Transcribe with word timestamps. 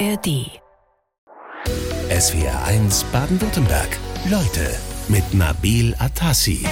ARD. 0.00 0.50
SWR 2.10 2.64
1 2.64 3.04
Baden-Württemberg. 3.12 3.96
Leute 4.28 4.74
mit 5.08 5.34
Nabil 5.34 5.94
Atassi. 5.98 6.66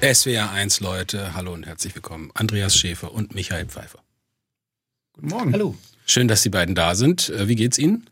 SWR 0.00 0.52
1 0.52 0.78
Leute, 0.80 1.34
hallo 1.34 1.54
und 1.54 1.66
herzlich 1.66 1.94
willkommen. 1.96 2.30
Andreas 2.34 2.76
Schäfer 2.76 3.12
und 3.12 3.34
Michael 3.34 3.66
Pfeiffer. 3.66 3.98
Guten 5.14 5.28
Morgen. 5.28 5.52
Hallo. 5.52 5.76
Schön, 6.06 6.28
dass 6.28 6.42
die 6.42 6.50
beiden 6.50 6.76
da 6.76 6.94
sind. 6.94 7.30
Äh, 7.30 7.48
wie 7.48 7.56
geht's 7.56 7.78
Ihnen? 7.78 8.08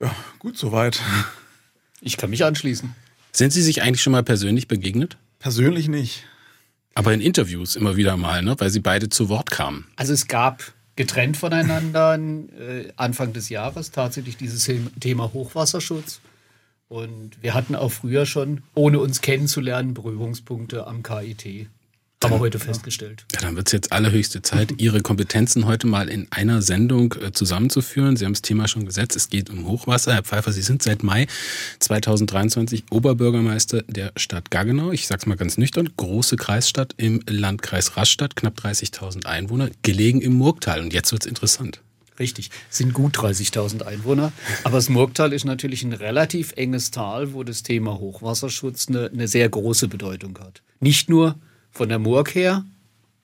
Ja, 0.00 0.14
gut 0.38 0.58
soweit. 0.58 1.00
Ich 2.02 2.18
kann 2.18 2.28
mich 2.28 2.44
anschließen. 2.44 2.94
Sind 3.32 3.54
Sie 3.54 3.62
sich 3.62 3.80
eigentlich 3.80 4.02
schon 4.02 4.12
mal 4.12 4.24
persönlich 4.24 4.68
begegnet? 4.68 5.16
Persönlich 5.38 5.88
nicht. 5.88 6.24
Aber 6.94 7.14
in 7.14 7.22
Interviews 7.22 7.74
immer 7.74 7.96
wieder 7.96 8.18
mal, 8.18 8.42
ne? 8.42 8.54
weil 8.58 8.68
Sie 8.68 8.80
beide 8.80 9.08
zu 9.08 9.30
Wort 9.30 9.50
kamen. 9.50 9.86
Also 9.96 10.12
es 10.12 10.26
gab 10.28 10.74
getrennt 10.96 11.36
voneinander 11.36 12.14
äh, 12.14 12.92
Anfang 12.96 13.32
des 13.32 13.48
Jahres 13.48 13.90
tatsächlich 13.90 14.36
dieses 14.36 14.70
Thema 15.00 15.32
Hochwasserschutz. 15.32 16.20
Und 16.88 17.42
wir 17.42 17.54
hatten 17.54 17.74
auch 17.74 17.90
früher 17.90 18.26
schon, 18.26 18.62
ohne 18.74 18.98
uns 18.98 19.22
kennenzulernen, 19.22 19.94
Berührungspunkte 19.94 20.86
am 20.86 21.02
KIT. 21.02 21.68
Haben 22.22 22.34
wir 22.34 22.38
heute 22.38 22.58
festgestellt. 22.58 23.24
Ja, 23.34 23.40
dann 23.40 23.56
wird 23.56 23.66
es 23.66 23.72
jetzt 23.72 23.92
allerhöchste 23.92 24.42
Zeit, 24.42 24.74
Ihre 24.78 25.00
Kompetenzen 25.00 25.66
heute 25.66 25.86
mal 25.86 26.08
in 26.08 26.28
einer 26.30 26.62
Sendung 26.62 27.14
äh, 27.20 27.32
zusammenzuführen. 27.32 28.16
Sie 28.16 28.24
haben 28.24 28.32
das 28.32 28.42
Thema 28.42 28.68
schon 28.68 28.86
gesetzt. 28.86 29.16
Es 29.16 29.28
geht 29.28 29.50
um 29.50 29.66
Hochwasser. 29.66 30.14
Herr 30.14 30.22
Pfeiffer, 30.22 30.52
Sie 30.52 30.62
sind 30.62 30.82
seit 30.82 31.02
Mai 31.02 31.26
2023 31.80 32.84
Oberbürgermeister 32.90 33.82
der 33.82 34.12
Stadt 34.16 34.50
Gaggenau. 34.50 34.92
Ich 34.92 35.06
sage 35.06 35.20
es 35.20 35.26
mal 35.26 35.36
ganz 35.36 35.58
nüchtern. 35.58 35.90
Große 35.96 36.36
Kreisstadt 36.36 36.94
im 36.96 37.22
Landkreis 37.28 37.96
Rastatt, 37.96 38.36
knapp 38.36 38.58
30.000 38.58 39.26
Einwohner, 39.26 39.70
gelegen 39.82 40.20
im 40.20 40.34
Murgtal. 40.34 40.80
Und 40.80 40.92
jetzt 40.92 41.10
wird 41.12 41.24
es 41.24 41.28
interessant. 41.28 41.80
Richtig, 42.18 42.50
sind 42.70 42.92
gut 42.92 43.16
30.000 43.16 43.82
Einwohner. 43.82 44.32
Aber 44.64 44.76
das 44.76 44.88
Murgtal 44.88 45.32
ist 45.32 45.44
natürlich 45.44 45.82
ein 45.82 45.92
relativ 45.92 46.52
enges 46.56 46.90
Tal, 46.90 47.32
wo 47.32 47.42
das 47.42 47.62
Thema 47.62 47.98
Hochwasserschutz 47.98 48.88
eine, 48.88 49.10
eine 49.12 49.26
sehr 49.28 49.48
große 49.48 49.88
Bedeutung 49.88 50.38
hat. 50.38 50.62
Nicht 50.78 51.08
nur 51.08 51.36
von 51.72 51.88
der 51.88 51.98
Murg 51.98 52.34
her, 52.34 52.64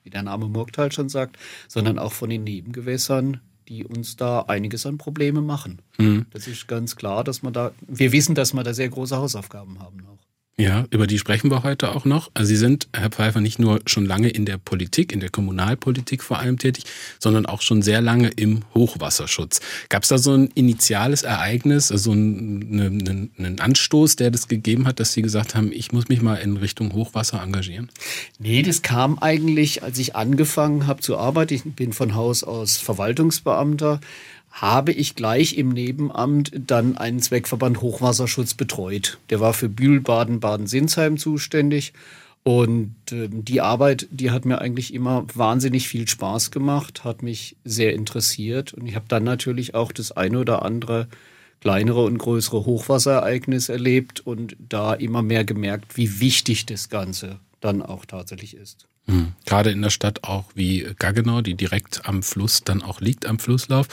wie 0.03 0.09
der 0.09 0.23
Name 0.23 0.47
Murgtal 0.47 0.91
schon 0.91 1.09
sagt, 1.09 1.37
sondern 1.67 1.99
auch 1.99 2.13
von 2.13 2.29
den 2.29 2.43
Nebengewässern, 2.43 3.41
die 3.67 3.85
uns 3.85 4.15
da 4.15 4.41
einiges 4.41 4.85
an 4.85 4.97
Probleme 4.97 5.41
machen. 5.41 5.81
Mhm. 5.97 6.25
Das 6.31 6.47
ist 6.47 6.67
ganz 6.67 6.95
klar, 6.95 7.23
dass 7.23 7.43
man 7.43 7.53
da, 7.53 7.71
wir 7.87 8.11
wissen, 8.11 8.35
dass 8.35 8.53
wir 8.53 8.63
da 8.63 8.73
sehr 8.73 8.89
große 8.89 9.15
Hausaufgaben 9.15 9.79
haben 9.79 10.05
auch. 10.07 10.28
Ja, 10.59 10.83
über 10.89 11.07
die 11.07 11.17
sprechen 11.17 11.49
wir 11.49 11.63
heute 11.63 11.95
auch 11.95 12.03
noch. 12.03 12.31
Also 12.33 12.49
Sie 12.49 12.57
sind, 12.57 12.89
Herr 12.93 13.09
Pfeiffer, 13.09 13.39
nicht 13.39 13.59
nur 13.59 13.79
schon 13.85 14.05
lange 14.05 14.27
in 14.27 14.43
der 14.43 14.57
Politik, 14.57 15.13
in 15.13 15.21
der 15.21 15.29
Kommunalpolitik 15.29 16.21
vor 16.21 16.37
allem 16.39 16.57
tätig, 16.57 16.83
sondern 17.17 17.45
auch 17.45 17.61
schon 17.61 17.81
sehr 17.81 18.01
lange 18.01 18.27
im 18.27 18.63
Hochwasserschutz. 18.75 19.61
Gab 19.87 20.03
es 20.03 20.09
da 20.09 20.17
so 20.17 20.33
ein 20.33 20.49
initiales 20.55 21.23
Ereignis, 21.23 21.87
so 21.87 22.11
einen, 22.11 23.31
einen 23.37 23.59
Anstoß, 23.61 24.17
der 24.17 24.31
das 24.31 24.49
gegeben 24.49 24.85
hat, 24.85 24.99
dass 24.99 25.13
Sie 25.13 25.21
gesagt 25.21 25.55
haben, 25.55 25.71
ich 25.71 25.93
muss 25.93 26.09
mich 26.09 26.21
mal 26.21 26.35
in 26.35 26.57
Richtung 26.57 26.91
Hochwasser 26.91 27.41
engagieren? 27.41 27.89
Nee, 28.37 28.61
das 28.61 28.81
kam 28.81 29.17
eigentlich, 29.17 29.81
als 29.81 29.97
ich 29.97 30.17
angefangen 30.17 30.87
habe 30.87 30.99
zu 30.99 31.17
arbeiten. 31.17 31.53
Ich 31.53 31.63
bin 31.63 31.93
von 31.93 32.15
Haus 32.15 32.43
aus 32.43 32.75
Verwaltungsbeamter 32.75 34.01
habe 34.51 34.91
ich 34.91 35.15
gleich 35.15 35.57
im 35.57 35.69
Nebenamt 35.69 36.51
dann 36.55 36.97
einen 36.97 37.19
Zweckverband 37.19 37.81
Hochwasserschutz 37.81 38.53
betreut. 38.53 39.19
Der 39.29 39.39
war 39.39 39.53
für 39.53 39.69
Bühl, 39.69 40.01
Baden, 40.01 40.39
Baden-Sinsheim 40.39 41.17
zuständig. 41.17 41.93
Und 42.43 42.95
äh, 43.11 43.27
die 43.29 43.61
Arbeit, 43.61 44.07
die 44.11 44.31
hat 44.31 44.45
mir 44.45 44.59
eigentlich 44.59 44.93
immer 44.93 45.25
wahnsinnig 45.33 45.87
viel 45.87 46.07
Spaß 46.07 46.51
gemacht, 46.51 47.03
hat 47.03 47.21
mich 47.21 47.57
sehr 47.63 47.93
interessiert. 47.93 48.73
Und 48.73 48.87
ich 48.87 48.95
habe 48.95 49.05
dann 49.07 49.23
natürlich 49.23 49.75
auch 49.75 49.91
das 49.91 50.11
eine 50.11 50.39
oder 50.39 50.63
andere 50.63 51.07
kleinere 51.59 52.03
und 52.05 52.17
größere 52.17 52.65
Hochwasserereignis 52.65 53.69
erlebt 53.69 54.21
und 54.21 54.55
da 54.59 54.93
immer 54.93 55.21
mehr 55.21 55.43
gemerkt, 55.43 55.97
wie 55.97 56.21
wichtig 56.21 56.65
das 56.65 56.89
Ganze 56.89 57.39
dann 57.59 57.81
auch 57.81 58.05
tatsächlich 58.05 58.55
ist. 58.55 58.87
Mhm. 59.09 59.33
Gerade 59.45 59.71
in 59.71 59.81
der 59.81 59.89
Stadt 59.89 60.23
auch 60.23 60.45
wie 60.55 60.87
Gaggenau, 60.97 61.41
die 61.41 61.55
direkt 61.55 62.05
am 62.05 62.23
Fluss 62.23 62.63
dann 62.63 62.81
auch 62.81 63.01
liegt, 63.01 63.25
am 63.25 63.39
Flusslauf. 63.39 63.87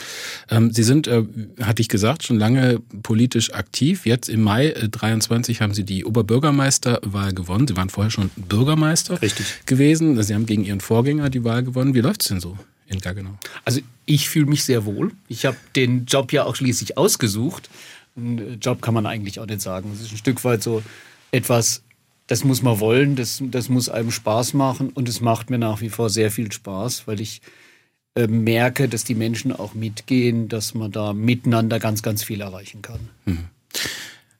Ähm, 0.49 0.71
Sie 0.71 0.83
sind, 0.83 1.07
äh, 1.07 1.23
hatte 1.61 1.81
ich 1.81 1.89
gesagt, 1.89 2.23
schon 2.23 2.37
lange 2.37 2.79
politisch 3.03 3.53
aktiv. 3.53 4.05
Jetzt 4.05 4.29
im 4.29 4.41
Mai 4.41 4.67
äh, 4.67 4.89
23 4.89 5.61
haben 5.61 5.73
Sie 5.73 5.83
die 5.83 6.05
Oberbürgermeisterwahl 6.05 7.33
gewonnen. 7.33 7.67
Sie 7.67 7.75
waren 7.75 7.89
vorher 7.89 8.11
schon 8.11 8.29
Bürgermeister 8.35 9.21
Richtig. 9.21 9.65
gewesen. 9.65 10.21
Sie 10.21 10.33
haben 10.33 10.45
gegen 10.45 10.63
Ihren 10.63 10.81
Vorgänger 10.81 11.29
die 11.29 11.43
Wahl 11.43 11.63
gewonnen. 11.63 11.93
Wie 11.93 12.01
läuft's 12.01 12.27
denn 12.27 12.39
so? 12.39 12.57
In 12.87 12.99
Gaggenau? 12.99 13.37
Also 13.65 13.81
ich 14.05 14.29
fühle 14.29 14.45
mich 14.45 14.63
sehr 14.63 14.85
wohl. 14.85 15.11
Ich 15.27 15.45
habe 15.45 15.57
den 15.75 16.05
Job 16.05 16.31
ja 16.31 16.45
auch 16.45 16.55
schließlich 16.55 16.97
ausgesucht. 16.97 17.69
Ein 18.15 18.37
äh, 18.37 18.53
Job 18.53 18.81
kann 18.81 18.93
man 18.93 19.05
eigentlich 19.05 19.39
auch 19.39 19.47
nicht 19.47 19.61
sagen. 19.61 19.91
Es 19.93 20.01
ist 20.01 20.11
ein 20.11 20.17
Stück 20.17 20.43
weit 20.43 20.63
so 20.63 20.83
etwas 21.31 21.81
das 22.27 22.43
muss 22.43 22.61
man 22.61 22.79
wollen, 22.79 23.15
das, 23.15 23.41
das 23.41 23.69
muss 23.69 23.89
einem 23.89 24.11
Spaß 24.11 24.53
machen 24.53 24.89
und 24.89 25.09
es 25.09 25.21
macht 25.21 25.49
mir 25.49 25.57
nach 25.57 25.81
wie 25.81 25.89
vor 25.89 26.09
sehr 26.09 26.29
viel 26.29 26.51
Spaß, 26.51 27.07
weil 27.07 27.21
ich 27.21 27.41
äh, 28.15 28.27
merke, 28.27 28.89
dass 28.89 29.03
die 29.03 29.15
Menschen 29.15 29.53
auch 29.53 29.73
mitgehen, 29.73 30.49
dass 30.49 30.73
man 30.73 30.91
da 30.91 31.13
miteinander 31.13 31.79
ganz, 31.79 32.03
ganz 32.03 32.23
viel 32.23 32.41
erreichen 32.41 32.81
kann. 32.81 33.09
Mhm. 33.25 33.45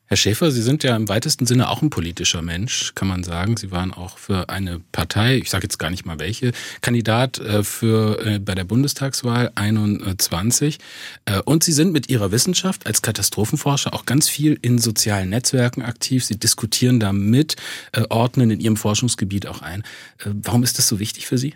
Herr 0.10 0.16
Schäfer, 0.16 0.52
Sie 0.52 0.62
sind 0.62 0.84
ja 0.84 0.96
im 0.96 1.10
weitesten 1.10 1.46
Sinne 1.46 1.70
auch 1.70 1.82
ein 1.82 1.90
politischer 1.90 2.42
Mensch, 2.42 2.94
kann 2.96 3.10
man 3.10 3.26
sagen. 3.26 3.58
Sie 3.58 3.72
waren 3.72 3.94
auch 3.94 4.18
für 4.18 4.48
eine 4.48 4.80
Partei, 4.94 5.36
ich 5.36 5.50
sage 5.50 5.64
jetzt 5.64 5.80
gar 5.80 5.90
nicht 5.90 6.06
mal 6.06 6.18
welche, 6.18 6.54
Kandidat 6.80 7.40
äh, 7.40 7.62
für 7.62 8.26
äh, 8.26 8.40
bei 8.40 8.56
der 8.56 8.64
Bundestagswahl 8.64 9.52
21. 9.56 10.78
Äh, 11.26 11.42
und 11.42 11.66
Sie 11.66 11.74
sind 11.74 11.92
mit 11.92 12.08
Ihrer 12.10 12.32
Wissenschaft 12.32 12.88
als 12.88 13.02
Katastrophenforscher 13.02 13.94
auch 13.94 14.06
ganz 14.06 14.30
viel 14.30 14.58
in 14.62 14.80
sozialen 14.80 15.30
Netzwerken 15.30 15.82
aktiv. 15.82 16.24
Sie 16.24 16.40
diskutieren 16.40 17.02
da 17.02 17.12
mit, 17.12 17.58
ordnen 18.10 18.52
in 18.52 18.62
Ihrem 18.62 18.78
Forschungsgebiet 18.78 19.48
auch 19.48 19.62
ein. 19.62 19.84
Warum 20.24 20.64
ist 20.64 20.78
das 20.78 20.88
so 20.88 21.00
wichtig 21.00 21.28
für 21.28 21.38
Sie? 21.38 21.56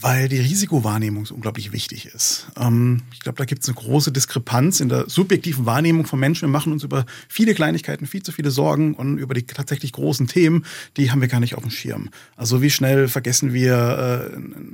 Weil 0.00 0.28
die 0.28 0.38
Risikowahrnehmung 0.38 1.26
so 1.26 1.34
unglaublich 1.34 1.72
wichtig 1.72 2.06
ist. 2.06 2.46
Ähm, 2.56 3.02
ich 3.12 3.20
glaube, 3.20 3.38
da 3.38 3.44
gibt 3.44 3.62
es 3.62 3.68
eine 3.68 3.74
große 3.74 4.12
Diskrepanz 4.12 4.78
in 4.80 4.88
der 4.88 5.08
subjektiven 5.08 5.66
Wahrnehmung 5.66 6.06
von 6.06 6.20
Menschen. 6.20 6.48
Wir 6.48 6.52
machen 6.52 6.72
uns 6.72 6.84
über 6.84 7.04
viele 7.28 7.54
Kleinigkeiten 7.54 8.06
viel 8.06 8.22
zu 8.22 8.30
viele 8.30 8.50
Sorgen 8.52 8.94
und 8.94 9.18
über 9.18 9.34
die 9.34 9.42
tatsächlich 9.42 9.92
großen 9.92 10.28
Themen, 10.28 10.64
die 10.96 11.10
haben 11.10 11.20
wir 11.20 11.28
gar 11.28 11.40
nicht 11.40 11.56
auf 11.56 11.62
dem 11.62 11.70
Schirm. 11.70 12.10
Also 12.36 12.62
wie 12.62 12.70
schnell 12.70 13.08
vergessen 13.08 13.52
wir 13.52 14.30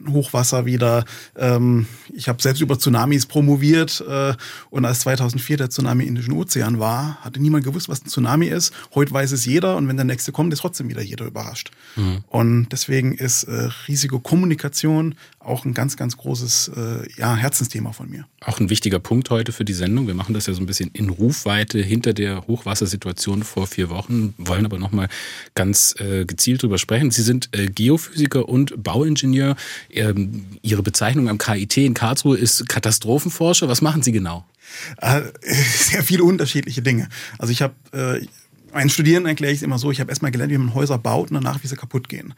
äh, 0.07 0.11
Hochwasser 0.11 0.67
wieder. 0.67 1.05
Ähm, 1.37 1.87
ich 2.13 2.29
habe 2.29 2.43
selbst 2.43 2.61
über 2.61 2.79
Tsunamis 2.79 3.25
promoviert 3.25 4.05
äh, 4.07 4.35
und 4.69 4.85
als 4.85 5.01
2004 5.01 5.57
der 5.57 5.71
Tsunami 5.71 6.03
in 6.03 6.11
Indischen 6.11 6.35
Ozean 6.35 6.79
war, 6.79 7.19
hatte 7.23 7.41
niemand 7.41 7.65
gewusst, 7.65 7.89
was 7.89 8.03
ein 8.03 8.09
Tsunami 8.09 8.47
ist. 8.47 8.75
Heute 8.95 9.13
weiß 9.13 9.33
es 9.33 9.47
jeder 9.47 9.77
und 9.77 9.89
wenn 9.89 9.97
der 9.97 10.05
nächste 10.05 10.33
kommt, 10.33 10.53
ist 10.53 10.61
trotzdem 10.61 10.89
wieder 10.91 11.03
jeder 11.03 11.25
überrascht. 11.25 11.71
Mhm. 11.97 12.25
Und 12.29 12.69
deswegen 12.71 13.15
ist 13.15 13.45
äh, 13.45 13.71
Risikokommunikation 13.89 15.14
auch 15.39 15.65
ein 15.65 15.75
ganz, 15.75 15.97
ganz 15.97 16.17
großes 16.17 16.73
äh, 16.77 17.21
ja, 17.21 17.37
Herzensthema 17.37 17.93
von 17.93 18.11
mir. 18.11 18.27
Auch 18.41 18.61
ein 18.61 18.71
wichtiger 18.71 18.99
Punkt 18.99 19.31
heute 19.31 19.53
für 19.53 19.65
die 19.65 19.73
Sendung. 19.73 20.07
Wir 20.07 20.15
machen 20.15 20.35
das 20.35 20.47
ja 20.47 20.55
so 20.55 20.61
ein 20.61 20.67
bisschen 20.67 20.91
in 20.93 21.09
Rufweite 21.09 21.81
hinter 21.81 22.13
der 22.13 22.47
Hochwassersituation 22.47 23.43
vor 23.43 23.67
vier 23.67 23.91
Wochen, 23.91 24.35
wollen 24.39 24.65
aber 24.65 24.79
nochmal 24.79 25.09
ganz 25.55 25.95
äh, 25.99 26.25
gezielt 26.25 26.63
drüber 26.63 26.79
sprechen. 26.79 27.11
Sie 27.11 27.23
sind 27.23 27.49
äh, 27.53 27.67
Geophysiker 27.67 28.49
und 28.49 28.83
Bauingenieur. 28.83 29.57
Ähm, 29.91 30.47
Ihre 30.63 30.83
Bezeichnung 30.83 31.29
am 31.29 31.39
KIT 31.39 31.77
in 31.79 31.95
Karlsruhe 31.95 32.37
ist 32.37 32.69
Katastrophenforscher. 32.69 33.69
Was 33.69 33.83
machen 33.83 34.03
Sie 34.03 34.13
genau? 34.13 34.45
Äh, 34.99 35.23
sehr 35.43 36.03
viele 36.03 36.25
unterschiedliche 36.25 36.83
Dinge. 36.83 37.09
Also 37.39 37.53
ich 37.53 37.63
habe 37.63 37.75
äh, 37.93 38.27
meinen 38.75 38.91
Studierenden 38.91 39.31
erkläre 39.31 39.53
ich 39.53 39.59
es 39.59 39.63
immer 39.63 39.79
so, 39.79 39.91
ich 39.91 40.01
habe 40.01 40.11
erstmal 40.11 40.31
gelernt, 40.31 40.53
wie 40.53 40.59
man 40.59 40.75
Häuser 40.75 40.99
baut 40.99 41.31
und 41.31 41.35
danach, 41.35 41.63
wie 41.63 41.69
sie 41.69 41.77
kaputt 41.77 42.09
gehen. 42.09 42.35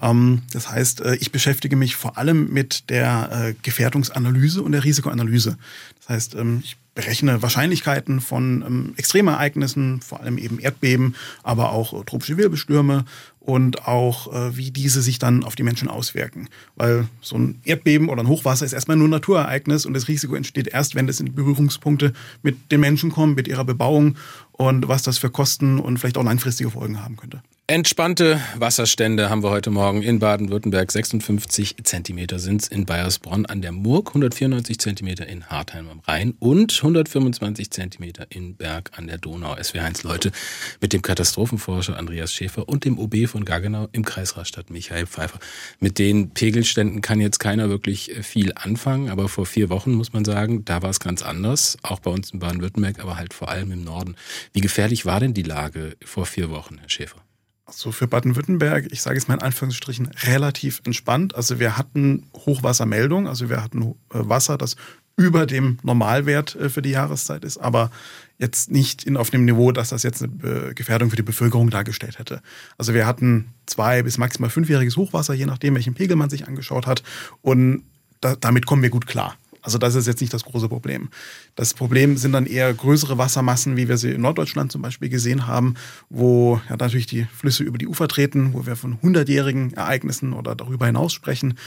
Ähm, 0.00 0.42
das 0.52 0.70
heißt, 0.70 1.00
äh, 1.00 1.16
ich 1.16 1.32
beschäftige 1.32 1.76
mich 1.76 1.96
vor 1.96 2.18
allem 2.18 2.52
mit 2.52 2.90
der 2.90 3.30
äh, 3.32 3.54
Gefährdungsanalyse 3.62 4.62
und 4.62 4.72
der 4.72 4.84
Risikoanalyse. 4.84 5.58
Das 6.00 6.08
heißt, 6.08 6.34
ähm, 6.36 6.60
ich 6.64 6.76
berechne 6.98 7.42
Wahrscheinlichkeiten 7.42 8.20
von 8.20 8.64
ähm, 8.66 8.94
Extremereignissen, 8.96 10.00
vor 10.00 10.18
allem 10.18 10.36
eben 10.36 10.58
Erdbeben, 10.58 11.14
aber 11.44 11.70
auch 11.70 11.92
äh, 11.92 12.04
tropische 12.04 12.36
Wirbelstürme 12.36 13.04
und 13.38 13.86
auch 13.86 14.32
äh, 14.34 14.56
wie 14.56 14.72
diese 14.72 15.00
sich 15.00 15.20
dann 15.20 15.44
auf 15.44 15.54
die 15.54 15.62
Menschen 15.62 15.86
auswirken. 15.86 16.48
Weil 16.74 17.06
so 17.20 17.36
ein 17.36 17.60
Erdbeben 17.64 18.08
oder 18.08 18.24
ein 18.24 18.28
Hochwasser 18.28 18.66
ist 18.66 18.72
erstmal 18.72 18.96
nur 18.96 19.06
ein 19.06 19.12
Naturereignis 19.12 19.86
und 19.86 19.94
das 19.94 20.08
Risiko 20.08 20.34
entsteht 20.34 20.66
erst, 20.66 20.96
wenn 20.96 21.08
es 21.08 21.20
in 21.20 21.32
Berührungspunkte 21.32 22.14
mit 22.42 22.72
den 22.72 22.80
Menschen 22.80 23.12
kommt, 23.12 23.36
mit 23.36 23.46
ihrer 23.46 23.64
Bebauung 23.64 24.16
und 24.50 24.88
was 24.88 25.04
das 25.04 25.18
für 25.18 25.30
Kosten 25.30 25.78
und 25.78 25.98
vielleicht 25.98 26.18
auch 26.18 26.24
langfristige 26.24 26.72
Folgen 26.72 27.00
haben 27.04 27.16
könnte. 27.16 27.42
Entspannte 27.70 28.40
Wasserstände 28.56 29.28
haben 29.28 29.42
wir 29.42 29.50
heute 29.50 29.68
Morgen 29.68 30.02
in 30.02 30.20
Baden-Württemberg. 30.20 30.90
56 30.90 31.76
Zentimeter 31.84 32.38
sind 32.38 32.62
es 32.62 32.68
in 32.68 32.86
Bayersbronn 32.86 33.44
an 33.44 33.60
der 33.60 33.72
Murg, 33.72 34.08
194 34.08 34.78
Zentimeter 34.78 35.26
in 35.26 35.44
Hartheim 35.44 35.86
am 35.90 36.00
Rhein 36.00 36.32
und 36.38 36.72
125 36.88 37.70
Zentimeter 37.70 38.26
in 38.30 38.56
Berg 38.56 38.92
an 38.96 39.06
der 39.06 39.18
Donau. 39.18 39.54
SW1 39.54 40.06
Leute 40.06 40.32
mit 40.80 40.92
dem 40.92 41.02
Katastrophenforscher 41.02 41.96
Andreas 41.96 42.32
Schäfer 42.32 42.68
und 42.68 42.84
dem 42.84 42.98
OB 42.98 43.28
von 43.28 43.44
Gaggenau 43.44 43.88
im 43.92 44.04
Kreis 44.04 44.36
Rastatt 44.36 44.70
Michael 44.70 45.06
Pfeiffer. 45.06 45.38
Mit 45.80 45.98
den 45.98 46.30
Pegelständen 46.30 47.02
kann 47.02 47.20
jetzt 47.20 47.38
keiner 47.38 47.68
wirklich 47.68 48.12
viel 48.22 48.52
anfangen, 48.54 49.10
aber 49.10 49.28
vor 49.28 49.44
vier 49.44 49.68
Wochen 49.68 49.92
muss 49.92 50.12
man 50.12 50.24
sagen, 50.24 50.64
da 50.64 50.82
war 50.82 50.90
es 50.90 51.00
ganz 51.00 51.22
anders. 51.22 51.76
Auch 51.82 52.00
bei 52.00 52.10
uns 52.10 52.30
in 52.30 52.38
Baden-Württemberg, 52.38 53.00
aber 53.00 53.16
halt 53.16 53.34
vor 53.34 53.50
allem 53.50 53.70
im 53.70 53.84
Norden. 53.84 54.16
Wie 54.52 54.60
gefährlich 54.60 55.04
war 55.04 55.20
denn 55.20 55.34
die 55.34 55.42
Lage 55.42 55.96
vor 56.04 56.24
vier 56.24 56.50
Wochen, 56.50 56.78
Herr 56.78 56.88
Schäfer? 56.88 57.22
so 57.70 57.92
für 57.92 58.06
Baden-Württemberg, 58.06 58.86
ich 58.90 59.02
sage 59.02 59.18
es 59.18 59.28
mal 59.28 59.34
in 59.34 59.42
Anführungsstrichen, 59.42 60.06
relativ 60.24 60.80
entspannt. 60.84 61.34
Also 61.34 61.58
wir 61.58 61.76
hatten 61.76 62.26
Hochwassermeldung, 62.34 63.28
also 63.28 63.50
wir 63.50 63.62
hatten 63.62 63.82
äh, 63.82 63.92
Wasser, 64.10 64.56
das 64.56 64.76
über 65.18 65.44
dem 65.44 65.78
Normalwert 65.82 66.54
äh, 66.54 66.70
für 66.70 66.80
die 66.80 66.90
Jahreszeit 66.90 67.44
ist, 67.44 67.58
aber 67.58 67.90
jetzt 68.38 68.70
nicht 68.70 69.04
in, 69.04 69.16
auf 69.16 69.30
dem 69.30 69.44
Niveau, 69.44 69.72
dass 69.72 69.90
das 69.90 70.04
jetzt 70.04 70.22
eine 70.22 70.72
Gefährdung 70.74 71.10
für 71.10 71.16
die 71.16 71.22
Bevölkerung 71.22 71.70
dargestellt 71.70 72.18
hätte. 72.18 72.40
Also 72.78 72.94
wir 72.94 73.04
hatten 73.04 73.48
zwei 73.66 74.02
bis 74.02 74.16
maximal 74.16 74.48
fünfjähriges 74.48 74.96
Hochwasser, 74.96 75.34
je 75.34 75.46
nachdem, 75.46 75.74
welchen 75.74 75.94
Pegel 75.94 76.16
man 76.16 76.30
sich 76.30 76.46
angeschaut 76.46 76.86
hat. 76.86 77.02
Und 77.42 77.82
da, 78.20 78.36
damit 78.36 78.64
kommen 78.64 78.82
wir 78.82 78.90
gut 78.90 79.08
klar. 79.08 79.36
Also 79.60 79.76
das 79.76 79.96
ist 79.96 80.06
jetzt 80.06 80.20
nicht 80.20 80.32
das 80.32 80.44
große 80.44 80.68
Problem. 80.68 81.08
Das 81.56 81.74
Problem 81.74 82.16
sind 82.16 82.32
dann 82.32 82.46
eher 82.46 82.72
größere 82.72 83.18
Wassermassen, 83.18 83.76
wie 83.76 83.88
wir 83.88 83.98
sie 83.98 84.12
in 84.12 84.20
Norddeutschland 84.20 84.70
zum 84.70 84.82
Beispiel 84.82 85.08
gesehen 85.08 85.46
haben, 85.46 85.74
wo 86.08 86.60
ja 86.68 86.76
natürlich 86.76 87.06
die 87.06 87.24
Flüsse 87.24 87.64
über 87.64 87.76
die 87.76 87.88
Ufer 87.88 88.08
treten, 88.08 88.54
wo 88.54 88.66
wir 88.66 88.76
von 88.76 89.02
hundertjährigen 89.02 89.74
Ereignissen 89.74 90.32
oder 90.32 90.54
darüber 90.54 90.86
hinaus 90.86 91.12
sprechen, 91.12 91.58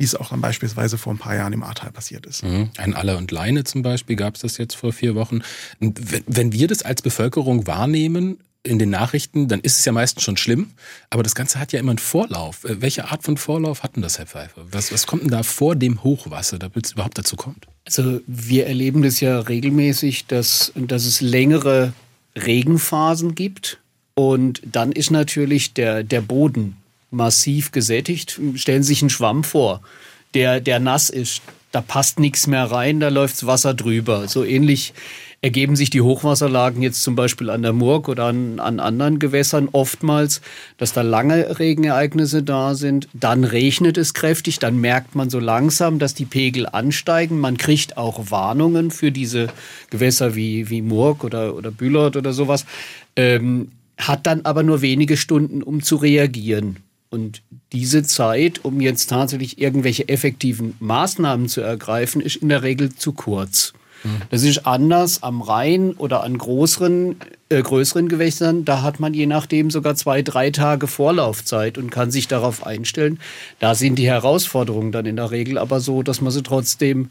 wie 0.00 0.04
es 0.04 0.14
auch 0.14 0.30
dann 0.30 0.40
beispielsweise 0.40 0.96
vor 0.96 1.12
ein 1.12 1.18
paar 1.18 1.36
Jahren 1.36 1.52
im 1.52 1.62
Ahrtal 1.62 1.92
passiert 1.92 2.24
ist. 2.24 2.42
Mhm. 2.42 2.70
Ein 2.78 2.94
Aller 2.94 3.18
und 3.18 3.30
Leine 3.30 3.64
zum 3.64 3.82
Beispiel 3.82 4.16
gab 4.16 4.34
es 4.34 4.40
das 4.40 4.56
jetzt 4.56 4.74
vor 4.74 4.94
vier 4.94 5.14
Wochen. 5.14 5.42
Wenn 5.78 6.52
wir 6.52 6.68
das 6.68 6.82
als 6.82 7.02
Bevölkerung 7.02 7.66
wahrnehmen, 7.66 8.38
in 8.62 8.78
den 8.78 8.90
Nachrichten, 8.90 9.48
dann 9.48 9.60
ist 9.60 9.78
es 9.78 9.84
ja 9.84 9.92
meistens 9.92 10.22
schon 10.22 10.36
schlimm. 10.36 10.70
Aber 11.08 11.22
das 11.22 11.34
Ganze 11.34 11.58
hat 11.58 11.72
ja 11.72 11.80
immer 11.80 11.92
einen 11.92 11.98
Vorlauf. 11.98 12.64
Äh, 12.64 12.82
welche 12.82 13.10
Art 13.10 13.22
von 13.22 13.38
Vorlauf 13.38 13.82
hatten 13.82 14.02
das, 14.02 14.18
Herr 14.18 14.26
Pfeiffer? 14.26 14.66
Was, 14.70 14.92
was 14.92 15.06
kommt 15.06 15.22
denn 15.22 15.30
da 15.30 15.42
vor 15.42 15.76
dem 15.76 16.02
Hochwasser, 16.02 16.58
damit 16.58 16.84
es 16.84 16.92
überhaupt 16.92 17.16
dazu 17.16 17.36
kommt? 17.36 17.66
Also 17.86 18.20
wir 18.26 18.66
erleben 18.66 19.02
das 19.02 19.20
ja 19.20 19.40
regelmäßig, 19.40 20.26
dass, 20.26 20.72
dass 20.74 21.06
es 21.06 21.22
längere 21.22 21.94
Regenphasen 22.36 23.34
gibt. 23.34 23.78
Und 24.14 24.60
dann 24.64 24.92
ist 24.92 25.10
natürlich 25.10 25.72
der, 25.72 26.04
der 26.04 26.20
Boden 26.20 26.76
massiv 27.10 27.72
gesättigt. 27.72 28.40
Stellen 28.54 28.82
Sie 28.82 28.88
sich 28.88 29.02
einen 29.02 29.10
Schwamm 29.10 29.44
vor, 29.44 29.80
der, 30.34 30.60
der 30.60 30.80
nass 30.80 31.10
ist. 31.10 31.42
Da 31.72 31.80
passt 31.80 32.18
nichts 32.18 32.46
mehr 32.46 32.64
rein, 32.64 32.98
da 32.98 33.08
läuft 33.08 33.46
Wasser 33.46 33.74
drüber. 33.74 34.26
So 34.26 34.44
ähnlich 34.44 34.92
ergeben 35.42 35.74
sich 35.74 35.88
die 35.88 36.02
Hochwasserlagen 36.02 36.82
jetzt 36.82 37.02
zum 37.02 37.16
Beispiel 37.16 37.48
an 37.48 37.62
der 37.62 37.72
Murg 37.72 38.08
oder 38.08 38.24
an, 38.26 38.60
an 38.60 38.78
anderen 38.78 39.18
Gewässern 39.18 39.68
oftmals, 39.72 40.42
dass 40.76 40.92
da 40.92 41.02
lange 41.02 41.58
Regenereignisse 41.58 42.42
da 42.42 42.74
sind. 42.74 43.08
Dann 43.14 43.44
regnet 43.44 43.96
es 43.96 44.12
kräftig, 44.12 44.58
dann 44.58 44.80
merkt 44.80 45.14
man 45.14 45.30
so 45.30 45.38
langsam, 45.38 45.98
dass 45.98 46.14
die 46.14 46.26
Pegel 46.26 46.66
ansteigen. 46.66 47.38
Man 47.38 47.56
kriegt 47.56 47.96
auch 47.96 48.30
Warnungen 48.30 48.90
für 48.90 49.12
diese 49.12 49.48
Gewässer 49.88 50.34
wie, 50.34 50.68
wie 50.68 50.82
Murg 50.82 51.24
oder, 51.24 51.54
oder 51.54 51.70
Bülot 51.70 52.16
oder 52.16 52.32
sowas. 52.32 52.66
Ähm, 53.16 53.72
hat 53.96 54.26
dann 54.26 54.42
aber 54.42 54.62
nur 54.62 54.82
wenige 54.82 55.16
Stunden, 55.16 55.62
um 55.62 55.82
zu 55.82 55.96
reagieren. 55.96 56.76
Und 57.10 57.42
diese 57.72 58.04
Zeit, 58.04 58.64
um 58.64 58.80
jetzt 58.80 59.08
tatsächlich 59.10 59.60
irgendwelche 59.60 60.08
effektiven 60.08 60.76
Maßnahmen 60.78 61.48
zu 61.48 61.60
ergreifen, 61.60 62.20
ist 62.20 62.36
in 62.36 62.48
der 62.48 62.62
Regel 62.62 62.94
zu 62.94 63.12
kurz. 63.12 63.72
Das 64.30 64.42
ist 64.44 64.66
anders 64.66 65.22
am 65.22 65.42
Rhein 65.42 65.92
oder 65.92 66.22
an 66.22 66.38
größeren, 66.38 67.16
äh, 67.50 67.62
größeren 67.62 68.08
Gewässern. 68.08 68.64
Da 68.64 68.82
hat 68.82 68.98
man 68.98 69.12
je 69.12 69.26
nachdem 69.26 69.70
sogar 69.70 69.94
zwei, 69.94 70.22
drei 70.22 70.50
Tage 70.50 70.86
Vorlaufzeit 70.86 71.76
und 71.76 71.90
kann 71.90 72.10
sich 72.10 72.26
darauf 72.26 72.66
einstellen. 72.66 73.18
Da 73.58 73.74
sind 73.74 73.96
die 73.96 74.06
Herausforderungen 74.06 74.92
dann 74.92 75.04
in 75.04 75.16
der 75.16 75.30
Regel 75.30 75.58
aber 75.58 75.80
so, 75.80 76.02
dass 76.02 76.20
man 76.20 76.32
sie 76.32 76.42
trotzdem 76.42 77.10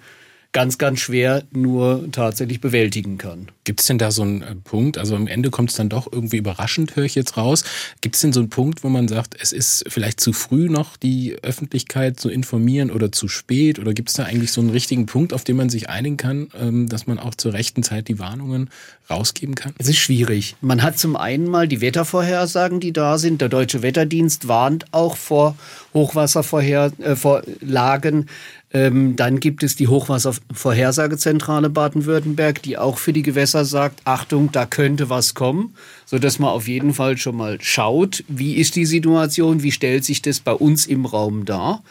ganz, 0.52 0.80
ganz 0.80 1.00
schwer 1.00 1.44
nur 1.52 2.12
tatsächlich 2.12 2.60
bewältigen 2.60 3.20
kann. 3.20 3.50
Gibt 3.66 3.82
es 3.82 3.86
denn 3.86 4.00
da 4.00 4.10
so 4.10 4.24
einen 4.24 4.42
äh, 4.42 4.56
Punkt, 4.56 4.98
also 4.98 5.16
am 5.16 5.28
Ende 5.28 5.52
kommt 5.52 5.70
es 5.70 5.76
dann 5.76 5.90
doch 5.90 6.12
irgendwie 6.12 6.38
überraschend, 6.38 6.96
höre 6.96 7.04
ich 7.04 7.14
jetzt 7.14 7.38
raus. 7.38 7.64
Gibt 8.02 8.16
es 8.16 8.22
denn 8.22 8.34
so 8.34 8.40
einen 8.40 8.50
Punkt, 8.50 8.84
wo 8.84 8.90
man 8.90 9.08
sagt, 9.08 9.36
es 9.40 9.52
ist 9.52 9.86
vielleicht 9.88 10.20
zu 10.20 10.34
früh 10.34 10.70
noch, 10.70 10.98
die 10.98 11.38
Öffentlichkeit 11.44 12.20
zu 12.20 12.30
informieren 12.30 12.90
oder 12.90 13.12
zu 13.12 13.28
spät? 13.28 13.78
Oder 13.78 13.94
gibt 13.94 14.10
es 14.10 14.16
da 14.16 14.24
eigentlich 14.24 14.52
so 14.52 14.62
einen 14.62 14.72
richtigen 14.72 15.06
Punkt, 15.06 15.34
auf 15.34 15.44
den 15.44 15.56
man 15.56 15.70
sich 15.70 15.88
einigen 15.88 16.18
kann, 16.18 16.48
ähm, 16.60 16.90
dass 16.90 17.06
man 17.06 17.20
auch 17.20 17.36
zur 17.36 17.54
rechten 17.54 17.84
Zeit 17.84 18.08
die 18.08 18.18
Warnungen 18.18 18.72
rausgeben 19.08 19.54
kann? 19.54 19.76
Es 19.78 19.88
ist 19.88 19.98
schwierig. 19.98 20.56
Man 20.62 20.82
hat 20.82 20.98
zum 20.98 21.16
einen 21.16 21.48
mal 21.48 21.68
die 21.68 21.82
Wettervorhersagen, 21.82 22.80
die 22.80 22.92
da 22.92 23.20
sind. 23.20 23.42
Der 23.42 23.50
Deutsche 23.50 23.84
Wetterdienst 23.84 24.48
warnt 24.48 24.86
auch 24.94 25.16
vor 25.16 25.56
Hochwasservorherlagen. 25.94 28.24
Äh, 28.24 28.26
ähm, 28.72 29.16
dann 29.16 29.40
gibt 29.40 29.64
es 29.64 29.76
die 29.76 29.88
Hochwasservorhersagezentrale 29.88 31.70
Baden-Württemberg, 31.70 32.62
die 32.62 32.78
auch 32.78 32.98
für 32.98 33.14
die 33.14 33.24
Gewässer 33.24 33.66
sagt, 33.66 34.02
Achtung, 34.06 34.52
da 34.52 34.66
könnte 34.66 35.10
was 35.10 35.34
kommen, 35.34 35.76
so 36.06 36.20
dass 36.20 36.38
man 36.38 36.52
auf 36.52 36.68
jeden 36.68 36.94
Fall 36.94 37.18
schon 37.18 37.36
mal 37.36 37.58
schaut, 37.62 38.24
wie 38.28 38.56
ist 38.56 38.76
die 38.76 38.86
Situation, 38.86 39.64
wie 39.64 39.72
stellt 39.72 40.06
sich 40.06 40.22
das 40.22 40.40
bei 40.40 40.54
uns 40.54 40.86
im 40.86 41.06
Raum 41.06 41.46
dar, 41.46 41.84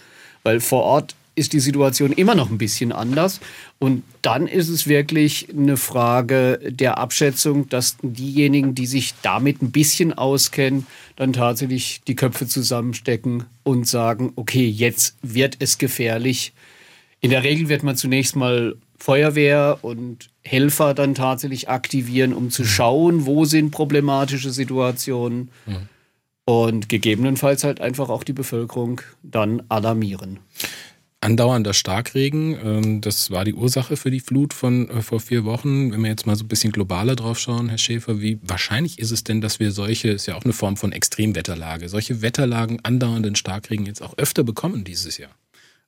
weil 0.45 0.61
vor 0.61 0.85
Ort 0.85 1.17
ist 1.39 1.53
die 1.53 1.61
Situation 1.61 2.13
immer 2.13 2.35
noch 2.35 2.51
ein 2.51 2.59
bisschen 2.59 2.93
anders. 2.93 3.41
Und 3.79 4.03
dann 4.23 4.47
ist 4.47 4.69
es 4.69 4.89
wirklich 4.89 5.49
eine 5.51 5.77
Frage 5.77 6.59
der 6.69 6.99
Abschätzung, 6.99 7.69
dass 7.69 7.97
diejenigen, 8.03 8.75
die 8.75 8.87
sich 8.87 9.15
damit 9.23 9.63
ein 9.63 9.71
bisschen 9.71 10.13
auskennen, 10.13 10.87
dann 11.17 11.33
tatsächlich 11.33 12.01
die 12.07 12.17
Köpfe 12.17 12.47
zusammenstecken 12.47 13.45
und 13.63 13.87
sagen, 13.87 14.33
okay, 14.37 14.67
jetzt 14.67 15.17
wird 15.23 15.57
es 15.61 15.79
gefährlich. 15.79 16.53
In 17.21 17.31
der 17.31 17.45
Regel 17.45 17.69
wird 17.69 17.83
man 17.83 17.97
zunächst 17.97 18.37
mal 18.37 18.77
Feuerwehr 18.99 19.79
und 19.83 20.29
Helfer 20.43 20.93
dann 20.93 21.15
tatsächlich 21.15 21.69
aktivieren, 21.69 22.35
um 22.35 22.51
zu 22.51 22.63
mhm. 22.63 22.67
schauen, 22.67 23.27
wo 23.27 23.45
sind 23.45 23.71
problematische 23.71 24.51
Situationen. 24.51 25.51
Mhm. 25.67 25.89
Und 26.45 26.89
gegebenenfalls 26.89 27.63
halt 27.63 27.81
einfach 27.81 28.09
auch 28.09 28.25
die 28.25 28.33
Bevölkerung 28.33 29.03
dann 29.23 29.63
alarmieren 29.69 30.41
andauernder 31.21 31.75
Starkregen. 31.75 32.59
Ähm, 32.63 33.01
das 33.01 33.31
war 33.31 33.45
die 33.45 33.55
Ursache 33.55 33.97
für 33.97 34.11
die 34.11 34.21
Flut 34.21 34.55
von 34.55 34.89
äh, 34.89 35.03
vor 35.03 35.21
vier 35.21 35.45
Wochen. 35.45 35.93
Wenn 35.93 36.03
wir 36.03 36.11
jetzt 36.11 36.27
mal 36.27 36.37
so 36.37 36.45
ein 36.45 36.49
bisschen 36.49 36.73
globaler 36.73 37.17
drauf 37.17 37.39
schauen, 37.39 37.69
Herr 37.69 37.79
Schäfer, 37.79 38.21
wie 38.21 38.39
wahrscheinlich 38.43 38.99
ist 38.99 39.11
es 39.11 39.25
denn, 39.25 39.41
dass 39.41 39.61
wir 39.61 39.73
solche, 39.73 40.11
ist 40.11 40.27
ja 40.27 40.37
auch 40.37 40.45
eine 40.45 40.53
Form 40.53 40.77
von 40.77 40.93
Extremwetterlage, 40.93 41.89
solche 41.89 42.23
Wetterlagen, 42.23 42.79
andauernden 42.85 43.35
Starkregen 43.35 43.87
jetzt 43.87 44.03
auch 44.03 44.17
öfter 44.17 44.45
bekommen 44.45 44.85
dieses 44.85 45.19
Jahr? 45.19 45.31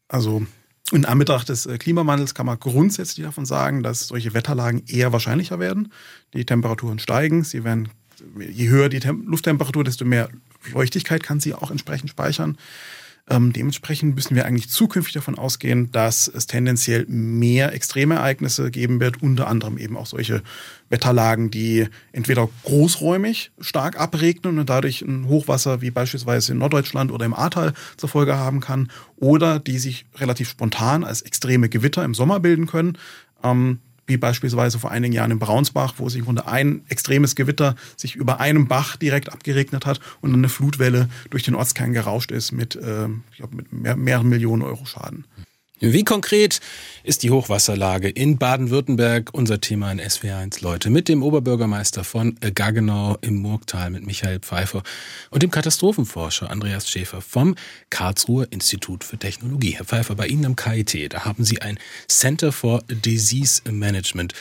Also 0.08 0.46
in 0.92 1.04
Anbetracht 1.04 1.48
des 1.48 1.66
äh, 1.66 1.78
Klimawandels 1.78 2.34
kann 2.34 2.46
man 2.46 2.58
grundsätzlich 2.58 3.24
davon 3.24 3.46
sagen, 3.46 3.82
dass 3.84 4.08
solche 4.08 4.34
Wetterlagen 4.34 4.82
eher 4.86 5.12
wahrscheinlicher 5.12 5.60
werden. 5.60 5.92
Die 6.34 6.44
Temperaturen 6.44 6.98
steigen, 6.98 7.44
sie 7.44 7.62
werden, 7.62 7.90
je 8.38 8.68
höher 8.68 8.88
die 8.88 8.98
Tem 8.98 9.24
Lufttemperatur, 9.26 9.84
desto 9.84 10.04
mehr 10.04 10.28
Feuchtigkeit 10.58 11.22
kann 11.22 11.38
sie 11.38 11.54
auch 11.54 11.70
entsprechend 11.70 12.10
speichern. 12.10 12.58
Ähm, 13.30 13.52
dementsprechend 13.52 14.16
müssen 14.16 14.34
wir 14.34 14.44
eigentlich 14.44 14.68
zukünftig 14.70 15.14
davon 15.14 15.38
ausgehen, 15.38 15.92
dass 15.92 16.26
es 16.26 16.48
tendenziell 16.48 17.06
mehr 17.06 17.72
Extremereignisse 17.72 18.72
geben 18.72 18.98
wird, 18.98 19.22
unter 19.22 19.46
anderem 19.46 19.78
eben 19.78 19.96
auch 19.96 20.06
solche 20.06 20.42
Wetterlagen, 20.88 21.48
die 21.48 21.86
entweder 22.10 22.48
großräumig 22.64 23.52
stark 23.60 24.00
abregnen 24.00 24.58
und 24.58 24.68
dadurch 24.68 25.02
ein 25.02 25.28
Hochwasser 25.28 25.80
wie 25.80 25.92
beispielsweise 25.92 26.52
in 26.52 26.58
Norddeutschland 26.58 27.12
oder 27.12 27.24
im 27.24 27.34
Ahrtal 27.34 27.72
zur 27.96 28.08
Folge 28.08 28.36
haben 28.36 28.58
kann, 28.58 28.90
oder 29.16 29.60
die 29.60 29.78
sich 29.78 30.06
relativ 30.16 30.48
spontan 30.48 31.04
als 31.04 31.22
extreme 31.22 31.68
Gewitter 31.68 32.04
im 32.04 32.14
Sommer 32.14 32.40
bilden 32.40 32.66
können. 32.66 32.98
Ähm, 33.44 33.78
wie 34.10 34.16
beispielsweise 34.16 34.78
vor 34.78 34.90
einigen 34.90 35.14
Jahren 35.14 35.30
in 35.30 35.38
Braunsbach, 35.38 35.94
wo 35.96 36.08
sich 36.08 36.26
unter 36.26 36.48
ein 36.48 36.82
extremes 36.88 37.34
Gewitter 37.34 37.76
sich 37.96 38.16
über 38.16 38.40
einem 38.40 38.68
Bach 38.68 38.96
direkt 38.96 39.32
abgeregnet 39.32 39.86
hat 39.86 40.00
und 40.20 40.34
eine 40.34 40.48
Flutwelle 40.48 41.08
durch 41.30 41.44
den 41.44 41.54
Ortskern 41.54 41.92
gerauscht 41.92 42.30
ist 42.30 42.52
mit, 42.52 42.76
äh, 42.76 43.06
ich 43.30 43.38
glaube, 43.38 43.56
mit 43.56 43.72
mehr, 43.72 43.96
mehreren 43.96 44.28
Millionen 44.28 44.62
Euro 44.62 44.84
Schaden. 44.84 45.24
Wie 45.82 46.04
konkret 46.04 46.60
ist 47.04 47.22
die 47.22 47.30
Hochwasserlage 47.30 48.10
in 48.10 48.36
Baden-Württemberg? 48.36 49.30
Unser 49.32 49.62
Thema 49.62 49.90
in 49.90 49.98
SW1 49.98 50.62
Leute 50.62 50.90
mit 50.90 51.08
dem 51.08 51.22
Oberbürgermeister 51.22 52.04
von 52.04 52.36
Gaggenau 52.54 53.16
im 53.22 53.36
Murgtal 53.36 53.88
mit 53.88 54.04
Michael 54.04 54.40
Pfeiffer 54.40 54.82
und 55.30 55.42
dem 55.42 55.50
Katastrophenforscher 55.50 56.50
Andreas 56.50 56.86
Schäfer 56.86 57.22
vom 57.22 57.54
Karlsruher 57.88 58.46
Institut 58.50 59.04
für 59.04 59.16
Technologie. 59.16 59.70
Herr 59.70 59.86
Pfeiffer, 59.86 60.16
bei 60.16 60.26
Ihnen 60.26 60.44
am 60.44 60.54
KIT, 60.54 61.14
da 61.14 61.24
haben 61.24 61.44
Sie 61.46 61.62
ein 61.62 61.78
Center 62.08 62.52
for 62.52 62.82
Disease 62.86 63.62
Management. 63.70 64.34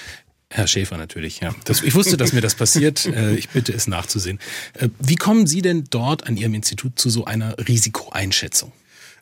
Herr 0.50 0.68
Schäfer 0.68 0.98
natürlich, 0.98 1.40
ja. 1.40 1.56
Das, 1.64 1.84
ich 1.84 1.96
wusste, 1.96 2.18
dass 2.18 2.34
mir 2.34 2.42
das 2.42 2.56
passiert. 2.56 3.06
Äh, 3.16 3.36
ich 3.36 3.48
bitte 3.48 3.72
es 3.72 3.88
nachzusehen. 3.88 4.40
Äh, 4.74 4.90
wie 5.00 5.16
kommen 5.16 5.48
Sie 5.48 5.62
denn 5.62 5.86
dort 5.90 6.28
an 6.28 6.36
Ihrem 6.36 6.54
Institut 6.54 7.00
zu 7.00 7.10
so 7.10 7.24
einer 7.24 7.56
Risikoeinschätzung? 7.58 8.74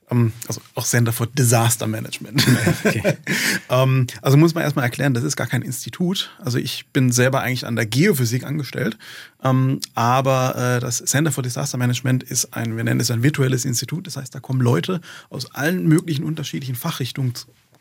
Ähm, 0.10 0.32
also 0.48 0.62
auch 0.76 0.86
Center 0.86 1.12
for 1.12 1.28
Disaster 1.28 1.88
Management. 1.88 2.46
Okay. 2.84 3.18
Ähm, 3.70 4.08
also 4.22 4.38
muss 4.38 4.54
man 4.56 4.64
erstmal 4.64 4.86
erklären, 4.86 5.14
das 5.14 5.26
ist 5.26 5.36
gar 5.36 5.48
kein 5.48 5.62
Institut. 5.62 6.32
Also 6.40 6.58
ich 6.58 6.86
bin 6.94 7.12
selber 7.12 7.42
eigentlich 7.42 7.66
an 7.66 7.76
der 7.76 7.86
Geophysik 7.86 8.46
angestellt, 8.46 8.98
ähm, 9.44 9.82
aber 9.94 10.78
äh, 10.78 10.80
das 10.80 11.00
Center 11.00 11.34
for 11.34 11.44
Disaster 11.44 11.78
Management 11.78 12.24
ist 12.24 12.54
ein, 12.54 12.78
wir 12.78 12.84
nennen 12.86 13.02
es 13.02 13.12
ein 13.12 13.24
virtuelles 13.24 13.66
Institut. 13.66 14.08
Das 14.08 14.16
heißt, 14.16 14.34
da 14.34 14.40
kommen 14.40 14.62
Leute 14.62 15.02
aus 15.30 15.54
allen 15.54 15.86
möglichen 15.86 16.24
unterschiedlichen 16.24 16.76
Fachrichtungen 16.76 17.34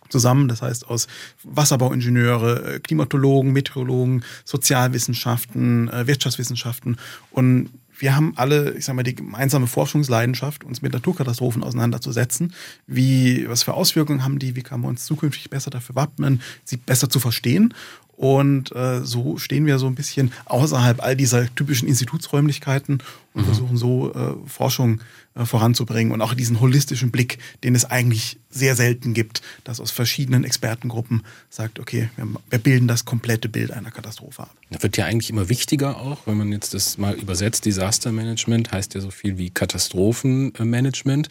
zusammen. 0.09 0.49
Das 0.49 0.62
heißt 0.62 0.88
aus 0.88 1.06
Wasserbauingenieure, 1.45 2.75
äh, 2.75 2.80
Klimatologen, 2.80 3.52
Meteorologen, 3.52 4.25
Sozialwissenschaften, 4.45 5.88
äh, 5.88 6.06
Wirtschaftswissenschaften 6.06 6.97
und 7.30 7.71
wir 7.99 8.15
haben 8.15 8.33
alle, 8.37 8.75
ich 8.75 8.85
sag 8.85 8.95
mal, 8.95 9.03
die 9.03 9.15
gemeinsame 9.15 9.67
Forschungsleidenschaft, 9.67 10.65
uns 10.65 10.83
mit 10.83 10.93
Naturkatastrophen 10.93 11.62
auseinanderzusetzen. 11.62 12.53
Wie, 12.87 13.49
was 13.49 13.62
für 13.62 13.75
Auswirkungen 13.75 14.25
haben 14.25 14.38
die? 14.38 14.57
Wie 14.57 14.62
kann 14.62 14.81
man 14.81 14.91
uns 14.91 15.07
zukünftig 15.07 15.50
besser 15.50 15.71
dafür 15.71 15.95
wappnen, 15.97 16.43
sie 16.65 16.76
besser 16.76 17.09
zu 17.09 17.21
verstehen? 17.21 17.75
Und 18.17 18.75
äh, 18.75 19.05
so 19.05 19.37
stehen 19.37 19.67
wir 19.67 19.79
so 19.79 19.87
ein 19.87 19.95
bisschen 19.95 20.33
außerhalb 20.47 21.03
all 21.03 21.17
dieser 21.17 21.55
typischen 21.55 21.87
Institutsräumlichkeiten 21.87 23.03
und 23.37 23.43
mhm. 23.43 23.47
versuchen 23.47 23.76
so 23.76 24.12
äh, 24.14 24.49
Forschung 24.49 25.00
äh, 25.35 25.45
voranzubringen 25.45 26.12
und 26.12 26.23
auch 26.23 26.33
diesen 26.33 26.61
holistischen 26.61 27.11
Blick, 27.11 27.38
den 27.62 27.75
es 27.75 27.85
eigentlich 27.85 28.38
sehr 28.49 28.75
selten 28.75 29.12
gibt, 29.12 29.43
dass 29.64 29.81
aus 29.81 29.90
verschiedenen 29.90 30.45
Expertengruppen 30.45 31.23
sagt, 31.50 31.78
okay, 31.78 32.09
wir, 32.16 32.26
wir 32.49 32.59
bilden 32.59 32.88
das 32.88 33.05
komplette 33.05 33.50
Bild 33.50 33.71
einer 33.71 33.90
Katastrophe 33.90 34.45
ab. 34.45 34.55
Das 34.71 34.83
wird 34.83 34.97
ja 34.97 35.05
eigentlich 35.05 35.28
immer 35.28 35.50
wichtiger 35.50 35.99
auch, 35.99 36.26
wenn 36.26 36.38
man 36.38 36.50
jetzt 36.52 36.73
das 36.73 36.97
mal 36.97 37.14
übersetzt. 37.14 37.66
Disaster 37.66 38.12
Management 38.12 38.73
heißt 38.73 38.95
ja 38.95 39.02
so 39.02 39.11
viel 39.11 39.37
wie 39.37 39.50
Katastrophenmanagement. 39.50 41.28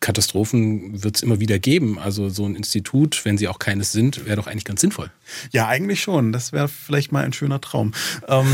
Katastrophen 0.00 1.02
wird 1.02 1.16
es 1.16 1.22
immer 1.22 1.40
wieder 1.40 1.58
geben. 1.58 1.98
Also 1.98 2.30
so 2.30 2.46
ein 2.46 2.54
Institut, 2.54 3.26
wenn 3.26 3.36
sie 3.36 3.48
auch 3.48 3.58
keines 3.58 3.92
sind, 3.92 4.24
wäre 4.24 4.36
doch 4.36 4.46
eigentlich 4.46 4.64
ganz 4.64 4.80
sinnvoll. 4.80 5.10
Ja, 5.52 5.68
eigentlich 5.68 6.00
schon. 6.00 6.32
Das 6.32 6.52
wäre 6.52 6.68
vielleicht 6.68 7.12
mal 7.12 7.24
ein 7.24 7.34
schöner 7.34 7.60
Traum. 7.60 7.92
Ähm. 8.26 8.46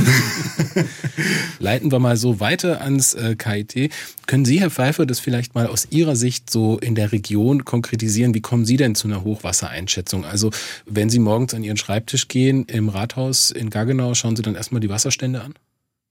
Leiten 1.61 1.92
wir 1.92 2.00
mal 2.00 2.16
so 2.16 2.40
weiter 2.40 2.55
ans 2.64 3.14
äh, 3.14 3.36
KIT. 3.36 3.90
Können 4.26 4.44
Sie, 4.44 4.60
Herr 4.60 4.70
Pfeiffer, 4.70 5.06
das 5.06 5.20
vielleicht 5.20 5.54
mal 5.54 5.66
aus 5.66 5.88
Ihrer 5.90 6.16
Sicht 6.16 6.50
so 6.50 6.78
in 6.78 6.94
der 6.94 7.12
Region 7.12 7.64
konkretisieren? 7.64 8.34
Wie 8.34 8.40
kommen 8.40 8.64
Sie 8.64 8.76
denn 8.76 8.94
zu 8.94 9.08
einer 9.08 9.25
Hochwassereinschätzung? 9.25 10.25
Also, 10.25 10.50
wenn 10.86 11.10
Sie 11.10 11.18
morgens 11.18 11.54
an 11.54 11.62
Ihren 11.62 11.76
Schreibtisch 11.76 12.28
gehen 12.28 12.64
im 12.66 12.88
Rathaus 12.88 13.50
in 13.50 13.70
Gaggenau, 13.70 14.14
schauen 14.14 14.36
Sie 14.36 14.42
dann 14.42 14.54
erstmal 14.54 14.80
die 14.80 14.88
Wasserstände 14.88 15.40
an? 15.40 15.54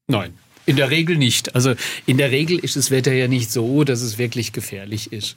Nein. 0.07 0.33
In 0.67 0.77
der 0.77 0.89
Regel 0.89 1.17
nicht. 1.17 1.53
Also 1.53 1.75
in 2.07 2.17
der 2.17 2.31
Regel 2.31 2.57
ist 2.57 2.75
das 2.75 2.89
Wetter 2.89 3.13
ja 3.13 3.27
nicht 3.27 3.51
so, 3.51 3.83
dass 3.83 4.01
es 4.01 4.17
wirklich 4.17 4.51
gefährlich 4.51 5.13
ist. 5.13 5.35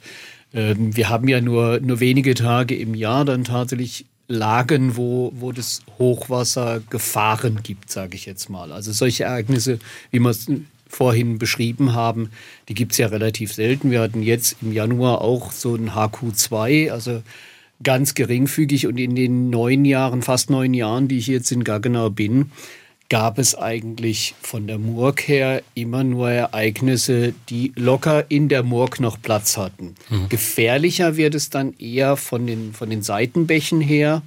Ähm, 0.53 0.95
wir 0.95 1.09
haben 1.09 1.27
ja 1.27 1.39
nur, 1.39 1.79
nur 1.81 1.99
wenige 1.99 2.33
Tage 2.33 2.75
im 2.75 2.95
Jahr 2.95 3.25
dann 3.25 3.43
tatsächlich 3.43 4.05
Lagen, 4.27 4.95
wo, 4.95 5.33
wo 5.35 5.51
das 5.51 5.81
Hochwasser 5.97 6.81
Gefahren 6.89 7.61
gibt, 7.63 7.89
sage 7.89 8.15
ich 8.15 8.27
jetzt 8.27 8.47
mal. 8.49 8.71
Also 8.71 8.91
solche 8.91 9.23
Ereignisse, 9.23 9.79
wie 10.11 10.19
man 10.19 10.31
es 10.31 10.45
vorhin 10.89 11.37
beschrieben 11.37 11.93
haben, 11.93 12.31
die 12.67 12.73
gibt 12.73 12.91
es 12.91 12.97
ja 12.97 13.07
relativ 13.07 13.53
selten. 13.53 13.91
Wir 13.91 14.01
hatten 14.01 14.21
jetzt 14.21 14.57
im 14.61 14.73
Januar 14.73 15.21
auch 15.21 15.51
so 15.51 15.75
ein 15.75 15.91
HQ2, 15.91 16.91
also 16.91 17.21
ganz 17.81 18.15
geringfügig. 18.15 18.87
Und 18.87 18.97
in 18.97 19.15
den 19.15 19.49
neun 19.49 19.85
Jahren, 19.85 20.21
fast 20.21 20.49
neun 20.49 20.73
Jahren, 20.73 21.07
die 21.07 21.19
ich 21.19 21.27
jetzt 21.27 21.51
in 21.51 21.63
Gaggenau 21.63 22.09
bin, 22.09 22.51
gab 23.09 23.39
es 23.39 23.55
eigentlich 23.57 24.35
von 24.41 24.67
der 24.67 24.77
Murg 24.77 25.27
her 25.27 25.63
immer 25.73 26.03
nur 26.03 26.29
Ereignisse, 26.29 27.33
die 27.49 27.71
locker 27.75 28.25
in 28.29 28.49
der 28.49 28.63
Murg 28.63 28.99
noch 28.99 29.19
Platz 29.19 29.57
hatten. 29.57 29.95
Mhm. 30.09 30.29
Gefährlicher 30.29 31.17
wird 31.17 31.33
es 31.33 31.49
dann 31.49 31.73
eher 31.79 32.17
von 32.17 32.45
den, 32.45 32.73
von 32.73 32.89
den 32.89 33.01
Seitenbächen 33.01 33.81
her, 33.81 34.21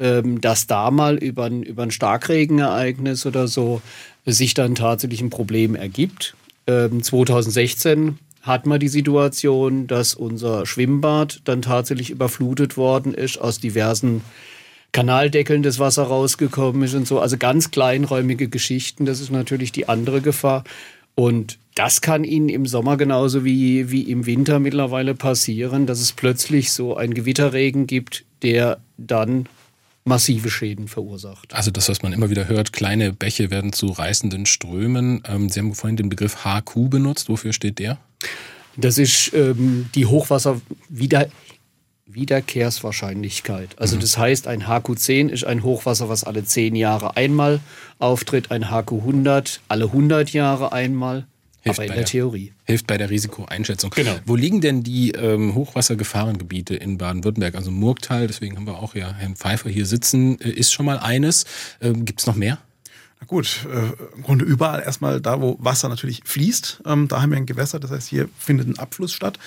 ähm, 0.00 0.40
dass 0.40 0.66
da 0.66 0.90
mal 0.90 1.18
über 1.18 1.44
ein, 1.44 1.62
über 1.62 1.84
ein 1.84 1.92
Starkregenereignis 1.92 3.26
oder 3.26 3.46
so 3.46 3.80
sich 4.26 4.54
dann 4.54 4.74
tatsächlich 4.74 5.20
ein 5.20 5.30
Problem 5.30 5.74
ergibt. 5.74 6.34
Ähm, 6.66 7.02
2016 7.02 8.18
hat 8.42 8.66
man 8.66 8.80
die 8.80 8.88
Situation, 8.88 9.86
dass 9.86 10.14
unser 10.14 10.66
Schwimmbad 10.66 11.40
dann 11.44 11.62
tatsächlich 11.62 12.10
überflutet 12.10 12.76
worden 12.76 13.14
ist 13.14 13.38
aus 13.38 13.60
diversen 13.60 14.22
Kanaldeckeln 14.92 15.62
das 15.62 15.78
Wasser 15.78 16.04
rausgekommen 16.04 16.82
ist 16.82 16.94
und 16.94 17.06
so. 17.06 17.20
Also 17.20 17.36
ganz 17.36 17.70
kleinräumige 17.70 18.48
Geschichten, 18.48 19.04
das 19.04 19.20
ist 19.20 19.30
natürlich 19.30 19.72
die 19.72 19.88
andere 19.88 20.20
Gefahr. 20.20 20.64
Und 21.14 21.58
das 21.74 22.00
kann 22.00 22.24
Ihnen 22.24 22.48
im 22.48 22.66
Sommer 22.66 22.96
genauso 22.96 23.44
wie, 23.44 23.90
wie 23.90 24.02
im 24.02 24.26
Winter 24.26 24.58
mittlerweile 24.58 25.14
passieren, 25.14 25.86
dass 25.86 26.00
es 26.00 26.12
plötzlich 26.12 26.72
so 26.72 26.96
einen 26.96 27.14
Gewitterregen 27.14 27.86
gibt, 27.86 28.24
der 28.42 28.80
dann 28.96 29.46
massive 30.04 30.50
Schäden 30.50 30.88
verursacht. 30.88 31.54
Also 31.54 31.70
das, 31.70 31.88
was 31.88 32.02
man 32.02 32.12
immer 32.12 32.30
wieder 32.30 32.48
hört, 32.48 32.72
kleine 32.72 33.12
Bäche 33.12 33.50
werden 33.50 33.72
zu 33.72 33.88
reißenden 33.88 34.46
Strömen. 34.46 35.22
Ähm, 35.26 35.48
Sie 35.48 35.60
haben 35.60 35.74
vorhin 35.74 35.96
den 35.96 36.08
Begriff 36.08 36.44
HQ 36.44 36.90
benutzt. 36.90 37.28
Wofür 37.28 37.52
steht 37.52 37.78
der? 37.78 37.98
Das 38.76 38.98
ist 38.98 39.32
ähm, 39.34 39.90
die 39.94 40.06
Hochwasserwieder 40.06 41.28
Wiederkehrswahrscheinlichkeit. 42.06 43.78
Also 43.78 43.96
mhm. 43.96 44.00
das 44.00 44.18
heißt, 44.18 44.46
ein 44.46 44.64
HQ10 44.64 45.28
ist 45.28 45.44
ein 45.44 45.62
Hochwasser, 45.62 46.08
was 46.08 46.24
alle 46.24 46.44
zehn 46.44 46.74
Jahre 46.74 47.16
einmal 47.16 47.60
auftritt, 47.98 48.50
ein 48.50 48.64
HQ100 48.64 49.60
alle 49.68 49.84
100 49.84 50.32
Jahre 50.32 50.72
einmal. 50.72 51.26
Hilft 51.62 51.78
aber 51.78 51.86
in 51.86 51.88
der, 51.88 51.96
der, 51.96 52.06
Theorie. 52.06 52.52
Hilft 52.64 52.86
bei 52.86 52.96
der 52.96 53.10
Risikoeinschätzung. 53.10 53.90
Genau. 53.90 54.18
Wo 54.24 54.34
liegen 54.34 54.60
denn 54.60 54.82
die 54.82 55.10
ähm, 55.12 55.54
Hochwassergefahrengebiete 55.54 56.74
in 56.74 56.96
Baden-Württemberg? 56.96 57.54
Also 57.54 57.70
Murgtal, 57.70 58.26
deswegen 58.26 58.56
haben 58.56 58.66
wir 58.66 58.78
auch 58.78 58.94
ja 58.94 59.12
Herrn 59.12 59.36
Pfeiffer 59.36 59.68
hier 59.68 59.84
sitzen, 59.84 60.40
äh, 60.40 60.50
ist 60.50 60.72
schon 60.72 60.86
mal 60.86 60.98
eines. 60.98 61.44
Ähm, 61.82 62.04
Gibt 62.04 62.20
es 62.20 62.26
noch 62.26 62.36
mehr? 62.36 62.58
Na 63.20 63.26
gut, 63.26 63.66
äh, 63.70 64.16
im 64.16 64.22
Grunde 64.22 64.46
überall 64.46 64.82
erstmal 64.82 65.20
da, 65.20 65.42
wo 65.42 65.58
Wasser 65.60 65.90
natürlich 65.90 66.22
fließt. 66.24 66.82
Ähm, 66.86 67.08
da 67.08 67.20
haben 67.20 67.30
wir 67.30 67.36
ein 67.36 67.46
Gewässer, 67.46 67.78
das 67.78 67.90
heißt, 67.90 68.08
hier 68.08 68.30
findet 68.38 68.66
ein 68.66 68.78
Abfluss 68.78 69.12
statt. 69.12 69.38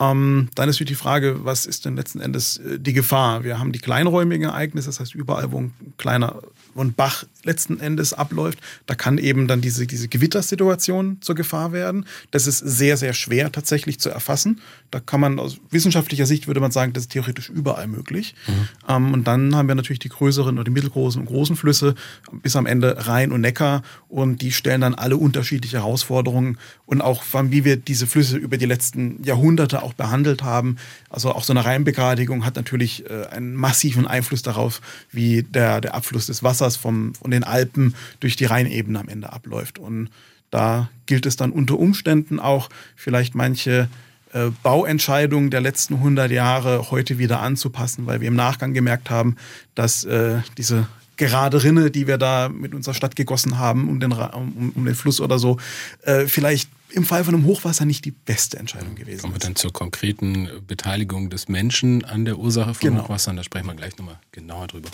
Ähm, 0.00 0.50
dann 0.54 0.68
ist 0.68 0.80
die 0.80 0.94
Frage, 0.94 1.44
was 1.44 1.66
ist 1.66 1.84
denn 1.84 1.96
letzten 1.96 2.20
Endes 2.20 2.58
äh, 2.58 2.78
die 2.78 2.92
Gefahr? 2.92 3.44
Wir 3.44 3.58
haben 3.58 3.72
die 3.72 3.78
kleinräumigen 3.78 4.48
Ereignisse, 4.48 4.88
das 4.88 5.00
heißt 5.00 5.14
überall, 5.14 5.52
wo 5.52 5.60
ein 5.60 5.72
kleiner 5.96 6.42
ein 6.82 6.94
Bach 6.94 7.24
letzten 7.44 7.78
Endes 7.78 8.12
abläuft, 8.12 8.58
da 8.86 8.94
kann 8.94 9.18
eben 9.18 9.46
dann 9.46 9.60
diese, 9.60 9.86
diese 9.86 10.08
Gewittersituation 10.08 11.18
zur 11.20 11.34
Gefahr 11.34 11.72
werden. 11.72 12.06
Das 12.30 12.46
ist 12.46 12.58
sehr, 12.58 12.96
sehr 12.96 13.12
schwer 13.12 13.52
tatsächlich 13.52 14.00
zu 14.00 14.10
erfassen. 14.10 14.60
Da 14.90 15.00
kann 15.00 15.20
man 15.20 15.38
aus 15.38 15.58
wissenschaftlicher 15.70 16.26
Sicht 16.26 16.46
würde 16.46 16.60
man 16.60 16.70
sagen, 16.70 16.92
das 16.92 17.04
ist 17.04 17.12
theoretisch 17.12 17.50
überall 17.50 17.86
möglich. 17.86 18.34
Mhm. 18.46 18.68
Ähm, 18.88 19.12
und 19.12 19.24
dann 19.26 19.54
haben 19.54 19.68
wir 19.68 19.74
natürlich 19.74 19.98
die 19.98 20.08
größeren 20.08 20.54
oder 20.54 20.64
die 20.64 20.70
mittelgroßen 20.70 21.20
und 21.20 21.26
großen 21.26 21.56
Flüsse 21.56 21.94
bis 22.42 22.56
am 22.56 22.66
Ende 22.66 23.06
Rhein 23.06 23.32
und 23.32 23.40
Neckar 23.40 23.82
und 24.08 24.42
die 24.42 24.52
stellen 24.52 24.80
dann 24.80 24.94
alle 24.94 25.16
unterschiedliche 25.16 25.78
Herausforderungen 25.78 26.58
und 26.86 27.00
auch 27.00 27.22
wie 27.32 27.64
wir 27.64 27.76
diese 27.76 28.06
Flüsse 28.06 28.36
über 28.36 28.56
die 28.56 28.66
letzten 28.66 29.22
Jahrhunderte 29.22 29.82
auch 29.82 29.92
behandelt 29.92 30.42
haben. 30.42 30.76
Also 31.10 31.32
auch 31.32 31.44
so 31.44 31.52
eine 31.52 31.64
Rheinbegradigung 31.64 32.44
hat 32.44 32.56
natürlich 32.56 33.08
äh, 33.08 33.26
einen 33.26 33.54
massiven 33.54 34.06
Einfluss 34.06 34.42
darauf, 34.42 34.80
wie 35.10 35.42
der, 35.42 35.80
der 35.80 35.94
Abfluss 35.94 36.26
des 36.26 36.42
Wassers 36.42 36.63
vom, 36.76 37.14
von 37.14 37.30
den 37.30 37.44
Alpen 37.44 37.94
durch 38.20 38.36
die 38.36 38.44
Rheinebene 38.44 38.98
am 38.98 39.08
Ende 39.08 39.32
abläuft. 39.32 39.78
Und 39.78 40.10
da 40.50 40.88
gilt 41.06 41.26
es 41.26 41.36
dann 41.36 41.50
unter 41.50 41.78
Umständen 41.78 42.38
auch 42.40 42.70
vielleicht 42.96 43.34
manche 43.34 43.88
äh, 44.32 44.50
Bauentscheidungen 44.62 45.50
der 45.50 45.60
letzten 45.60 45.94
100 45.94 46.30
Jahre 46.30 46.90
heute 46.90 47.18
wieder 47.18 47.40
anzupassen, 47.40 48.06
weil 48.06 48.20
wir 48.20 48.28
im 48.28 48.36
Nachgang 48.36 48.74
gemerkt 48.74 49.10
haben, 49.10 49.36
dass 49.74 50.04
äh, 50.04 50.38
diese 50.58 50.88
gerade 51.16 51.62
Rinne, 51.62 51.90
die 51.90 52.06
wir 52.06 52.18
da 52.18 52.48
mit 52.48 52.74
unserer 52.74 52.94
Stadt 52.94 53.16
gegossen 53.16 53.58
haben, 53.58 53.88
um 53.88 54.00
den, 54.00 54.12
um, 54.12 54.72
um 54.74 54.84
den 54.84 54.94
Fluss 54.94 55.20
oder 55.20 55.38
so, 55.38 55.58
äh, 56.02 56.26
vielleicht 56.26 56.68
im 56.90 57.04
Fall 57.04 57.24
von 57.24 57.34
einem 57.34 57.44
Hochwasser 57.44 57.84
nicht 57.84 58.04
die 58.04 58.12
beste 58.12 58.58
Entscheidung 58.58 58.94
gewesen 58.94 59.22
Kommen 59.22 59.34
wir 59.34 59.40
dann 59.40 59.56
zur 59.56 59.72
konkreten 59.72 60.48
Beteiligung 60.66 61.30
des 61.30 61.48
Menschen 61.48 62.04
an 62.04 62.24
der 62.24 62.38
Ursache 62.38 62.74
von 62.74 62.88
genau. 62.90 63.04
Hochwassern, 63.04 63.36
da 63.36 63.42
sprechen 63.42 63.66
wir 63.66 63.74
gleich 63.74 63.96
nochmal 63.98 64.18
genauer 64.32 64.68
drüber. 64.68 64.90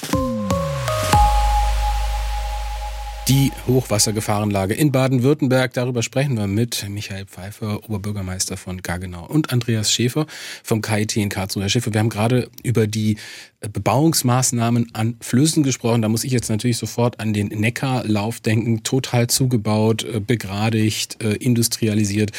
Die 3.30 3.52
Hochwassergefahrenlage 3.68 4.74
in 4.74 4.90
Baden-Württemberg, 4.90 5.72
darüber 5.74 6.02
sprechen 6.02 6.36
wir 6.36 6.48
mit 6.48 6.84
Michael 6.88 7.26
Pfeiffer, 7.26 7.88
Oberbürgermeister 7.88 8.56
von 8.56 8.82
Gaggenau 8.82 9.24
und 9.24 9.52
Andreas 9.52 9.92
Schäfer 9.92 10.26
vom 10.64 10.82
KIT 10.82 11.16
in 11.16 11.28
Karlsruhe. 11.28 11.62
Herr 11.62 11.70
Schäfer, 11.70 11.94
wir 11.94 12.00
haben 12.00 12.08
gerade 12.08 12.50
über 12.64 12.88
die 12.88 13.18
Bebauungsmaßnahmen 13.60 14.92
an 14.94 15.14
Flüssen 15.20 15.62
gesprochen. 15.62 16.02
Da 16.02 16.08
muss 16.08 16.24
ich 16.24 16.32
jetzt 16.32 16.50
natürlich 16.50 16.78
sofort 16.78 17.20
an 17.20 17.32
den 17.32 17.46
Neckarlauf 17.46 18.40
denken, 18.40 18.82
total 18.82 19.28
zugebaut, 19.28 20.02
äh, 20.02 20.18
begradigt, 20.18 21.22
äh, 21.22 21.34
industrialisiert. 21.34 22.32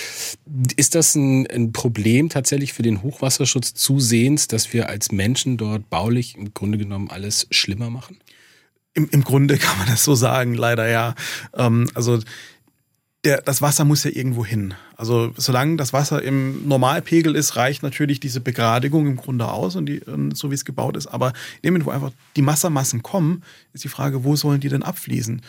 Ist 0.75 0.95
das 0.95 1.15
ein, 1.15 1.47
ein 1.47 1.71
Problem 1.71 2.27
tatsächlich 2.27 2.73
für 2.73 2.83
den 2.83 3.01
Hochwasserschutz 3.01 3.75
zusehends, 3.75 4.49
dass 4.49 4.73
wir 4.73 4.89
als 4.89 5.13
Menschen 5.13 5.55
dort 5.55 5.89
baulich 5.89 6.35
im 6.35 6.53
Grunde 6.53 6.77
genommen 6.77 7.09
alles 7.09 7.47
schlimmer 7.49 7.89
machen? 7.89 8.17
Im, 8.93 9.07
Im 9.11 9.23
Grunde 9.23 9.57
kann 9.59 9.77
man 9.77 9.87
das 9.87 10.03
so 10.03 10.15
sagen, 10.15 10.53
leider 10.53 10.87
ja. 10.87 11.15
Ähm, 11.53 11.89
also 11.93 12.19
der, 13.23 13.41
das 13.41 13.61
Wasser 13.61 13.85
muss 13.85 14.03
ja 14.03 14.11
irgendwo 14.11 14.43
hin. 14.43 14.73
Also 14.97 15.31
solange 15.37 15.77
das 15.77 15.93
Wasser 15.93 16.23
im 16.23 16.67
Normalpegel 16.67 17.35
ist, 17.35 17.55
reicht 17.55 17.83
natürlich 17.83 18.19
diese 18.19 18.39
Begradigung 18.39 19.05
im 19.05 19.15
Grunde 19.15 19.47
aus 19.47 19.75
und, 19.75 19.85
die, 19.85 19.99
und 19.99 20.35
so 20.35 20.49
wie 20.49 20.55
es 20.55 20.65
gebaut 20.65 20.97
ist. 20.97 21.05
Aber 21.05 21.27
in 21.27 21.67
dem 21.67 21.73
Moment, 21.73 21.85
wo 21.85 21.91
einfach 21.91 22.11
die 22.35 22.45
Wassermassen 22.45 23.03
kommen, 23.03 23.43
ist 23.73 23.83
die 23.83 23.89
Frage, 23.89 24.23
wo 24.23 24.35
sollen 24.35 24.59
die 24.59 24.69
denn 24.69 24.81
abfließen? 24.81 25.41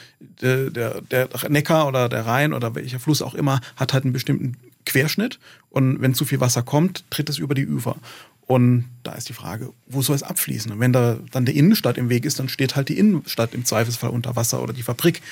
Der, 0.42 0.70
der, 0.70 1.00
der 1.00 1.28
Neckar 1.49 1.88
oder 1.88 2.11
der 2.11 2.26
Rhein 2.26 2.52
oder 2.52 2.75
welcher 2.75 3.00
Fluss 3.00 3.22
auch 3.22 3.34
immer 3.34 3.61
hat 3.76 3.94
halt 3.94 4.04
einen 4.04 4.12
bestimmten 4.12 4.58
Querschnitt 4.84 5.38
und 5.70 6.00
wenn 6.00 6.14
zu 6.14 6.25
viel 6.25 6.40
Wasser 6.40 6.62
kommt, 6.62 7.04
tritt 7.11 7.30
es 7.30 7.38
über 7.38 7.54
die 7.54 7.68
Ufer. 7.68 7.96
Und 8.46 8.84
da 9.02 9.12
ist 9.12 9.28
die 9.28 9.34
Frage, 9.34 9.72
wo 9.87 10.02
soll 10.02 10.16
es 10.16 10.22
abfließen? 10.22 10.72
Und 10.72 10.80
wenn 10.80 10.92
da 10.92 11.18
dann 11.30 11.44
die 11.44 11.56
Innenstadt 11.56 11.96
im 11.96 12.08
Weg 12.08 12.25
ist, 12.25 12.38
dann 12.38 12.49
steht 12.49 12.76
halt 12.76 12.88
die 12.88 12.99
Innenstadt 12.99 13.54
im 13.54 13.64
Zweifelsfall 13.64 14.11
unter 14.11 14.37
Wasser 14.37 14.62
oder 14.62 14.72
die 14.72 14.82
Fabrik. 14.82 15.22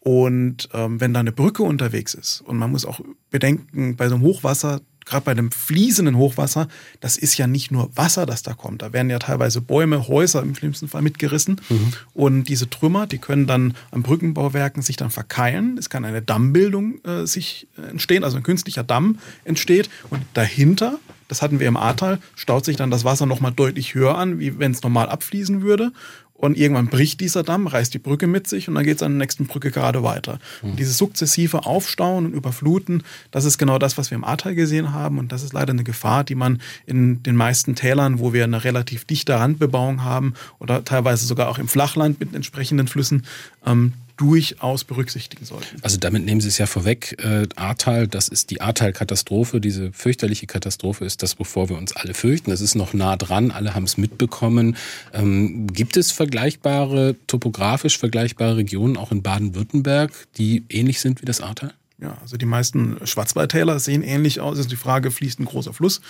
Und 0.00 0.68
ähm, 0.72 1.00
wenn 1.00 1.14
da 1.14 1.20
eine 1.20 1.32
Brücke 1.32 1.62
unterwegs 1.62 2.14
ist, 2.14 2.40
und 2.40 2.58
man 2.58 2.70
muss 2.72 2.84
auch 2.84 3.00
bedenken, 3.30 3.96
bei 3.96 4.08
so 4.08 4.16
einem 4.16 4.24
Hochwasser, 4.24 4.80
gerade 5.04 5.24
bei 5.24 5.30
einem 5.32 5.52
fließenden 5.52 6.16
Hochwasser, 6.16 6.68
das 7.00 7.16
ist 7.16 7.36
ja 7.36 7.46
nicht 7.46 7.70
nur 7.70 7.96
Wasser, 7.96 8.26
das 8.26 8.42
da 8.42 8.54
kommt. 8.54 8.82
Da 8.82 8.92
werden 8.92 9.10
ja 9.10 9.18
teilweise 9.18 9.60
Bäume, 9.60 10.08
Häuser 10.08 10.42
im 10.42 10.54
schlimmsten 10.54 10.88
Fall 10.88 11.02
mitgerissen. 11.02 11.60
Mhm. 11.68 11.92
Und 12.14 12.44
diese 12.44 12.68
Trümmer, 12.68 13.06
die 13.06 13.18
können 13.18 13.46
dann 13.46 13.74
an 13.90 14.02
Brückenbauwerken 14.02 14.82
sich 14.82 14.96
dann 14.96 15.10
verkeilen. 15.10 15.78
Es 15.78 15.88
kann 15.88 16.04
eine 16.04 16.22
Dammbildung 16.22 17.00
äh, 17.04 17.26
sich 17.26 17.68
äh, 17.78 17.90
entstehen, 17.90 18.24
also 18.24 18.36
ein 18.36 18.42
künstlicher 18.42 18.84
Damm 18.84 19.18
entsteht. 19.44 19.88
Und 20.10 20.22
dahinter, 20.34 20.98
das 21.32 21.40
hatten 21.40 21.60
wir 21.60 21.66
im 21.66 21.78
Ahrtal, 21.78 22.18
staut 22.34 22.66
sich 22.66 22.76
dann 22.76 22.90
das 22.90 23.04
Wasser 23.04 23.24
nochmal 23.24 23.52
deutlich 23.52 23.94
höher 23.94 24.18
an, 24.18 24.38
wie 24.38 24.58
wenn 24.58 24.72
es 24.72 24.82
normal 24.82 25.08
abfließen 25.08 25.62
würde. 25.62 25.90
Und 26.34 26.58
irgendwann 26.58 26.88
bricht 26.88 27.20
dieser 27.20 27.42
Damm, 27.42 27.66
reißt 27.66 27.94
die 27.94 27.98
Brücke 27.98 28.26
mit 28.26 28.46
sich 28.48 28.68
und 28.68 28.74
dann 28.74 28.84
geht 28.84 28.96
es 28.96 29.02
an 29.02 29.12
der 29.12 29.18
nächsten 29.20 29.46
Brücke 29.46 29.70
gerade 29.70 30.02
weiter. 30.02 30.40
Und 30.60 30.78
dieses 30.78 30.98
sukzessive 30.98 31.64
Aufstauen 31.64 32.26
und 32.26 32.34
Überfluten, 32.34 33.02
das 33.30 33.46
ist 33.46 33.56
genau 33.56 33.78
das, 33.78 33.96
was 33.96 34.10
wir 34.10 34.16
im 34.16 34.24
Ahrtal 34.24 34.54
gesehen 34.54 34.92
haben. 34.92 35.18
Und 35.18 35.32
das 35.32 35.42
ist 35.42 35.54
leider 35.54 35.70
eine 35.70 35.84
Gefahr, 35.84 36.22
die 36.22 36.34
man 36.34 36.60
in 36.84 37.22
den 37.22 37.36
meisten 37.36 37.76
Tälern, 37.76 38.18
wo 38.18 38.34
wir 38.34 38.44
eine 38.44 38.64
relativ 38.64 39.06
dichte 39.06 39.34
Randbebauung 39.34 40.04
haben 40.04 40.34
oder 40.58 40.84
teilweise 40.84 41.24
sogar 41.24 41.48
auch 41.48 41.58
im 41.58 41.68
Flachland 41.68 42.20
mit 42.20 42.34
entsprechenden 42.34 42.88
Flüssen, 42.88 43.24
ähm, 43.64 43.94
durchaus 44.22 44.84
berücksichtigen 44.84 45.44
sollten. 45.44 45.82
Also 45.82 45.96
damit 45.98 46.24
nehmen 46.24 46.40
Sie 46.40 46.48
es 46.48 46.58
ja 46.58 46.66
vorweg, 46.66 47.16
äh, 47.22 47.48
Ahrtal, 47.56 48.06
das 48.06 48.28
ist 48.28 48.50
die 48.50 48.60
Ahrtal-Katastrophe, 48.60 49.60
diese 49.60 49.92
fürchterliche 49.92 50.46
Katastrophe 50.46 51.04
ist 51.04 51.22
das, 51.22 51.38
wovor 51.40 51.68
wir 51.68 51.76
uns 51.76 51.96
alle 51.96 52.14
fürchten. 52.14 52.50
Das 52.50 52.60
ist 52.60 52.76
noch 52.76 52.94
nah 52.94 53.16
dran, 53.16 53.50
alle 53.50 53.74
haben 53.74 53.84
es 53.84 53.96
mitbekommen. 53.96 54.76
Ähm, 55.12 55.66
gibt 55.66 55.96
es 55.96 56.12
vergleichbare, 56.12 57.16
topografisch 57.26 57.98
vergleichbare 57.98 58.56
Regionen 58.58 58.96
auch 58.96 59.10
in 59.10 59.22
Baden-Württemberg, 59.22 60.12
die 60.38 60.64
ähnlich 60.68 61.00
sind 61.00 61.20
wie 61.20 61.26
das 61.26 61.40
Ahrtal? 61.40 61.74
Ja, 62.02 62.18
also 62.20 62.36
die 62.36 62.46
meisten 62.46 62.98
Schwarzwaldtäler 63.06 63.78
sehen 63.78 64.02
ähnlich 64.02 64.40
aus. 64.40 64.58
Ist 64.58 64.72
die 64.72 64.76
Frage, 64.76 65.12
fließt 65.12 65.38
ein 65.38 65.44
großer 65.44 65.72
Fluss 65.72 66.00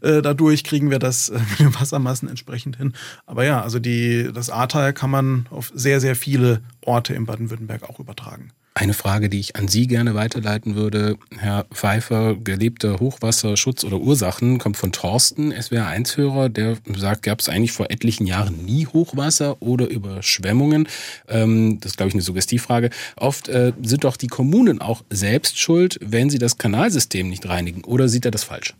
äh, 0.00 0.22
dadurch, 0.22 0.62
kriegen 0.62 0.90
wir 0.90 1.00
das 1.00 1.28
äh, 1.28 1.40
mit 1.50 1.58
den 1.58 1.74
Wassermassen 1.74 2.28
entsprechend 2.28 2.76
hin. 2.76 2.94
Aber 3.26 3.44
ja, 3.44 3.60
also 3.60 3.80
die, 3.80 4.30
das 4.32 4.48
Ahrtal 4.48 4.92
kann 4.92 5.10
man 5.10 5.46
auf 5.50 5.72
sehr, 5.74 6.00
sehr 6.00 6.14
viele 6.14 6.62
Orte 6.82 7.14
in 7.14 7.26
Baden-Württemberg 7.26 7.82
auch 7.90 7.98
übertragen. 7.98 8.52
Eine 8.72 8.94
Frage, 8.94 9.28
die 9.28 9.40
ich 9.40 9.56
an 9.56 9.66
Sie 9.66 9.88
gerne 9.88 10.14
weiterleiten 10.14 10.76
würde, 10.76 11.18
Herr 11.36 11.64
Pfeiffer, 11.72 12.36
gelebte 12.36 13.00
Hochwasserschutz 13.00 13.82
oder 13.82 13.98
Ursachen, 13.98 14.58
kommt 14.58 14.76
von 14.76 14.92
Thorsten, 14.92 15.52
SWR1-Hörer, 15.52 16.48
der 16.48 16.76
sagt, 16.96 17.24
gab 17.24 17.40
es 17.40 17.48
eigentlich 17.48 17.72
vor 17.72 17.90
etlichen 17.90 18.26
Jahren 18.26 18.64
nie 18.64 18.86
Hochwasser 18.86 19.60
oder 19.60 19.88
Überschwemmungen? 19.88 20.88
Ähm, 21.28 21.80
das 21.80 21.92
ist, 21.92 21.96
glaube 21.96 22.08
ich, 22.08 22.14
eine 22.14 22.22
Suggestivfrage. 22.22 22.90
Oft 23.16 23.48
äh, 23.48 23.72
sind 23.82 24.04
doch 24.04 24.16
die 24.16 24.28
Kommunen 24.28 24.80
auch 24.80 25.02
selbst 25.10 25.58
schuld, 25.58 25.98
wenn 26.00 26.30
sie 26.30 26.38
das 26.38 26.56
Kanalsystem 26.56 27.28
nicht 27.28 27.48
reinigen. 27.48 27.82
Oder 27.82 28.08
sieht 28.08 28.24
er 28.24 28.30
das 28.30 28.44
falsch? 28.44 28.74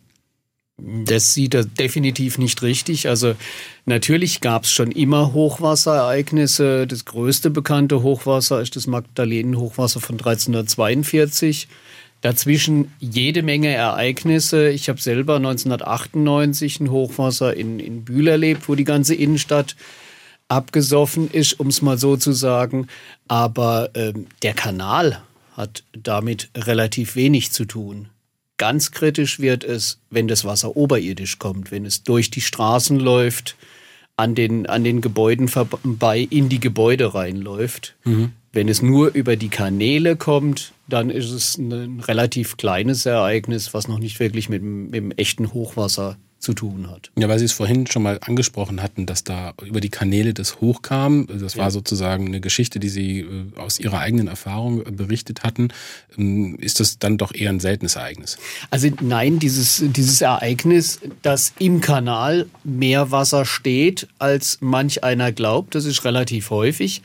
Das 0.83 1.35
sieht 1.35 1.55
er 1.55 1.65
definitiv 1.65 2.39
nicht 2.39 2.63
richtig. 2.63 3.09
Also 3.09 3.35
natürlich 3.87 4.41
gab 4.41 4.65
es 4.65 4.73
schon 4.73 4.91
immer 4.93 5.33
Hochwasserereignisse. 5.33 6.87
Das 6.87 7.05
größte 7.05 7.51
bekannte 7.51 8.03
Hochwasser 8.03 8.61
ist 8.61 8.77
das 8.77 8.87
Magdalenenhochwasser 8.87 10.01
von 10.01 10.17
1342. 10.17 11.69
Dazwischen 12.21 12.93
jede 12.99 13.43
Menge 13.43 13.69
Ereignisse. 13.69 14.71
Ich 14.71 14.89
habe 14.89 15.01
selber 15.01 15.37
1998 15.37 16.81
ein 16.81 16.91
Hochwasser 16.91 17.57
in, 17.57 17.81
in 17.81 18.05
Bühl 18.05 18.29
erlebt, 18.29 18.69
wo 18.69 18.75
die 18.75 18.85
ganze 18.85 19.15
Innenstadt 19.15 19.77
abgesoffen 20.49 21.31
ist, 21.31 21.59
um 21.61 21.69
es 21.69 21.81
mal 21.81 21.97
so 21.97 22.17
zu 22.17 22.33
sagen. 22.33 22.89
Aber 23.29 23.91
ähm, 23.95 24.27
der 24.43 24.53
Kanal 24.55 25.23
hat 25.57 25.85
damit 25.93 26.51
relativ 26.55 27.17
wenig 27.17 27.53
zu 27.53 27.65
tun. 27.65 28.09
Ganz 28.61 28.91
kritisch 28.91 29.41
wird 29.41 29.65
es, 29.65 30.01
wenn 30.11 30.29
das 30.29 30.45
Wasser 30.45 30.77
oberirdisch 30.77 31.39
kommt, 31.39 31.71
wenn 31.71 31.87
es 31.87 32.03
durch 32.03 32.31
die 32.31 32.43
Straßen 32.43 33.01
läuft, 33.01 33.57
an 34.19 34.35
den, 34.35 34.67
an 34.67 34.85
den 34.85 35.01
Gebäuden 35.01 35.49
vorbei 35.49 36.29
in 36.29 36.51
die 36.51 36.61
Gebäude 36.61 37.15
reinläuft. 37.15 37.97
Mhm. 38.05 38.33
Wenn 38.53 38.69
es 38.69 38.83
nur 38.83 39.15
über 39.15 39.37
die 39.37 39.49
Kanäle 39.49 40.15
kommt, 40.15 40.75
dann 40.87 41.09
ist 41.09 41.31
es 41.31 41.57
ein 41.57 42.01
relativ 42.01 42.59
kleines 42.59 43.07
Ereignis, 43.07 43.73
was 43.73 43.89
noch 43.89 43.99
nicht 43.99 44.21
wirklich 44.21 44.51
mit, 44.51 44.63
mit 44.63 44.95
dem 44.95 45.13
echten 45.13 45.55
Hochwasser 45.55 46.19
zu 46.41 46.55
tun 46.55 46.91
hat. 46.91 47.11
Ja, 47.17 47.29
weil 47.29 47.39
Sie 47.39 47.45
es 47.45 47.53
vorhin 47.53 47.87
schon 47.87 48.03
mal 48.03 48.19
angesprochen 48.23 48.83
hatten, 48.83 49.05
dass 49.05 49.25
da 49.25 49.53
über 49.63 49.81
die 49.81 49.91
Kanäle 49.91 50.33
das 50.33 50.61
hochkam. 50.61 51.27
Das 51.27 51.57
war 51.57 51.67
ja. 51.67 51.71
sozusagen 51.71 52.27
eine 52.27 52.41
Geschichte, 52.41 52.81
die 52.81 52.89
Sie 52.89 53.21
äh, 53.21 53.27
aus 53.57 53.79
Ihrer 53.79 53.99
eigenen 54.01 54.27
Erfahrung 54.27 54.81
äh, 54.81 54.91
berichtet 54.91 55.43
hatten. 55.43 55.69
Ähm, 56.17 56.57
ist 56.59 56.81
das 56.81 56.99
dann 56.99 57.19
doch 57.19 57.35
eher 57.35 57.51
ein 57.51 57.61
seltenes 57.61 57.97
Ereignis? 57.97 58.39
Also 58.71 58.89
nein, 59.01 59.39
dieses, 59.39 59.85
dieses 59.85 60.23
Ereignis, 60.23 60.99
dass 61.23 61.53
im 61.59 61.83
Kanal 61.83 62.47
mehr 62.65 63.11
Wasser 63.11 63.45
steht, 63.45 64.09
als 64.19 64.59
manch 64.61 65.05
einer 65.05 65.33
glaubt, 65.33 65.75
das 65.75 65.85
ist 65.85 66.05
relativ 66.05 66.51
häufig. 66.51 67.03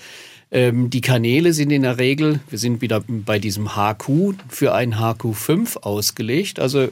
Ähm, 0.55 0.89
die 0.89 1.01
Kanäle 1.01 1.51
sind 1.51 1.69
in 1.69 1.81
der 1.81 1.99
Regel, 1.99 2.39
wir 2.49 2.57
sind 2.57 2.79
wieder 2.79 3.03
bei 3.05 3.39
diesem 3.39 3.75
HQ, 3.75 4.35
für 4.47 4.73
ein 4.73 4.95
HQ5 4.95 5.79
ausgelegt. 5.81 6.61
Also 6.61 6.87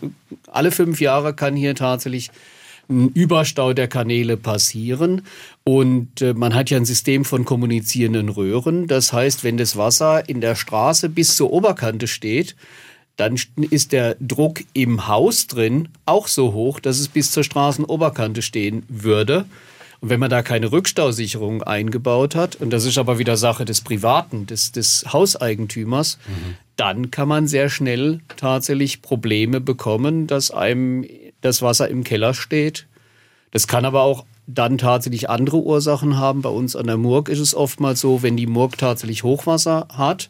alle 0.52 0.70
fünf 0.70 1.00
Jahre 1.00 1.34
kann 1.34 1.56
hier 1.56 1.74
tatsächlich 1.74 2.30
ein 2.90 3.08
Überstau 3.14 3.72
der 3.72 3.88
Kanäle 3.88 4.36
passieren. 4.36 5.22
Und 5.64 6.22
äh, 6.22 6.34
man 6.34 6.54
hat 6.54 6.72
ja 6.72 6.78
ein 6.78 6.84
System 6.84 7.24
von 7.24 7.46
kommunizierenden 7.46 8.28
Röhren. 8.28 8.88
Das 8.88 9.14
heißt, 9.14 9.46
wenn 9.46 9.56
das 9.56 9.78
Wasser 9.78 10.28
in 10.28 10.42
der 10.42 10.56
Straße 10.56 11.08
bis 11.08 11.38
zur 11.38 11.54
Oberkante 11.54 12.08
steht, 12.08 12.58
dann 13.16 13.40
ist 13.70 13.94
der 13.94 14.18
Druck 14.20 14.60
im 14.74 15.08
Haus 15.08 15.48
drin 15.48 15.88
auch 16.06 16.28
so 16.28 16.52
hoch, 16.52 16.82
dass 16.82 17.00
es 17.00 17.08
bis 17.08 17.32
zur 17.32 17.46
Straßenoberkante 17.46 18.42
stehen 18.42 18.84
würde. 18.90 19.46
Und 20.04 20.10
wenn 20.10 20.20
man 20.20 20.30
da 20.30 20.42
keine 20.42 20.70
Rückstausicherung 20.74 21.64
eingebaut 21.64 22.36
hat, 22.36 22.58
und 22.58 22.72
das 22.72 22.84
ist 22.84 22.98
aber 22.98 23.20
wieder 23.20 23.38
Sache 23.38 23.64
des 23.64 23.80
Privaten, 23.80 24.46
des, 24.46 24.74
des 24.74 25.06
Hauseigentümers, 25.14 26.18
mhm. 26.28 26.58
dann 26.76 27.10
kann 27.10 27.30
man 27.30 27.48
sehr 27.48 27.70
schnell 27.70 28.20
tatsächlich 28.36 29.02
Probleme 29.02 29.62
bekommen, 29.62 30.28
dass 30.28 30.52
einem 30.52 31.06
das 31.40 31.62
Wasser 31.62 31.88
im 31.88 32.04
Keller 32.04 32.34
steht. 32.34 32.86
Das 33.52 33.66
kann 33.66 33.86
aber 33.86 34.02
auch 34.02 34.26
dann 34.48 34.78
tatsächlich 34.78 35.30
andere 35.30 35.58
Ursachen 35.58 36.18
haben. 36.18 36.42
Bei 36.42 36.50
uns 36.50 36.76
an 36.76 36.88
der 36.88 36.98
Murg 36.98 37.30
ist 37.30 37.40
es 37.40 37.56
oftmals 37.56 38.02
so, 38.02 38.24
wenn 38.24 38.36
die 38.36 38.48
Murg 38.48 38.78
tatsächlich 38.78 39.24
Hochwasser 39.24 39.88
hat, 39.94 40.30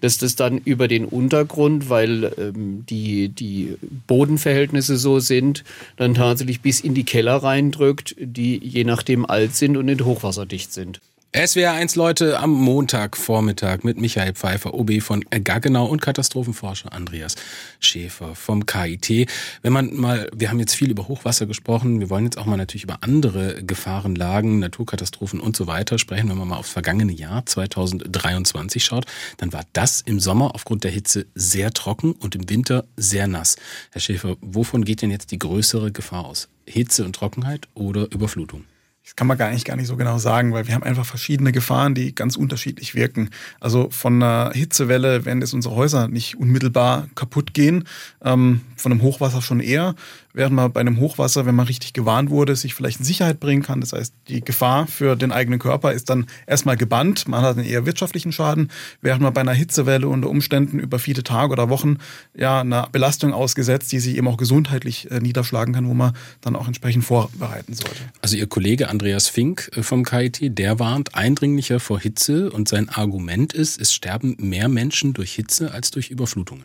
dass 0.00 0.18
das 0.18 0.36
dann 0.36 0.58
über 0.58 0.88
den 0.88 1.06
Untergrund, 1.06 1.88
weil 1.88 2.32
ähm, 2.38 2.84
die, 2.88 3.28
die 3.28 3.76
Bodenverhältnisse 4.06 4.96
so 4.96 5.18
sind, 5.18 5.64
dann 5.96 6.14
tatsächlich 6.14 6.60
bis 6.60 6.80
in 6.80 6.94
die 6.94 7.04
Keller 7.04 7.36
reindrückt, 7.36 8.14
die 8.18 8.58
je 8.58 8.84
nachdem 8.84 9.24
alt 9.24 9.54
sind 9.54 9.76
und 9.76 9.86
nicht 9.86 10.04
hochwasserdicht 10.04 10.72
sind. 10.72 11.00
SWR1 11.34 11.98
Leute 11.98 12.38
am 12.38 12.52
Montagvormittag 12.52 13.82
mit 13.82 13.98
Michael 13.98 14.34
Pfeiffer, 14.34 14.72
OB 14.72 15.02
von 15.02 15.24
Gaggenau 15.30 15.84
und 15.86 16.00
Katastrophenforscher 16.00 16.92
Andreas 16.92 17.34
Schäfer 17.80 18.36
vom 18.36 18.66
KIT. 18.66 19.28
Wenn 19.60 19.72
man 19.72 19.96
mal, 19.96 20.30
wir 20.32 20.50
haben 20.50 20.60
jetzt 20.60 20.76
viel 20.76 20.92
über 20.92 21.08
Hochwasser 21.08 21.46
gesprochen, 21.46 21.98
wir 21.98 22.08
wollen 22.08 22.22
jetzt 22.22 22.38
auch 22.38 22.46
mal 22.46 22.56
natürlich 22.56 22.84
über 22.84 22.98
andere 23.00 23.64
Gefahrenlagen, 23.64 24.60
Naturkatastrophen 24.60 25.40
und 25.40 25.56
so 25.56 25.66
weiter 25.66 25.98
sprechen. 25.98 26.28
Wenn 26.28 26.38
man 26.38 26.46
mal 26.46 26.56
aufs 26.56 26.70
vergangene 26.70 27.12
Jahr 27.12 27.44
2023 27.44 28.84
schaut, 28.84 29.06
dann 29.38 29.52
war 29.52 29.64
das 29.72 30.02
im 30.02 30.20
Sommer 30.20 30.54
aufgrund 30.54 30.84
der 30.84 30.92
Hitze 30.92 31.26
sehr 31.34 31.72
trocken 31.72 32.12
und 32.12 32.36
im 32.36 32.48
Winter 32.48 32.84
sehr 32.96 33.26
nass. 33.26 33.56
Herr 33.90 34.00
Schäfer, 34.00 34.36
wovon 34.40 34.84
geht 34.84 35.02
denn 35.02 35.10
jetzt 35.10 35.32
die 35.32 35.40
größere 35.40 35.90
Gefahr 35.90 36.26
aus? 36.26 36.48
Hitze 36.64 37.04
und 37.04 37.16
Trockenheit 37.16 37.66
oder 37.74 38.08
Überflutung? 38.12 38.66
Das 39.04 39.16
kann 39.16 39.26
man 39.26 39.36
gar 39.36 39.50
nicht, 39.50 39.66
gar 39.66 39.76
nicht 39.76 39.86
so 39.86 39.96
genau 39.96 40.16
sagen, 40.16 40.54
weil 40.54 40.66
wir 40.66 40.74
haben 40.74 40.82
einfach 40.82 41.04
verschiedene 41.04 41.52
Gefahren, 41.52 41.94
die 41.94 42.14
ganz 42.14 42.36
unterschiedlich 42.36 42.94
wirken. 42.94 43.28
Also 43.60 43.90
von 43.90 44.22
einer 44.22 44.52
Hitzewelle 44.54 45.26
werden 45.26 45.42
jetzt 45.42 45.52
unsere 45.52 45.74
Häuser 45.74 46.08
nicht 46.08 46.36
unmittelbar 46.38 47.08
kaputt 47.14 47.52
gehen, 47.52 47.84
ähm, 48.24 48.62
von 48.76 48.92
einem 48.92 49.02
Hochwasser 49.02 49.42
schon 49.42 49.60
eher. 49.60 49.94
Während 50.34 50.54
man 50.54 50.72
bei 50.72 50.80
einem 50.80 50.98
Hochwasser, 51.00 51.46
wenn 51.46 51.54
man 51.54 51.66
richtig 51.66 51.92
gewarnt 51.92 52.28
wurde, 52.28 52.56
sich 52.56 52.74
vielleicht 52.74 52.98
in 52.98 53.06
Sicherheit 53.06 53.40
bringen 53.40 53.62
kann. 53.62 53.80
Das 53.80 53.92
heißt, 53.92 54.12
die 54.28 54.42
Gefahr 54.42 54.86
für 54.86 55.16
den 55.16 55.32
eigenen 55.32 55.60
Körper 55.60 55.92
ist 55.92 56.10
dann 56.10 56.26
erstmal 56.46 56.76
gebannt. 56.76 57.26
Man 57.28 57.42
hat 57.42 57.56
einen 57.56 57.66
eher 57.66 57.86
wirtschaftlichen 57.86 58.32
Schaden, 58.32 58.70
während 59.00 59.22
man 59.22 59.32
bei 59.32 59.40
einer 59.40 59.52
Hitzewelle 59.52 60.08
unter 60.08 60.28
Umständen 60.28 60.78
über 60.80 60.98
viele 60.98 61.22
Tage 61.22 61.52
oder 61.52 61.70
Wochen 61.70 61.98
ja 62.36 62.60
einer 62.60 62.88
Belastung 62.90 63.32
ausgesetzt, 63.32 63.92
die 63.92 64.00
sich 64.00 64.16
eben 64.16 64.28
auch 64.28 64.36
gesundheitlich 64.36 65.10
äh, 65.10 65.20
niederschlagen 65.20 65.72
kann, 65.72 65.88
wo 65.88 65.94
man 65.94 66.14
dann 66.40 66.56
auch 66.56 66.66
entsprechend 66.66 67.04
vorbereiten 67.04 67.74
sollte. 67.74 68.00
Also 68.20 68.36
Ihr 68.36 68.48
Kollege 68.48 68.88
Andreas 68.88 69.28
Fink 69.28 69.70
äh, 69.76 69.82
vom 69.82 70.04
KIT, 70.04 70.58
der 70.58 70.80
warnt 70.80 71.14
eindringlicher 71.14 71.78
vor 71.78 72.00
Hitze 72.00 72.50
und 72.50 72.68
sein 72.68 72.88
Argument 72.88 73.52
ist, 73.52 73.80
es 73.80 73.94
sterben 73.94 74.36
mehr 74.38 74.68
Menschen 74.68 75.12
durch 75.12 75.32
Hitze 75.32 75.70
als 75.72 75.92
durch 75.92 76.10
Überflutungen. 76.10 76.64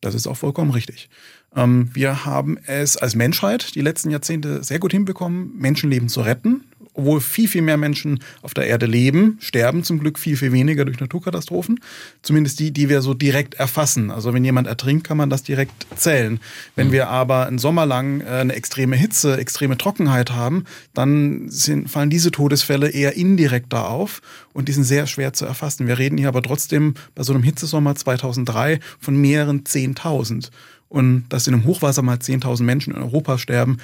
Das 0.00 0.14
ist 0.14 0.26
auch 0.26 0.36
vollkommen 0.36 0.70
richtig. 0.70 1.08
Ähm, 1.56 1.90
wir 1.92 2.24
haben 2.24 2.58
es 2.66 2.96
als 2.96 3.14
Menschheit 3.14 3.74
die 3.74 3.80
letzten 3.80 4.10
Jahrzehnte 4.10 4.62
sehr 4.64 4.78
gut 4.78 4.92
hinbekommen, 4.92 5.52
Menschenleben 5.56 6.08
zu 6.08 6.20
retten 6.20 6.64
obwohl 6.94 7.20
viel, 7.20 7.48
viel 7.48 7.62
mehr 7.62 7.76
Menschen 7.76 8.20
auf 8.42 8.54
der 8.54 8.66
Erde 8.66 8.86
leben, 8.86 9.36
sterben 9.40 9.82
zum 9.82 9.98
Glück 9.98 10.18
viel, 10.18 10.36
viel 10.36 10.52
weniger 10.52 10.84
durch 10.84 11.00
Naturkatastrophen. 11.00 11.80
Zumindest 12.22 12.60
die, 12.60 12.70
die 12.70 12.88
wir 12.88 13.02
so 13.02 13.14
direkt 13.14 13.54
erfassen. 13.54 14.10
Also 14.10 14.32
wenn 14.32 14.44
jemand 14.44 14.68
ertrinkt, 14.68 15.04
kann 15.04 15.16
man 15.16 15.28
das 15.28 15.42
direkt 15.42 15.86
zählen. 15.96 16.38
Wenn 16.76 16.88
mhm. 16.88 16.92
wir 16.92 17.08
aber 17.08 17.46
einen 17.46 17.58
Sommer 17.58 17.84
lang 17.84 18.20
äh, 18.20 18.26
eine 18.26 18.54
extreme 18.54 18.96
Hitze, 18.96 19.36
extreme 19.36 19.76
Trockenheit 19.76 20.30
haben, 20.30 20.64
dann 20.94 21.48
sind, 21.48 21.90
fallen 21.90 22.10
diese 22.10 22.30
Todesfälle 22.30 22.90
eher 22.90 23.16
indirekt 23.16 23.72
da 23.72 23.82
auf 23.82 24.22
und 24.52 24.68
die 24.68 24.72
sind 24.72 24.84
sehr 24.84 25.06
schwer 25.08 25.32
zu 25.32 25.44
erfassen. 25.44 25.88
Wir 25.88 25.98
reden 25.98 26.16
hier 26.16 26.28
aber 26.28 26.42
trotzdem 26.42 26.94
bei 27.16 27.24
so 27.24 27.34
einem 27.34 27.42
Hitzesommer 27.42 27.96
2003 27.96 28.78
von 29.00 29.16
mehreren 29.16 29.64
10.000. 29.64 30.50
Und 30.88 31.24
dass 31.30 31.46
in 31.46 31.54
einem 31.54 31.64
Hochwasser 31.64 32.02
mal 32.02 32.18
10.000 32.18 32.62
Menschen 32.62 32.94
in 32.94 33.02
Europa 33.02 33.38
sterben, 33.38 33.78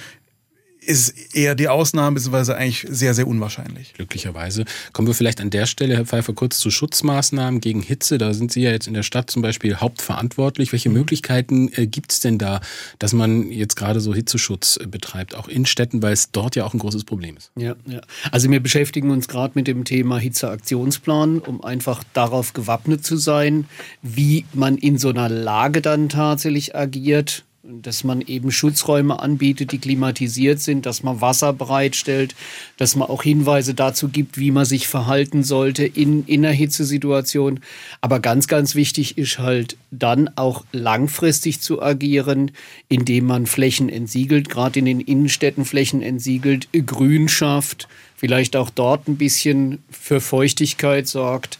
ist 0.83 1.35
eher 1.35 1.53
die 1.53 1.67
Ausnahme, 1.67 2.15
beziehungsweise 2.15 2.57
eigentlich 2.57 2.87
sehr, 2.89 3.13
sehr 3.13 3.27
unwahrscheinlich. 3.27 3.93
Glücklicherweise. 3.93 4.65
Kommen 4.93 5.07
wir 5.07 5.13
vielleicht 5.13 5.39
an 5.39 5.51
der 5.51 5.67
Stelle, 5.67 5.95
Herr 5.95 6.05
Pfeiffer, 6.05 6.33
kurz 6.33 6.57
zu 6.57 6.71
Schutzmaßnahmen 6.71 7.61
gegen 7.61 7.83
Hitze. 7.83 8.17
Da 8.17 8.33
sind 8.33 8.51
Sie 8.51 8.61
ja 8.61 8.71
jetzt 8.71 8.87
in 8.87 8.95
der 8.95 9.03
Stadt 9.03 9.29
zum 9.29 9.43
Beispiel 9.43 9.75
hauptverantwortlich. 9.75 10.71
Welche 10.71 10.89
mhm. 10.89 10.95
Möglichkeiten 10.95 11.71
äh, 11.75 11.85
gibt 11.85 12.11
es 12.11 12.19
denn 12.19 12.39
da, 12.39 12.61
dass 12.97 13.13
man 13.13 13.51
jetzt 13.51 13.75
gerade 13.75 13.99
so 13.99 14.15
Hitzeschutz 14.15 14.77
äh, 14.77 14.87
betreibt, 14.87 15.35
auch 15.35 15.47
in 15.47 15.67
Städten, 15.67 16.01
weil 16.01 16.13
es 16.13 16.31
dort 16.31 16.55
ja 16.55 16.65
auch 16.65 16.73
ein 16.73 16.79
großes 16.79 17.03
Problem 17.03 17.37
ist? 17.37 17.51
Ja, 17.55 17.75
ja. 17.85 18.01
Also 18.31 18.49
wir 18.49 18.59
beschäftigen 18.59 19.11
uns 19.11 19.27
gerade 19.27 19.51
mit 19.55 19.67
dem 19.67 19.85
Thema 19.85 20.17
Hitzeaktionsplan, 20.17 21.39
um 21.39 21.63
einfach 21.63 22.03
darauf 22.13 22.53
gewappnet 22.53 23.05
zu 23.05 23.17
sein, 23.17 23.65
wie 24.01 24.45
man 24.53 24.77
in 24.77 24.97
so 24.97 25.09
einer 25.09 25.29
Lage 25.29 25.81
dann 25.81 26.09
tatsächlich 26.09 26.75
agiert 26.75 27.43
dass 27.63 28.03
man 28.03 28.21
eben 28.21 28.51
Schutzräume 28.51 29.19
anbietet, 29.19 29.71
die 29.71 29.77
klimatisiert 29.77 30.59
sind, 30.59 30.87
dass 30.87 31.03
man 31.03 31.21
Wasser 31.21 31.53
bereitstellt, 31.53 32.33
dass 32.77 32.95
man 32.95 33.07
auch 33.07 33.21
Hinweise 33.21 33.75
dazu 33.75 34.09
gibt, 34.09 34.39
wie 34.39 34.49
man 34.49 34.65
sich 34.65 34.87
verhalten 34.87 35.43
sollte 35.43 35.85
in, 35.85 36.25
in 36.25 36.43
einer 36.43 36.55
Hitzesituation. 36.55 37.59
Aber 38.01 38.19
ganz, 38.19 38.47
ganz 38.47 38.73
wichtig 38.73 39.17
ist 39.19 39.37
halt 39.37 39.77
dann 39.91 40.29
auch 40.37 40.65
langfristig 40.71 41.61
zu 41.61 41.83
agieren, 41.83 42.51
indem 42.89 43.27
man 43.27 43.45
Flächen 43.45 43.89
entsiegelt, 43.89 44.49
gerade 44.49 44.79
in 44.79 44.85
den 44.85 44.99
Innenstädten 44.99 45.63
Flächen 45.63 46.01
entsiegelt, 46.01 46.67
Grün 46.87 47.29
schafft, 47.29 47.87
vielleicht 48.15 48.55
auch 48.55 48.71
dort 48.71 49.07
ein 49.07 49.17
bisschen 49.17 49.83
für 49.91 50.19
Feuchtigkeit 50.19 51.07
sorgt. 51.07 51.59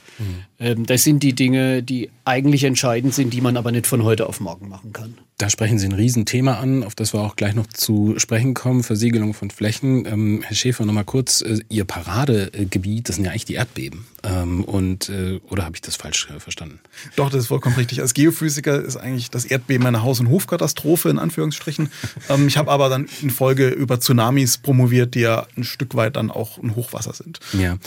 Mhm. 0.59 0.85
Das 0.85 1.03
sind 1.03 1.23
die 1.23 1.33
Dinge, 1.33 1.81
die 1.81 2.09
eigentlich 2.25 2.63
entscheidend 2.63 3.13
sind, 3.13 3.33
die 3.33 3.41
man 3.41 3.57
aber 3.57 3.71
nicht 3.71 3.87
von 3.87 4.03
heute 4.03 4.27
auf 4.27 4.39
morgen 4.39 4.69
machen 4.69 4.93
kann. 4.93 5.15
Da 5.41 5.49
sprechen 5.49 5.79
Sie 5.79 5.87
ein 5.87 5.93
Riesenthema 5.93 6.59
an, 6.59 6.83
auf 6.83 6.93
das 6.93 7.15
wir 7.15 7.21
auch 7.21 7.35
gleich 7.35 7.55
noch 7.55 7.65
zu 7.65 8.13
sprechen 8.17 8.53
kommen, 8.53 8.83
Versiegelung 8.83 9.33
von 9.33 9.49
Flächen. 9.49 10.05
Ähm, 10.05 10.43
Herr 10.43 10.55
Schäfer, 10.55 10.85
nochmal 10.85 11.03
kurz, 11.03 11.41
äh, 11.41 11.57
Ihr 11.67 11.83
Paradegebiet, 11.83 13.09
das 13.09 13.15
sind 13.15 13.25
ja 13.25 13.31
eigentlich 13.31 13.45
die 13.45 13.55
Erdbeben. 13.55 14.05
Ähm, 14.21 14.63
und, 14.63 15.09
äh, 15.09 15.39
oder 15.49 15.65
habe 15.65 15.75
ich 15.75 15.81
das 15.81 15.95
falsch 15.95 16.29
äh, 16.29 16.39
verstanden? 16.39 16.79
Doch, 17.15 17.31
das 17.31 17.41
ist 17.41 17.47
vollkommen 17.47 17.75
richtig. 17.75 18.01
Als 18.01 18.13
Geophysiker 18.13 18.83
ist 18.83 18.97
eigentlich 18.97 19.31
das 19.31 19.45
Erdbeben 19.45 19.87
eine 19.87 20.03
Haus- 20.03 20.19
und 20.19 20.29
Hofkatastrophe, 20.29 21.09
in 21.09 21.17
Anführungsstrichen. 21.17 21.89
ähm, 22.29 22.47
ich 22.47 22.57
habe 22.57 22.69
aber 22.69 22.89
dann 22.89 23.07
in 23.23 23.31
Folge 23.31 23.69
über 23.69 23.99
Tsunamis 23.99 24.59
promoviert, 24.59 25.15
die 25.15 25.21
ja 25.21 25.47
ein 25.57 25.63
Stück 25.63 25.95
weit 25.95 26.17
dann 26.17 26.29
auch 26.29 26.59
ein 26.59 26.75
Hochwasser 26.75 27.13
sind. 27.13 27.39
Ja. 27.53 27.77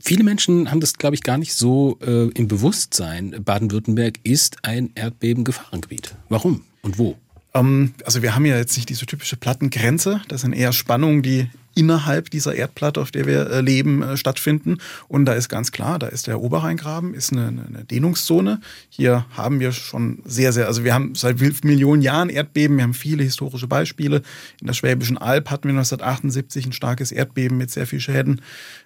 Viele 0.00 0.24
Menschen 0.24 0.70
haben 0.70 0.80
das, 0.80 0.94
glaube 0.94 1.16
ich, 1.16 1.22
gar 1.22 1.38
nicht 1.38 1.54
so 1.54 1.98
äh, 2.00 2.28
im 2.28 2.48
Bewusstsein. 2.48 3.42
Baden-Württemberg 3.44 4.20
ist 4.22 4.58
ein 4.62 4.90
Erdbeben-Gefahrengebiet. 4.94 6.14
Warum 6.28 6.62
und 6.82 6.98
wo? 6.98 7.16
Ähm, 7.54 7.94
also 8.04 8.22
wir 8.22 8.34
haben 8.34 8.46
ja 8.46 8.56
jetzt 8.56 8.76
nicht 8.76 8.88
diese 8.88 9.06
typische 9.06 9.36
Plattengrenze. 9.36 10.20
Das 10.28 10.42
sind 10.42 10.52
eher 10.52 10.72
Spannungen, 10.72 11.22
die 11.22 11.48
innerhalb 11.78 12.28
dieser 12.30 12.56
Erdplatte, 12.56 13.00
auf 13.00 13.12
der 13.12 13.26
wir 13.26 13.48
äh, 13.50 13.60
leben, 13.60 14.02
äh, 14.02 14.16
stattfinden. 14.16 14.78
Und 15.06 15.26
da 15.26 15.34
ist 15.34 15.48
ganz 15.48 15.70
klar, 15.70 16.00
da 16.00 16.08
ist 16.08 16.26
der 16.26 16.40
Oberrheingraben, 16.40 17.14
ist 17.14 17.32
eine, 17.32 17.46
eine 17.46 17.84
Dehnungszone. 17.84 18.60
Hier 18.88 19.26
haben 19.36 19.60
wir 19.60 19.70
schon 19.70 20.18
sehr, 20.24 20.52
sehr, 20.52 20.66
also 20.66 20.82
wir 20.82 20.92
haben 20.92 21.14
seit 21.14 21.38
Millionen 21.62 22.02
Jahren 22.02 22.30
Erdbeben, 22.30 22.78
wir 22.78 22.82
haben 22.82 22.94
viele 22.94 23.22
historische 23.22 23.68
Beispiele. 23.68 24.22
In 24.60 24.66
der 24.66 24.74
Schwäbischen 24.74 25.18
Alb 25.18 25.50
hatten 25.50 25.68
wir 25.68 25.74
1978 25.74 26.66
ein 26.66 26.72
starkes 26.72 27.12
Erdbeben 27.12 27.56
mit 27.56 27.70
sehr 27.70 27.86
viel 27.86 28.00
Schäden. 28.00 28.42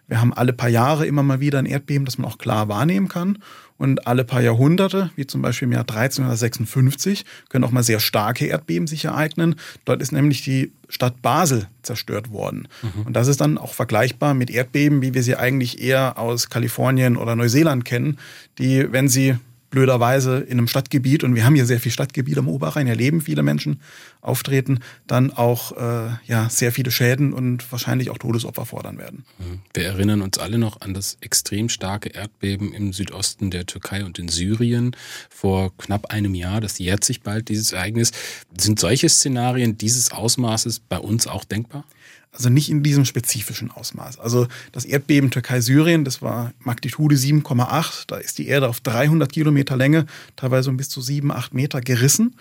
Wir 0.06 0.20
haben 0.20 0.34
alle 0.34 0.52
paar 0.52 0.68
Jahre 0.68 1.06
immer 1.06 1.22
mal 1.22 1.40
wieder 1.40 1.60
ein 1.60 1.66
Erdbeben, 1.66 2.04
das 2.04 2.18
man 2.18 2.30
auch 2.30 2.36
klar 2.36 2.68
wahrnehmen 2.68 3.08
kann. 3.08 3.38
Und 3.82 4.06
alle 4.06 4.22
paar 4.22 4.40
Jahrhunderte, 4.40 5.10
wie 5.16 5.26
zum 5.26 5.42
Beispiel 5.42 5.66
im 5.66 5.72
Jahr 5.72 5.80
1356, 5.80 7.24
können 7.48 7.64
auch 7.64 7.72
mal 7.72 7.82
sehr 7.82 7.98
starke 7.98 8.46
Erdbeben 8.46 8.86
sich 8.86 9.06
ereignen. 9.06 9.56
Dort 9.84 10.00
ist 10.00 10.12
nämlich 10.12 10.44
die 10.44 10.70
Stadt 10.88 11.20
Basel 11.20 11.66
zerstört 11.82 12.30
worden. 12.30 12.68
Mhm. 12.82 13.06
Und 13.06 13.14
das 13.14 13.26
ist 13.26 13.40
dann 13.40 13.58
auch 13.58 13.74
vergleichbar 13.74 14.34
mit 14.34 14.50
Erdbeben, 14.50 15.02
wie 15.02 15.14
wir 15.14 15.24
sie 15.24 15.34
eigentlich 15.34 15.82
eher 15.82 16.16
aus 16.16 16.48
Kalifornien 16.48 17.16
oder 17.16 17.34
Neuseeland 17.34 17.84
kennen, 17.84 18.18
die, 18.58 18.86
wenn 18.92 19.08
sie 19.08 19.34
blöderweise 19.72 20.38
in 20.38 20.58
einem 20.58 20.68
Stadtgebiet, 20.68 21.24
und 21.24 21.34
wir 21.34 21.44
haben 21.44 21.56
hier 21.56 21.66
sehr 21.66 21.80
viel 21.80 21.90
Stadtgebiet 21.90 22.38
am 22.38 22.46
Oberrhein, 22.46 22.86
hier 22.86 22.94
leben 22.94 23.20
viele 23.20 23.42
Menschen, 23.42 23.80
auftreten, 24.20 24.78
dann 25.06 25.32
auch 25.32 25.72
äh, 25.72 26.10
ja, 26.26 26.48
sehr 26.48 26.70
viele 26.70 26.92
Schäden 26.92 27.32
und 27.32 27.72
wahrscheinlich 27.72 28.10
auch 28.10 28.18
Todesopfer 28.18 28.66
fordern 28.66 28.98
werden. 28.98 29.24
Mhm. 29.38 29.60
Wir 29.74 29.84
erinnern 29.86 30.22
uns 30.22 30.38
alle 30.38 30.58
noch 30.58 30.82
an 30.82 30.94
das 30.94 31.16
extrem 31.22 31.68
starke 31.68 32.10
Erdbeben 32.10 32.72
im 32.72 32.92
Südosten 32.92 33.50
der 33.50 33.66
Türkei 33.66 34.04
und 34.04 34.18
in 34.18 34.28
Syrien 34.28 34.94
vor 35.30 35.76
knapp 35.78 36.06
einem 36.12 36.34
Jahr. 36.34 36.60
Das 36.60 36.78
jährt 36.78 37.02
sich 37.02 37.22
bald, 37.22 37.48
dieses 37.48 37.72
Ereignis. 37.72 38.12
Sind 38.56 38.78
solche 38.78 39.08
Szenarien 39.08 39.78
dieses 39.78 40.12
Ausmaßes 40.12 40.80
bei 40.80 40.98
uns 40.98 41.26
auch 41.26 41.44
denkbar? 41.44 41.84
Also 42.32 42.48
nicht 42.48 42.70
in 42.70 42.82
diesem 42.82 43.04
spezifischen 43.04 43.70
Ausmaß. 43.70 44.18
Also 44.18 44.48
das 44.72 44.86
Erdbeben 44.86 45.30
Türkei-Syrien, 45.30 46.04
das 46.04 46.22
war 46.22 46.52
Magnitude 46.60 47.14
7,8. 47.14 48.04
Da 48.06 48.16
ist 48.16 48.38
die 48.38 48.48
Erde 48.48 48.68
auf 48.68 48.80
300 48.80 49.30
Kilometer 49.30 49.76
Länge, 49.76 50.06
teilweise 50.36 50.70
um 50.70 50.78
bis 50.78 50.88
zu 50.88 51.02
7, 51.02 51.30
8 51.30 51.52
Meter 51.52 51.82
gerissen. 51.82 52.34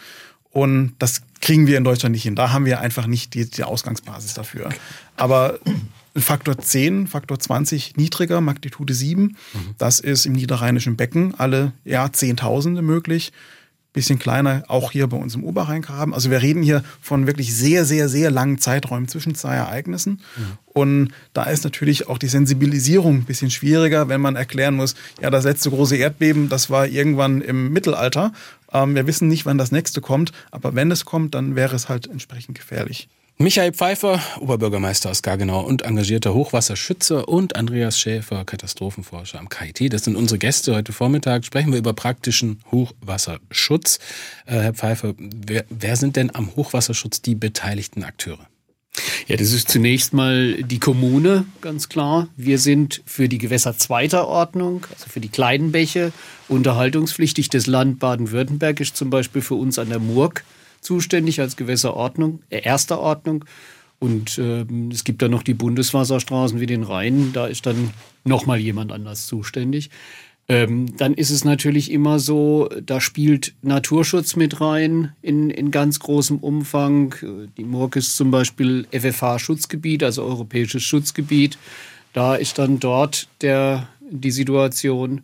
Und 0.52 0.94
das 1.00 1.22
kriegen 1.42 1.68
wir 1.68 1.78
in 1.78 1.84
Deutschland 1.84 2.14
nicht 2.14 2.24
hin. 2.24 2.36
Da 2.36 2.52
haben 2.52 2.66
wir 2.66 2.80
einfach 2.80 3.06
nicht 3.06 3.34
die, 3.34 3.50
die 3.50 3.64
Ausgangsbasis 3.64 4.34
dafür. 4.34 4.70
Aber 5.18 5.60
Faktor 6.16 6.58
10, 6.58 7.08
Faktor 7.08 7.40
20 7.40 7.96
niedriger, 7.96 8.42
Magnitude 8.42 8.94
7, 8.94 9.24
mhm. 9.24 9.36
das 9.78 10.00
ist 10.00 10.26
im 10.26 10.34
niederrheinischen 10.34 10.98
Becken 10.98 11.36
alle 11.38 11.74
ja, 11.86 12.12
Zehntausende 12.12 12.82
möglich 12.82 13.32
bisschen 13.94 14.20
kleiner, 14.20 14.64
auch 14.68 14.92
hier 14.92 15.08
bei 15.08 15.18
uns 15.18 15.36
im 15.36 15.44
Oberrheingraben. 15.44 16.14
Also 16.14 16.32
wir 16.32 16.42
reden 16.42 16.64
hier 16.64 16.84
von 17.02 17.28
wirklich 17.28 17.56
sehr, 17.56 17.86
sehr, 17.86 18.08
sehr 18.08 18.32
langen 18.32 18.58
Zeiträumen 18.58 19.08
zwischen 19.08 19.36
zwei 19.36 19.56
Ereignissen. 19.56 20.22
Mhm. 20.38 20.58
Und 20.66 21.12
da 21.34 21.44
ist 21.44 21.64
natürlich 21.66 22.08
auch 22.08 22.18
die 22.18 22.28
Sensibilisierung 22.28 23.18
ein 23.18 23.26
bisschen 23.26 23.52
schwieriger, 23.52 24.08
wenn 24.08 24.22
man 24.22 24.38
erklären 24.38 24.76
muss, 24.76 24.96
ja, 25.22 25.30
das 25.30 25.44
letzte 25.44 25.70
große 25.70 25.98
Erdbeben, 25.98 26.48
das 26.48 26.70
war 26.70 26.88
irgendwann 26.88 27.42
im 27.42 27.74
Mittelalter. 27.74 28.32
Ähm, 28.72 28.96
wir 28.96 29.08
wissen 29.08 29.28
nicht, 29.28 29.46
wann 29.46 29.58
das 29.58 29.72
nächste 29.72 30.00
kommt, 30.00 30.32
aber 30.52 30.74
wenn 30.74 30.90
es 30.92 31.04
kommt, 31.04 31.36
dann 31.36 31.56
wäre 31.56 31.76
es 31.76 31.90
halt 31.90 32.08
entsprechend 32.08 32.58
gefährlich. 32.58 33.10
Michael 33.38 33.74
Pfeiffer, 33.74 34.22
Oberbürgermeister 34.40 35.10
aus 35.10 35.24
Gargenau 35.24 35.62
und 35.62 35.82
engagierter 35.82 36.34
Hochwasserschützer 36.34 37.28
und 37.28 37.56
Andreas 37.56 38.00
Schäfer, 38.00 38.46
Katastrophenforscher 38.46 39.40
am 39.40 39.50
KIT. 39.50 39.92
Das 39.92 40.04
sind 40.04 40.16
unsere 40.16 40.38
Gäste 40.38 40.76
heute 40.76 40.94
Vormittag. 40.94 41.44
Sprechen 41.44 41.72
wir 41.72 41.80
über 41.80 41.94
praktischen 41.94 42.60
Hochwasserschutz. 42.72 43.98
Äh, 44.46 44.60
Herr 44.60 44.74
Pfeiffer, 44.74 45.16
wer, 45.18 45.66
wer 45.70 45.96
sind 45.96 46.18
denn 46.18 46.34
am 46.36 46.56
Hochwasserschutz 46.56 47.24
die 47.24 47.34
beteiligten 47.34 48.04
Akteure? 48.04 48.48
Ja, 49.28 49.38
das 49.38 49.54
ist 49.54 49.70
zunächst 49.70 50.14
mal 50.14 50.62
die 50.64 50.80
Kommune, 50.80 51.46
ganz 51.62 51.90
klar. 51.90 52.28
Wir 52.36 52.60
sind 52.60 53.02
für 53.06 53.30
die 53.30 53.38
Gewässer 53.38 53.78
zweiter 53.78 54.28
Ordnung, 54.28 54.86
also 54.92 55.08
für 55.10 55.22
die 55.22 55.30
kleinen 55.30 55.72
Bäche, 55.72 56.12
unterhaltungspflichtig. 56.48 57.50
Das 57.50 57.68
Land 57.68 58.00
Baden-Württemberg 58.00 58.82
ist 58.82 58.98
zum 58.98 59.10
Beispiel 59.10 59.42
für 59.42 59.56
uns 59.56 59.80
an 59.80 59.90
der 59.90 60.00
Murg 60.00 60.44
zuständig 60.82 61.40
als 61.40 61.56
Gewässerordnung, 61.56 62.42
äh, 62.50 62.62
erster 62.62 63.00
Ordnung. 63.00 63.46
Und 64.00 64.40
äh, 64.40 64.66
es 64.92 65.04
gibt 65.04 65.22
dann 65.22 65.32
noch 65.32 65.44
die 65.44 65.54
Bundeswasserstraßen 65.54 66.60
wie 66.60 66.66
den 66.66 66.84
Rhein, 66.84 67.32
da 67.34 67.46
ist 67.46 67.66
dann 67.68 67.92
nochmal 68.24 68.60
jemand 68.60 68.92
anders 68.92 69.28
zuständig. 69.28 69.92
Ähm, 70.48 70.98
dann 70.98 71.14
ist 71.14 71.30
es 71.30 71.46
natürlich 71.46 71.92
immer 71.92 72.20
so, 72.20 72.68
da 72.84 73.00
spielt 73.00 73.54
Naturschutz 73.62 74.36
mit 74.36 74.60
rein 74.60 75.14
in, 75.22 75.50
in 75.50 75.72
ganz 75.72 76.00
großem 76.00 76.40
Umfang. 76.40 77.16
Die 77.58 77.64
Murg 77.64 77.96
ist 77.96 78.18
zum 78.18 78.32
Beispiel 78.32 78.88
FFH-Schutzgebiet, 78.92 80.04
also 80.04 80.24
europäisches 80.24 80.84
Schutzgebiet. 80.84 81.58
Da 82.12 82.36
ist 82.36 82.58
dann 82.58 82.80
dort 82.80 83.30
der, 83.42 83.88
die 84.10 84.32
Situation. 84.32 85.22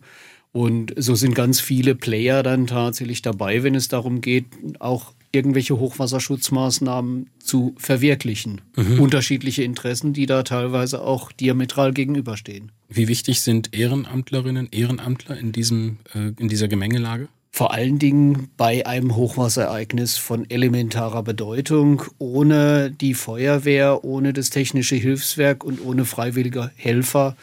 Und 0.52 0.94
so 0.96 1.14
sind 1.14 1.34
ganz 1.34 1.60
viele 1.60 1.94
Player 1.94 2.42
dann 2.42 2.66
tatsächlich 2.66 3.20
dabei, 3.20 3.62
wenn 3.62 3.74
es 3.74 3.88
darum 3.88 4.20
geht, 4.20 4.46
auch 4.78 5.12
irgendwelche 5.32 5.78
Hochwasserschutzmaßnahmen 5.78 7.30
zu 7.38 7.74
verwirklichen. 7.78 8.60
Mhm. 8.76 9.00
Unterschiedliche 9.00 9.62
Interessen, 9.62 10.12
die 10.12 10.26
da 10.26 10.42
teilweise 10.42 11.02
auch 11.02 11.32
diametral 11.32 11.92
gegenüberstehen. 11.92 12.72
Wie 12.88 13.08
wichtig 13.08 13.42
sind 13.42 13.76
Ehrenamtlerinnen, 13.76 14.68
Ehrenamtler 14.70 15.38
in, 15.38 15.52
diesem, 15.52 15.98
äh, 16.14 16.32
in 16.38 16.48
dieser 16.48 16.68
Gemengelage? 16.68 17.28
Vor 17.50 17.72
allen 17.72 17.98
Dingen 17.98 18.50
bei 18.56 18.86
einem 18.86 19.16
Hochwasserereignis 19.16 20.16
von 20.16 20.48
elementarer 20.48 21.22
Bedeutung. 21.22 22.02
Ohne 22.18 22.90
die 22.90 23.14
Feuerwehr, 23.14 24.04
ohne 24.04 24.32
das 24.32 24.50
technische 24.50 24.96
Hilfswerk 24.96 25.64
und 25.64 25.84
ohne 25.84 26.04
freiwillige 26.04 26.70
Helfer 26.76 27.36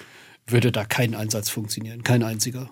würde 0.48 0.72
da 0.72 0.86
kein 0.86 1.16
Einsatz 1.16 1.50
funktionieren, 1.50 2.04
kein 2.04 2.24
einziger. 2.24 2.70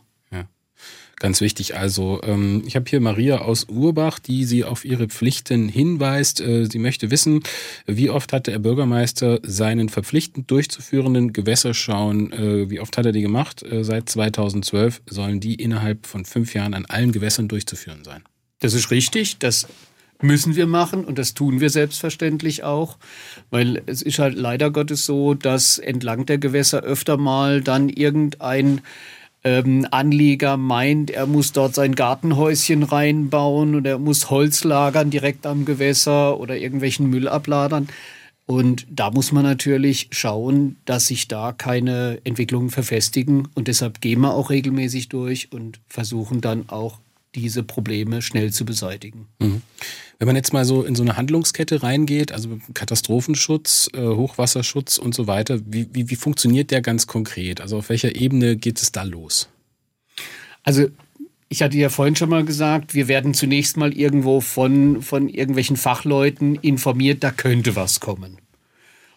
Ganz 1.17 1.41
wichtig 1.41 1.75
also. 1.77 2.21
Ähm, 2.23 2.63
ich 2.65 2.75
habe 2.75 2.89
hier 2.89 2.99
Maria 2.99 3.39
aus 3.39 3.65
Urbach, 3.69 4.19
die 4.19 4.45
sie 4.45 4.63
auf 4.63 4.83
ihre 4.83 5.07
Pflichten 5.07 5.69
hinweist. 5.69 6.41
Äh, 6.41 6.65
sie 6.65 6.79
möchte 6.79 7.11
wissen, 7.11 7.41
wie 7.85 8.09
oft 8.09 8.33
hat 8.33 8.47
der 8.47 8.59
Bürgermeister 8.59 9.39
seinen 9.43 9.89
verpflichtend 9.89 10.51
durchzuführenden 10.51 11.31
Gewässerschauen, 11.31 12.33
äh, 12.33 12.69
wie 12.69 12.79
oft 12.79 12.97
hat 12.97 13.05
er 13.05 13.11
die 13.11 13.21
gemacht? 13.21 13.63
Äh, 13.63 13.83
seit 13.83 14.09
2012 14.09 15.01
sollen 15.09 15.39
die 15.39 15.55
innerhalb 15.55 16.07
von 16.07 16.25
fünf 16.25 16.53
Jahren 16.53 16.73
an 16.73 16.85
allen 16.85 17.11
Gewässern 17.11 17.47
durchzuführen 17.47 18.03
sein. 18.03 18.23
Das 18.59 18.73
ist 18.73 18.91
richtig. 18.91 19.37
Das 19.37 19.67
müssen 20.21 20.55
wir 20.55 20.67
machen 20.67 21.05
und 21.05 21.19
das 21.19 21.33
tun 21.33 21.59
wir 21.59 21.69
selbstverständlich 21.69 22.63
auch, 22.63 22.97
weil 23.49 23.81
es 23.85 24.01
ist 24.01 24.19
halt 24.19 24.35
leider 24.35 24.71
Gottes 24.71 25.05
so, 25.05 25.33
dass 25.33 25.77
entlang 25.77 26.25
der 26.25 26.37
Gewässer 26.37 26.81
öfter 26.81 27.17
mal 27.17 27.61
dann 27.61 27.89
irgendein 27.89 28.81
ähm, 29.43 29.87
Anleger 29.91 30.57
meint, 30.57 31.11
er 31.11 31.27
muss 31.27 31.51
dort 31.51 31.75
sein 31.75 31.95
Gartenhäuschen 31.95 32.83
reinbauen 32.83 33.75
oder 33.75 33.91
er 33.91 33.99
muss 33.99 34.29
Holz 34.29 34.63
lagern 34.63 35.09
direkt 35.09 35.45
am 35.45 35.65
Gewässer 35.65 36.39
oder 36.39 36.57
irgendwelchen 36.57 37.09
Müll 37.09 37.27
abladern. 37.27 37.87
Und 38.45 38.85
da 38.89 39.09
muss 39.09 39.31
man 39.31 39.43
natürlich 39.43 40.09
schauen, 40.11 40.75
dass 40.85 41.07
sich 41.07 41.27
da 41.27 41.53
keine 41.53 42.19
Entwicklungen 42.25 42.69
verfestigen. 42.69 43.47
Und 43.55 43.67
deshalb 43.67 44.01
gehen 44.01 44.21
wir 44.21 44.33
auch 44.33 44.49
regelmäßig 44.49 45.09
durch 45.09 45.51
und 45.51 45.79
versuchen 45.87 46.41
dann 46.41 46.67
auch 46.67 46.99
diese 47.35 47.63
Probleme 47.63 48.21
schnell 48.21 48.51
zu 48.51 48.65
beseitigen. 48.65 49.27
Mhm. 49.39 49.61
Wenn 50.19 50.27
man 50.27 50.35
jetzt 50.35 50.53
mal 50.53 50.65
so 50.65 50.83
in 50.83 50.95
so 50.95 51.03
eine 51.03 51.17
Handlungskette 51.17 51.83
reingeht, 51.83 52.31
also 52.31 52.59
Katastrophenschutz, 52.73 53.89
äh, 53.93 54.01
Hochwasserschutz 54.01 54.97
und 54.97 55.13
so 55.15 55.27
weiter, 55.27 55.59
wie, 55.65 55.87
wie, 55.91 56.09
wie 56.09 56.15
funktioniert 56.15 56.71
der 56.71 56.81
ganz 56.81 57.07
konkret? 57.07 57.59
Also 57.59 57.77
auf 57.77 57.89
welcher 57.89 58.15
Ebene 58.15 58.55
geht 58.55 58.81
es 58.81 58.91
da 58.91 59.03
los? 59.03 59.49
Also 60.63 60.87
ich 61.49 61.61
hatte 61.61 61.77
ja 61.77 61.89
vorhin 61.89 62.15
schon 62.15 62.29
mal 62.29 62.45
gesagt, 62.45 62.93
wir 62.93 63.07
werden 63.07 63.33
zunächst 63.33 63.77
mal 63.77 63.93
irgendwo 63.93 64.41
von, 64.41 65.01
von 65.01 65.29
irgendwelchen 65.29 65.77
Fachleuten 65.77 66.55
informiert, 66.55 67.23
da 67.23 67.31
könnte 67.31 67.75
was 67.75 67.99
kommen. 67.99 68.37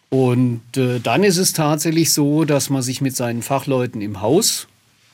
Und 0.08 0.76
äh, 0.76 1.00
dann 1.00 1.24
ist 1.24 1.38
es 1.38 1.52
tatsächlich 1.52 2.12
so, 2.12 2.44
dass 2.44 2.70
man 2.70 2.82
sich 2.82 3.00
mit 3.00 3.16
seinen 3.16 3.42
Fachleuten 3.42 4.00
im 4.00 4.20
Haus 4.20 4.66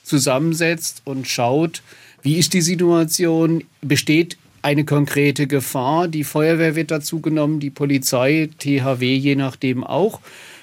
zusammensetzt 0.03 1.03
und 1.05 1.29
schaut, 1.29 1.83
wie 2.23 2.37
ist 2.37 2.55
die 2.55 2.63
Situation? 2.63 3.65
Besteht 3.81 4.37
eine 4.63 4.85
konkrete 4.85 5.47
Gefahr? 5.47 6.09
Die 6.09 6.25
Feuerwehr 6.25 6.77
wird 6.77 6.91
dazu 6.91 7.21
genommen, 7.21 7.61
die 7.61 7.71
Polizei, 7.71 8.49
THW 8.59 9.15
je 9.15 9.35
nachdem 9.35 9.85
auch, 9.85 10.21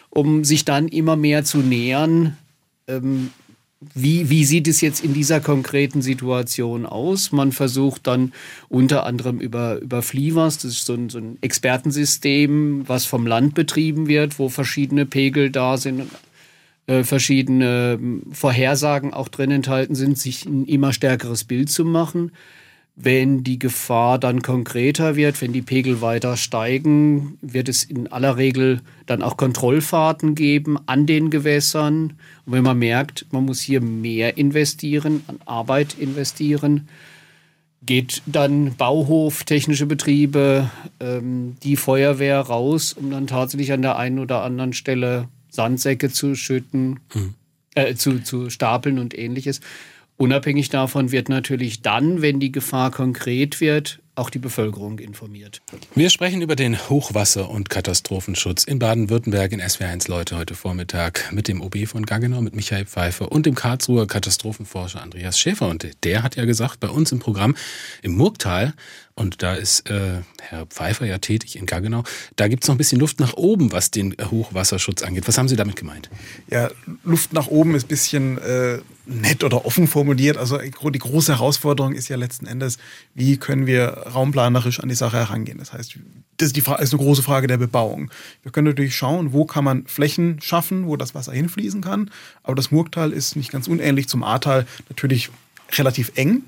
um 0.10 0.44
sich 0.44 0.66
dann 0.66 0.88
immer 0.88 1.16
mehr 1.16 1.44
zu 1.44 1.60
nähern. 1.60 2.38
Ähm, 2.88 3.32
wie, 3.94 4.30
wie 4.30 4.44
sieht 4.44 4.68
es 4.68 4.82
jetzt 4.82 5.04
in 5.04 5.14
dieser 5.14 5.40
konkreten 5.40 6.02
Situation 6.02 6.86
aus? 6.86 7.32
Man 7.32 7.54
versucht 7.54 8.08
dann 8.08 8.34
unter 8.68 9.06
anderem 9.06 9.40
über, 9.40 9.80
über 9.80 10.02
Flievers, 10.02 10.58
das 10.58 10.72
ist 10.72 10.86
so 10.86 10.94
ein, 10.94 11.10
so 11.10 11.18
ein 11.18 11.38
Expertensystem, 11.40 12.84
was 12.88 13.06
vom 13.06 13.26
Land 13.26 13.54
betrieben 13.56 14.08
wird, 14.08 14.38
wo 14.38 14.50
verschiedene 14.50 15.06
Pegel 15.06 15.50
da 15.50 15.78
sind, 15.78 16.08
äh, 16.90 17.04
verschiedene 17.04 18.00
ähm, 18.02 18.24
Vorhersagen 18.32 19.14
auch 19.14 19.28
drin 19.28 19.52
enthalten 19.52 19.94
sind, 19.94 20.18
sich 20.18 20.48
ein 20.48 20.66
immer 20.66 20.92
stärkeres 20.92 21.44
Bild 21.44 21.70
zu 21.70 21.86
machen. 21.86 22.32
Wenn 22.96 23.44
die 23.44 23.60
Gefahr 23.60 24.18
dann 24.18 24.42
konkreter 24.42 25.16
wird, 25.16 25.40
wenn 25.40 25.54
die 25.54 25.62
Pegel 25.62 26.02
weiter 26.02 26.36
steigen, 26.36 27.38
wird 27.42 27.70
es 27.70 27.84
in 27.84 28.12
aller 28.12 28.38
Regel 28.38 28.82
dann 29.06 29.22
auch 29.22 29.38
Kontrollfahrten 29.38 30.34
geben 30.34 30.80
an 30.88 31.06
den 31.06 31.30
Gewässern. 31.30 32.14
Und 32.48 32.54
wenn 32.54 32.64
man 32.64 32.80
merkt, 32.80 33.28
man 33.32 33.46
muss 33.46 33.62
hier 33.62 33.82
mehr 33.82 34.38
investieren, 34.38 35.22
an 35.28 35.38
Arbeit 35.46 35.96
investieren, 36.00 36.88
geht 37.84 38.24
dann 38.26 38.74
Bauhof, 38.76 39.44
technische 39.44 39.86
Betriebe, 39.86 40.72
ähm, 41.00 41.56
die 41.62 41.76
Feuerwehr 41.76 42.40
raus, 42.40 42.94
um 42.94 43.12
dann 43.12 43.28
tatsächlich 43.28 43.72
an 43.74 43.84
der 43.84 43.98
einen 43.98 44.18
oder 44.18 44.42
anderen 44.42 44.74
Stelle 44.74 45.28
Sandsäcke 45.50 46.10
zu 46.10 46.36
schütten, 46.36 47.00
mhm. 47.14 47.36
äh, 47.76 47.96
zu, 47.96 48.20
zu 48.20 48.50
stapeln 48.50 49.00
und 49.00 49.18
ähnliches. 49.18 49.62
Unabhängig 50.18 50.68
davon 50.68 51.12
wird 51.14 51.30
natürlich 51.30 51.82
dann, 51.82 52.22
wenn 52.22 52.42
die 52.42 52.52
Gefahr 52.52 52.92
konkret 52.92 53.62
wird, 53.62 54.02
auch 54.16 54.30
die 54.30 54.40
Bevölkerung 54.40 55.00
informiert. 55.00 55.62
Wir 55.96 56.10
sprechen 56.10 56.42
über 56.42 56.58
den 56.58 56.78
Hochwasser- 56.78 57.50
und 57.50 57.70
Katastrophenschutz 57.70 58.66
in 58.66 58.78
Baden-Württemberg 58.80 59.54
in 59.54 59.62
SW1 59.62 60.10
Leute 60.10 60.38
heute 60.38 60.56
Vormittag 60.56 61.32
mit 61.32 61.48
dem 61.48 61.62
OB 61.62 61.88
von 61.88 62.06
Gaggenau, 62.06 62.42
mit 62.42 62.54
Michael 62.54 62.86
Pfeiffer 62.86 63.32
und 63.32 63.46
dem 63.46 63.56
Karlsruher 63.56 64.08
Katastrophenforscher 64.08 65.02
Andreas 65.02 65.40
Schäfer. 65.40 65.70
Und 65.70 65.88
der 66.04 66.22
hat 66.22 66.36
ja 66.36 66.44
gesagt, 66.44 66.82
bei 66.82 66.90
uns 66.90 67.14
im 67.14 67.20
Programm 67.20 67.56
im 68.02 68.18
Murgtal 68.18 68.74
und 69.20 69.44
da 69.44 69.54
ist 69.54 69.90
äh, 69.90 70.22
Herr 70.40 70.66
Pfeiffer 70.68 71.06
ja 71.06 71.18
tätig 71.18 71.58
in 71.58 71.66
Gaggenau. 71.66 72.04
Da 72.38 72.48
gibt 72.48 72.64
es 72.64 72.70
noch 72.70 72.76
ein 72.76 72.78
bisschen 72.78 73.00
Luft 73.00 73.20
nach 73.20 73.34
oben, 73.34 73.74
was 73.74 73.92
den 73.92 74.16
Hochwasserschutz 74.32 75.04
angeht. 75.04 75.28
Was 75.28 75.38
haben 75.38 75.50
Sie 75.50 75.58
damit 75.58 75.76
gemeint? 75.76 76.10
Ja, 76.50 76.70
Luft 77.04 77.34
nach 77.34 77.48
oben 77.48 77.76
ist 77.76 77.86
ein 77.86 77.88
bisschen 77.90 78.38
äh, 78.38 78.80
nett 79.06 79.44
oder 79.44 79.66
offen 79.66 79.88
formuliert. 79.88 80.38
Also 80.38 80.58
die 80.58 81.00
große 81.00 81.34
Herausforderung 81.34 81.94
ist 81.94 82.08
ja 82.08 82.16
letzten 82.16 82.48
Endes, 82.48 82.78
wie 83.14 83.36
können 83.36 83.68
wir 83.68 83.90
raumplanerisch 84.14 84.80
an 84.80 84.88
die 84.88 84.96
Sache 84.96 85.18
herangehen. 85.18 85.58
Das 85.58 85.74
heißt, 85.74 86.00
das 86.38 86.48
ist, 86.48 86.56
die 86.56 86.62
Frage, 86.62 86.82
ist 86.82 86.94
eine 86.94 87.04
große 87.04 87.22
Frage 87.22 87.48
der 87.48 87.58
Bebauung. 87.58 88.12
Wir 88.44 88.54
können 88.54 88.68
natürlich 88.68 88.96
schauen, 88.96 89.34
wo 89.34 89.44
kann 89.44 89.66
man 89.66 89.86
Flächen 89.86 90.40
schaffen, 90.42 90.88
wo 90.88 90.96
das 90.96 91.14
Wasser 91.14 91.34
hinfließen 91.34 91.82
kann. 91.82 92.10
Aber 92.44 92.56
das 92.56 92.72
Murgtal 92.72 93.12
ist 93.12 93.36
nicht 93.36 93.52
ganz 93.52 93.68
unähnlich 93.68 94.08
zum 94.08 94.24
Ahrtal 94.24 94.66
natürlich 94.88 95.30
relativ 95.78 96.14
eng 96.16 96.44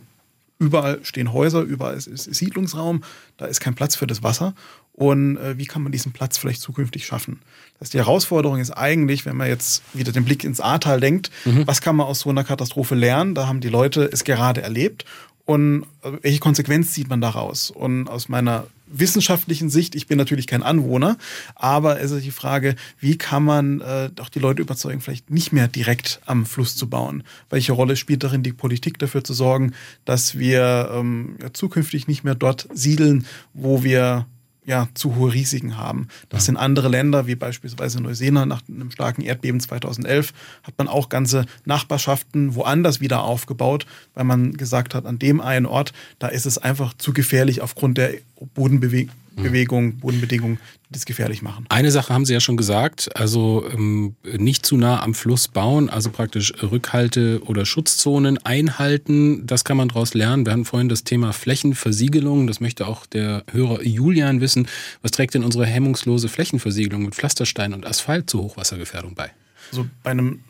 Überall 0.62 1.00
stehen 1.04 1.34
Häuser, 1.34 1.62
überall 1.62 1.96
ist, 1.96 2.06
ist 2.06 2.26
Siedlungsraum, 2.26 3.04
da 3.38 3.46
ist 3.46 3.62
kein 3.62 3.74
Platz 3.74 3.96
für 3.96 4.06
das 4.06 4.22
Wasser. 4.22 4.54
Und 4.94 5.38
äh, 5.38 5.58
wie 5.58 5.66
kann 5.66 5.82
man 5.82 5.92
diesen 5.92 6.12
Platz 6.12 6.38
vielleicht 6.38 6.62
zukünftig 6.62 7.04
schaffen? 7.06 7.40
Das 7.74 7.88
heißt, 7.88 7.94
die 7.96 7.98
Herausforderung 7.98 8.60
ist 8.60 8.70
eigentlich, 8.70 9.26
wenn 9.26 9.38
man 9.38 9.48
jetzt 9.48 9.82
wieder 9.94 10.12
den 10.12 10.24
Blick 10.24 10.44
ins 10.44 10.60
Ahrtal 10.60 11.00
denkt, 11.00 11.32
mhm. 11.46 11.66
was 11.66 11.82
kann 11.82 11.96
man 11.96 12.06
aus 12.06 12.20
so 12.20 12.30
einer 12.30 12.44
Katastrophe 12.44 12.94
lernen? 12.94 13.34
Da 13.34 13.48
haben 13.48 13.60
die 13.60 13.70
Leute 13.70 14.08
es 14.12 14.24
gerade 14.24 14.62
erlebt 14.62 15.06
und 15.46 15.84
äh, 16.04 16.12
welche 16.22 16.40
Konsequenz 16.40 16.92
zieht 16.92 17.10
man 17.10 17.22
daraus? 17.22 17.72
Und 17.72 18.08
aus 18.08 18.30
meiner 18.30 18.68
wissenschaftlichen 18.92 19.70
Sicht, 19.70 19.96
ich 19.96 20.08
bin 20.08 20.18
natürlich 20.18 20.48
kein 20.48 20.64
Anwohner, 20.64 21.18
aber 21.56 22.00
es 22.00 22.12
ist 22.12 22.26
die 22.26 22.32
Frage, 22.32 22.76
wie 23.00 23.18
kann 23.18 23.44
man 23.44 23.82
äh, 23.82 24.10
doch 24.14 24.30
die 24.30 24.40
Leute 24.40 24.62
überzeugen, 24.62 25.02
vielleicht 25.02 25.30
nicht 25.30 25.52
mehr 25.52 25.68
direkt 25.68 26.22
am 26.26 26.46
Fluss 26.46 26.76
zu 26.76 26.90
bauen? 26.90 27.24
Welche 27.50 27.74
Rolle 27.74 27.96
spielt 27.96 28.24
darin 28.24 28.44
die 28.44 28.54
Politik 28.54 29.00
dafür 29.00 29.24
zu 29.24 29.34
sorgen, 29.34 29.74
dass 30.06 30.38
wir 30.38 30.92
ähm, 30.94 31.38
ja, 31.42 31.54
zukünftig 31.54 32.08
nicht 32.08 32.24
mehr 32.24 32.36
dort 32.36 32.68
siedeln, 32.74 33.26
wo 33.54 33.84
wir 33.84 34.26
ja, 34.72 34.88
zu 34.94 35.18
hohe 35.18 35.34
Risiken 35.34 35.78
haben. 35.78 36.08
Das 36.30 36.44
ja. 36.44 36.46
sind 36.46 36.58
andere 36.58 36.88
Länder, 36.88 37.28
wie 37.28 37.36
beispielsweise 37.36 38.02
Neuseeland 38.02 38.48
nach 38.48 38.62
einem 38.70 38.90
starken 38.90 39.22
Erdbeben 39.22 39.60
2011, 39.60 40.34
hat 40.64 40.74
man 40.78 40.88
auch 40.88 41.10
ganze 41.10 41.46
Nachbarschaften 41.66 42.56
woanders 42.56 43.02
wieder 43.02 43.24
aufgebaut, 43.24 43.86
weil 44.14 44.24
man 44.24 44.54
gesagt 44.54 44.96
hat, 44.96 45.06
an 45.06 45.20
dem 45.20 45.42
einen 45.42 45.66
Ort, 45.66 45.92
da 46.20 46.30
ist 46.30 46.46
es 46.46 46.58
einfach 46.58 46.94
zu 46.94 47.12
gefährlich 47.12 47.62
aufgrund 47.62 47.98
der 47.98 48.14
Bodenbewegung 48.56 49.14
Bewegung, 49.36 49.98
Bodenbedingungen, 49.98 50.58
die 50.90 50.94
das 50.94 51.06
gefährlich 51.06 51.42
machen. 51.42 51.66
Eine 51.70 51.92
Sache 51.92 52.14
haben 52.14 52.26
Sie 52.26 52.34
ja 52.34 52.40
schon 52.40 52.58
gesagt, 52.58 53.16
also 53.16 53.66
ähm, 53.72 54.16
nicht 54.24 54.66
zu 54.66 54.78
nah 54.78 55.02
am 55.02 55.14
Fluss 55.14 55.48
bauen, 55.48 55.90
also 55.90 56.10
praktisch 56.10 56.54
Rückhalte- 56.62 57.42
oder 57.46 57.66
Schutzzonen 57.66 58.38
einhalten. 58.46 59.46
Das 59.46 59.64
kann 59.64 59.78
man 59.78 59.88
daraus 59.88 60.14
lernen. 60.14 60.46
Wir 60.46 60.54
hatten 60.54 60.66
vorhin 60.66 60.90
das 60.90 61.04
Thema 61.04 61.34
Flächenversiegelung. 61.34 62.48
Das 62.48 62.60
möchte 62.60 62.88
auch 62.88 63.06
der 63.06 63.44
Hörer 63.52 63.84
Julian 63.84 64.42
wissen. 64.42 64.68
Was 65.02 65.12
trägt 65.12 65.34
denn 65.34 65.44
unsere 65.44 65.66
hemmungslose 65.66 66.28
Flächenversiegelung 66.28 67.04
mit 67.04 67.16
Pflasterstein 67.16 67.74
und 67.74 67.86
Asphalt 67.86 68.30
zur 68.30 68.44
Hochwassergefährdung 68.44 69.16
bei? 69.16 69.32
Also 69.72 69.88
bei 70.04 70.12
einem 70.12 70.42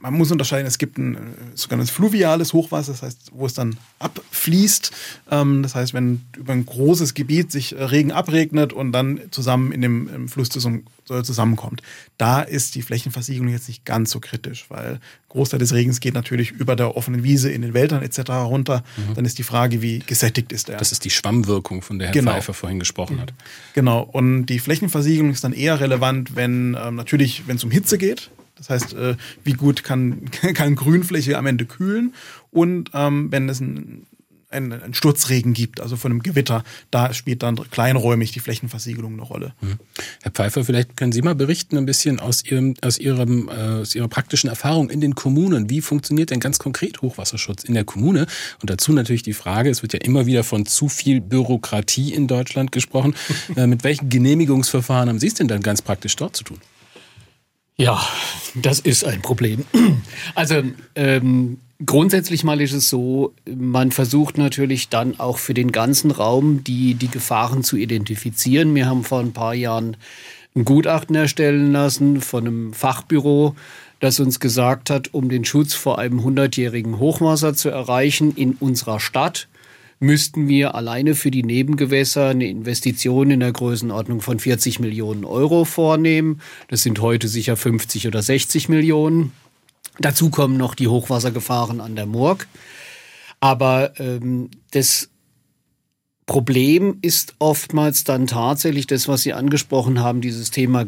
man 0.00 0.14
muss 0.14 0.30
unterscheiden, 0.32 0.66
es 0.66 0.78
gibt 0.78 0.98
ein 0.98 1.14
äh, 1.14 1.18
sogenanntes 1.54 1.90
fluviales 1.90 2.52
Hochwasser, 2.52 2.92
das 2.92 3.02
heißt, 3.02 3.30
wo 3.32 3.46
es 3.46 3.54
dann 3.54 3.76
abfließt. 3.98 4.92
Ähm, 5.30 5.62
das 5.62 5.74
heißt, 5.74 5.94
wenn 5.94 6.22
über 6.36 6.52
ein 6.52 6.64
großes 6.64 7.14
Gebiet 7.14 7.52
sich 7.52 7.76
äh, 7.76 7.84
Regen 7.84 8.12
abregnet 8.12 8.72
und 8.72 8.92
dann 8.92 9.20
zusammen 9.30 9.72
in 9.72 9.82
dem 9.82 10.28
Fluss 10.28 10.48
zusammenkommt. 10.48 11.82
Da 12.18 12.40
ist 12.40 12.74
die 12.76 12.82
Flächenversiegelung 12.82 13.48
jetzt 13.48 13.68
nicht 13.68 13.84
ganz 13.84 14.10
so 14.10 14.20
kritisch, 14.20 14.66
weil 14.68 14.94
ein 14.94 15.00
Großteil 15.28 15.58
des 15.58 15.72
Regens 15.72 16.00
geht 16.00 16.14
natürlich 16.14 16.52
über 16.52 16.76
der 16.76 16.96
offenen 16.96 17.24
Wiese 17.24 17.50
in 17.50 17.62
den 17.62 17.74
Wäldern 17.74 18.02
etc. 18.02 18.30
runter. 18.30 18.84
Mhm. 18.96 19.14
Dann 19.14 19.24
ist 19.24 19.38
die 19.38 19.42
Frage, 19.42 19.82
wie 19.82 20.00
gesättigt 20.00 20.52
ist 20.52 20.68
er. 20.68 20.78
Das 20.78 20.92
ist 20.92 21.04
die 21.04 21.10
Schwammwirkung, 21.10 21.82
von 21.82 21.98
der 21.98 22.08
Herr 22.08 22.14
genau. 22.14 22.32
Pfeiffer 22.32 22.54
vorhin 22.54 22.78
gesprochen 22.78 23.20
hat. 23.20 23.32
Genau. 23.74 24.02
Und 24.02 24.46
die 24.46 24.60
Flächenversiegelung 24.60 25.30
ist 25.30 25.44
dann 25.44 25.52
eher 25.52 25.80
relevant, 25.80 26.36
wenn 26.36 26.76
ähm, 26.80 26.94
natürlich, 26.94 27.46
wenn 27.46 27.56
es 27.56 27.64
um 27.64 27.70
Hitze 27.70 27.98
geht. 27.98 28.30
Das 28.60 28.70
heißt, 28.70 28.92
äh, 28.92 29.16
wie 29.42 29.54
gut 29.54 29.82
kann, 29.82 30.30
kann 30.54 30.76
Grünfläche 30.76 31.38
am 31.38 31.46
Ende 31.46 31.64
kühlen 31.64 32.14
und 32.50 32.90
ähm, 32.94 33.32
wenn 33.32 33.48
es 33.48 33.60
ein 33.60 34.06
ein, 34.50 34.72
ein 34.72 34.94
Sturzregen 34.94 35.52
gibt, 35.52 35.80
also 35.80 35.96
von 35.96 36.10
einem 36.10 36.22
Gewitter, 36.22 36.64
da 36.90 37.14
spielt 37.14 37.42
dann 37.42 37.56
kleinräumig 37.70 38.32
die 38.32 38.40
Flächenversiegelung 38.40 39.14
eine 39.14 39.22
Rolle. 39.22 39.54
Hm. 39.60 39.78
Herr 40.22 40.32
Pfeiffer, 40.32 40.64
vielleicht 40.64 40.96
können 40.96 41.12
Sie 41.12 41.22
mal 41.22 41.34
berichten 41.34 41.78
ein 41.78 41.86
bisschen 41.86 42.18
aus, 42.18 42.44
Ihrem, 42.44 42.74
aus, 42.82 42.98
Ihrem, 42.98 43.48
äh, 43.48 43.80
aus 43.80 43.94
Ihrer 43.94 44.08
praktischen 44.08 44.50
Erfahrung 44.50 44.90
in 44.90 45.00
den 45.00 45.14
Kommunen. 45.14 45.70
Wie 45.70 45.80
funktioniert 45.80 46.30
denn 46.30 46.40
ganz 46.40 46.58
konkret 46.58 47.00
Hochwasserschutz 47.00 47.64
in 47.64 47.74
der 47.74 47.84
Kommune? 47.84 48.26
Und 48.60 48.70
dazu 48.70 48.92
natürlich 48.92 49.22
die 49.22 49.32
Frage, 49.34 49.70
es 49.70 49.82
wird 49.82 49.92
ja 49.92 50.00
immer 50.00 50.26
wieder 50.26 50.44
von 50.44 50.66
zu 50.66 50.88
viel 50.88 51.20
Bürokratie 51.20 52.12
in 52.12 52.26
Deutschland 52.26 52.72
gesprochen. 52.72 53.14
äh, 53.56 53.66
mit 53.66 53.84
welchen 53.84 54.08
Genehmigungsverfahren 54.08 55.08
haben 55.08 55.20
Sie 55.20 55.28
es 55.28 55.34
denn 55.34 55.48
dann 55.48 55.62
ganz 55.62 55.82
praktisch 55.82 56.16
dort 56.16 56.34
zu 56.34 56.44
tun? 56.44 56.58
Ja, 57.80 57.98
das 58.54 58.78
ist 58.78 59.04
ein 59.04 59.22
Problem. 59.22 59.64
Also 60.34 60.62
ähm, 60.94 61.58
Grundsätzlich 61.84 62.44
mal 62.44 62.60
ist 62.60 62.74
es 62.74 62.90
so, 62.90 63.32
man 63.46 63.90
versucht 63.90 64.36
natürlich 64.36 64.90
dann 64.90 65.18
auch 65.18 65.38
für 65.38 65.54
den 65.54 65.72
ganzen 65.72 66.10
Raum 66.10 66.62
die, 66.62 66.92
die 66.92 67.08
Gefahren 67.08 67.64
zu 67.64 67.78
identifizieren. 67.78 68.74
Wir 68.74 68.84
haben 68.84 69.02
vor 69.02 69.20
ein 69.20 69.32
paar 69.32 69.54
Jahren 69.54 69.96
ein 70.54 70.66
Gutachten 70.66 71.16
erstellen 71.16 71.72
lassen 71.72 72.20
von 72.20 72.46
einem 72.46 72.72
Fachbüro, 72.74 73.54
das 73.98 74.20
uns 74.20 74.40
gesagt 74.40 74.90
hat, 74.90 75.14
um 75.14 75.30
den 75.30 75.46
Schutz 75.46 75.72
vor 75.72 75.98
einem 75.98 76.22
hundertjährigen 76.22 76.98
Hochwasser 76.98 77.54
zu 77.54 77.70
erreichen 77.70 78.34
in 78.36 78.52
unserer 78.60 79.00
Stadt, 79.00 79.48
müssten 80.00 80.48
wir 80.48 80.74
alleine 80.74 81.14
für 81.14 81.30
die 81.30 81.42
Nebengewässer 81.42 82.30
eine 82.30 82.48
Investition 82.48 83.30
in 83.30 83.40
der 83.40 83.52
Größenordnung 83.52 84.22
von 84.22 84.38
40 84.40 84.80
Millionen 84.80 85.24
Euro 85.24 85.66
vornehmen. 85.66 86.40
Das 86.68 86.82
sind 86.82 87.00
heute 87.00 87.28
sicher 87.28 87.56
50 87.56 88.08
oder 88.08 88.22
60 88.22 88.70
Millionen. 88.70 89.32
Dazu 89.98 90.30
kommen 90.30 90.56
noch 90.56 90.74
die 90.74 90.88
Hochwassergefahren 90.88 91.80
an 91.82 91.96
der 91.96 92.06
Murg. 92.06 92.48
Aber 93.40 93.92
ähm, 94.00 94.50
das 94.70 95.10
Problem 96.24 96.98
ist 97.02 97.34
oftmals 97.38 98.04
dann 98.04 98.26
tatsächlich 98.26 98.86
das, 98.86 99.08
was 99.08 99.22
Sie 99.22 99.32
angesprochen 99.32 100.00
haben, 100.00 100.20
dieses 100.20 100.50
Thema 100.50 100.86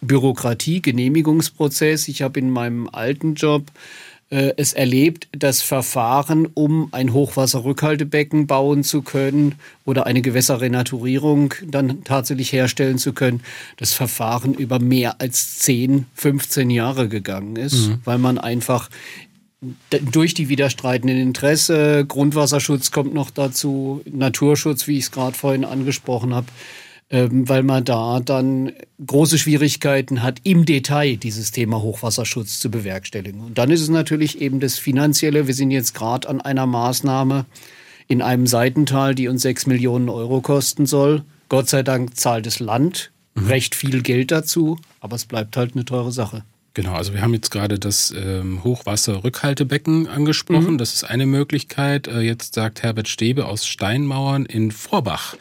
Bürokratie, 0.00 0.80
Genehmigungsprozess. 0.80 2.08
Ich 2.08 2.22
habe 2.22 2.40
in 2.40 2.50
meinem 2.50 2.88
alten 2.90 3.34
Job 3.34 3.64
es 4.30 4.74
erlebt, 4.74 5.28
dass 5.32 5.62
Verfahren, 5.62 6.46
um 6.52 6.88
ein 6.92 7.14
Hochwasserrückhaltebecken 7.14 8.46
bauen 8.46 8.84
zu 8.84 9.00
können 9.00 9.54
oder 9.86 10.04
eine 10.04 10.20
Gewässerrenaturierung 10.20 11.54
dann 11.66 12.04
tatsächlich 12.04 12.52
herstellen 12.52 12.98
zu 12.98 13.14
können, 13.14 13.42
das 13.78 13.94
Verfahren 13.94 14.52
über 14.52 14.80
mehr 14.80 15.20
als 15.20 15.60
10, 15.60 16.06
15 16.14 16.68
Jahre 16.68 17.08
gegangen 17.08 17.56
ist, 17.56 17.88
mhm. 17.88 18.00
weil 18.04 18.18
man 18.18 18.36
einfach 18.36 18.90
durch 19.90 20.34
die 20.34 20.48
widerstreitenden 20.48 21.18
Interesse, 21.18 22.04
Grundwasserschutz 22.06 22.90
kommt 22.90 23.14
noch 23.14 23.30
dazu, 23.30 24.02
Naturschutz, 24.04 24.86
wie 24.86 24.98
ich 24.98 25.04
es 25.04 25.10
gerade 25.10 25.36
vorhin 25.36 25.64
angesprochen 25.64 26.34
habe, 26.34 26.46
weil 27.10 27.62
man 27.62 27.84
da 27.84 28.20
dann 28.20 28.72
große 29.04 29.38
Schwierigkeiten 29.38 30.22
hat, 30.22 30.40
im 30.42 30.66
Detail 30.66 31.16
dieses 31.16 31.52
Thema 31.52 31.80
Hochwasserschutz 31.80 32.58
zu 32.58 32.70
bewerkstelligen. 32.70 33.40
Und 33.40 33.56
dann 33.56 33.70
ist 33.70 33.80
es 33.80 33.88
natürlich 33.88 34.40
eben 34.40 34.60
das 34.60 34.78
Finanzielle. 34.78 35.46
Wir 35.46 35.54
sind 35.54 35.70
jetzt 35.70 35.94
gerade 35.94 36.28
an 36.28 36.40
einer 36.40 36.66
Maßnahme 36.66 37.46
in 38.08 38.20
einem 38.20 38.46
Seitental, 38.46 39.14
die 39.14 39.28
uns 39.28 39.42
sechs 39.42 39.66
Millionen 39.66 40.08
Euro 40.10 40.40
kosten 40.40 40.84
soll. 40.84 41.24
Gott 41.48 41.68
sei 41.68 41.82
Dank 41.82 42.16
zahlt 42.16 42.44
das 42.44 42.60
Land 42.60 43.10
mhm. 43.34 43.46
recht 43.46 43.74
viel 43.74 44.02
Geld 44.02 44.30
dazu, 44.30 44.78
aber 45.00 45.16
es 45.16 45.24
bleibt 45.24 45.56
halt 45.56 45.74
eine 45.74 45.86
teure 45.86 46.12
Sache. 46.12 46.44
Genau, 46.78 46.94
also 46.94 47.12
wir 47.12 47.22
haben 47.22 47.34
jetzt 47.34 47.50
gerade 47.50 47.80
das 47.80 48.14
ähm, 48.16 48.62
Hochwasserrückhaltebecken 48.62 50.06
angesprochen. 50.06 50.74
Mhm. 50.74 50.78
Das 50.78 50.94
ist 50.94 51.02
eine 51.02 51.26
Möglichkeit. 51.26 52.06
Äh, 52.06 52.20
jetzt 52.20 52.54
sagt 52.54 52.84
Herbert 52.84 53.08
Stäbe 53.08 53.46
aus 53.46 53.66
Steinmauern 53.66 54.46
in 54.46 54.70
Vorbach, 54.70 55.34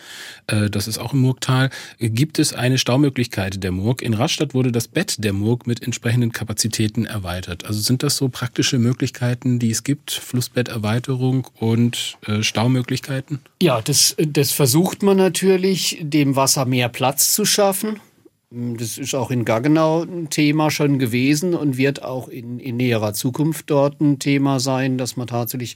äh, 0.48 0.72
das 0.72 0.88
ist 0.88 0.98
auch 0.98 1.14
im 1.14 1.20
Murgtal, 1.20 1.70
gibt 2.00 2.40
es 2.40 2.54
eine 2.54 2.80
Staumöglichkeit 2.80 3.64
der 3.64 3.72
Murg. 3.72 4.02
In 4.02 4.16
Rastatt 4.16 4.56
wurde 4.56 4.72
das 4.72 4.88
Bett 4.88 5.24
der 5.24 5.32
Murg 5.32 5.68
mit 5.68 5.84
entsprechenden 5.84 6.32
Kapazitäten 6.32 7.06
erweitert. 7.06 7.66
Also 7.68 7.82
sind 7.82 8.02
das 8.02 8.18
so 8.18 8.30
praktische 8.30 8.80
Möglichkeiten, 8.80 9.60
die 9.60 9.70
es 9.70 9.84
gibt? 9.84 10.14
Flussbetterweiterung 10.14 11.48
und 11.60 12.18
äh, 12.26 12.42
Staumöglichkeiten? 12.42 13.42
Ja, 13.62 13.80
das, 13.82 14.16
das 14.18 14.52
versucht 14.54 15.04
man 15.04 15.18
natürlich, 15.18 16.00
dem 16.02 16.36
Wasser 16.36 16.66
mehr 16.66 16.90
Platz 16.90 17.32
zu 17.32 17.46
schaffen. 17.46 18.00
Das 18.50 18.98
ist 18.98 19.14
auch 19.14 19.30
in 19.30 19.44
Gaggenau 19.44 20.04
ein 20.04 20.30
Thema 20.30 20.72
schon 20.72 21.00
gewesen 21.00 21.54
und 21.54 21.78
wird 21.78 22.04
auch 22.04 22.30
in, 22.30 22.60
in 22.60 22.78
näherer 22.78 23.14
Zukunft 23.14 23.70
dort 23.70 24.00
ein 24.00 24.20
Thema 24.20 24.62
sein, 24.62 24.98
dass 24.98 25.18
man 25.18 25.28
tatsächlich 25.28 25.76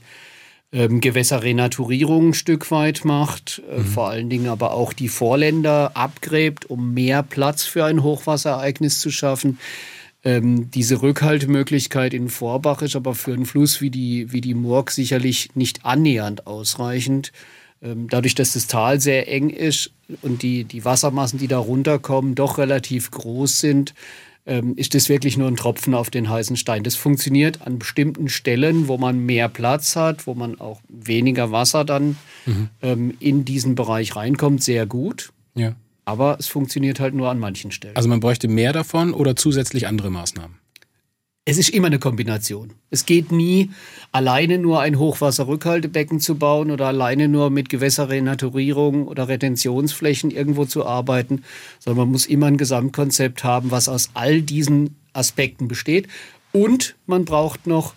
ähm, 0.72 1.02
Gewässerrenaturierung 1.02 2.30
ein 2.30 2.34
Stück 2.34 2.70
weit 2.70 3.04
macht, 3.04 3.62
äh, 3.70 3.80
mhm. 3.80 3.84
vor 3.84 4.08
allen 4.08 4.30
Dingen 4.30 4.48
aber 4.48 4.72
auch 4.72 4.94
die 4.94 5.08
Vorländer 5.08 5.94
abgräbt, 5.94 6.64
um 6.64 6.94
mehr 6.94 7.22
Platz 7.22 7.64
für 7.64 7.84
ein 7.84 8.02
Hochwasserereignis 8.02 9.00
zu 9.00 9.10
schaffen. 9.10 9.58
Ähm, 10.24 10.70
diese 10.70 11.02
Rückhaltemöglichkeit 11.02 12.14
in 12.14 12.30
Vorbach 12.30 12.80
ist 12.80 12.96
aber 12.96 13.14
für 13.14 13.34
einen 13.34 13.44
Fluss 13.44 13.82
wie 13.82 13.90
die, 13.90 14.32
wie 14.32 14.40
die 14.40 14.54
Murg 14.54 14.92
sicherlich 14.92 15.50
nicht 15.54 15.84
annähernd 15.84 16.46
ausreichend. 16.46 17.32
Ähm, 17.82 18.08
dadurch, 18.08 18.34
dass 18.34 18.52
das 18.52 18.66
Tal 18.68 19.00
sehr 19.00 19.28
eng 19.28 19.50
ist 19.50 19.90
und 20.22 20.42
die, 20.42 20.64
die 20.64 20.84
Wassermassen, 20.84 21.38
die 21.38 21.48
da 21.48 21.58
runterkommen, 21.58 22.34
doch 22.34 22.58
relativ 22.58 23.10
groß 23.10 23.58
sind, 23.60 23.94
ähm, 24.46 24.74
ist 24.76 24.94
das 24.94 25.08
wirklich 25.08 25.36
nur 25.36 25.48
ein 25.48 25.56
Tropfen 25.56 25.94
auf 25.94 26.10
den 26.10 26.28
heißen 26.28 26.56
Stein. 26.56 26.82
Das 26.82 26.94
funktioniert 26.94 27.64
an 27.66 27.78
bestimmten 27.78 28.28
Stellen, 28.28 28.88
wo 28.88 28.98
man 28.98 29.18
mehr 29.18 29.48
Platz 29.48 29.96
hat, 29.96 30.26
wo 30.26 30.34
man 30.34 30.60
auch 30.60 30.80
weniger 30.88 31.52
Wasser 31.52 31.84
dann 31.84 32.16
mhm. 32.46 32.68
ähm, 32.82 33.14
in 33.20 33.44
diesen 33.44 33.74
Bereich 33.74 34.16
reinkommt, 34.16 34.62
sehr 34.62 34.86
gut. 34.86 35.32
Ja. 35.54 35.74
Aber 36.04 36.36
es 36.40 36.48
funktioniert 36.48 36.98
halt 36.98 37.14
nur 37.14 37.30
an 37.30 37.38
manchen 37.38 37.70
Stellen. 37.70 37.94
Also 37.94 38.08
man 38.08 38.20
bräuchte 38.20 38.48
mehr 38.48 38.72
davon 38.72 39.14
oder 39.14 39.36
zusätzlich 39.36 39.86
andere 39.86 40.10
Maßnahmen? 40.10 40.61
Es 41.44 41.58
ist 41.58 41.70
immer 41.70 41.88
eine 41.88 41.98
Kombination. 41.98 42.74
Es 42.90 43.04
geht 43.04 43.32
nie, 43.32 43.70
alleine 44.12 44.58
nur 44.58 44.80
ein 44.80 44.96
Hochwasserrückhaltebecken 44.96 46.20
zu 46.20 46.36
bauen 46.36 46.70
oder 46.70 46.86
alleine 46.86 47.26
nur 47.26 47.50
mit 47.50 47.68
Gewässerrenaturierung 47.68 49.08
oder 49.08 49.26
Retentionsflächen 49.26 50.30
irgendwo 50.30 50.66
zu 50.66 50.86
arbeiten, 50.86 51.42
sondern 51.80 52.06
man 52.06 52.12
muss 52.12 52.26
immer 52.26 52.46
ein 52.46 52.58
Gesamtkonzept 52.58 53.42
haben, 53.42 53.72
was 53.72 53.88
aus 53.88 54.10
all 54.14 54.40
diesen 54.40 54.94
Aspekten 55.14 55.66
besteht. 55.66 56.06
Und 56.52 56.94
man 57.06 57.24
braucht 57.24 57.66
noch 57.66 57.94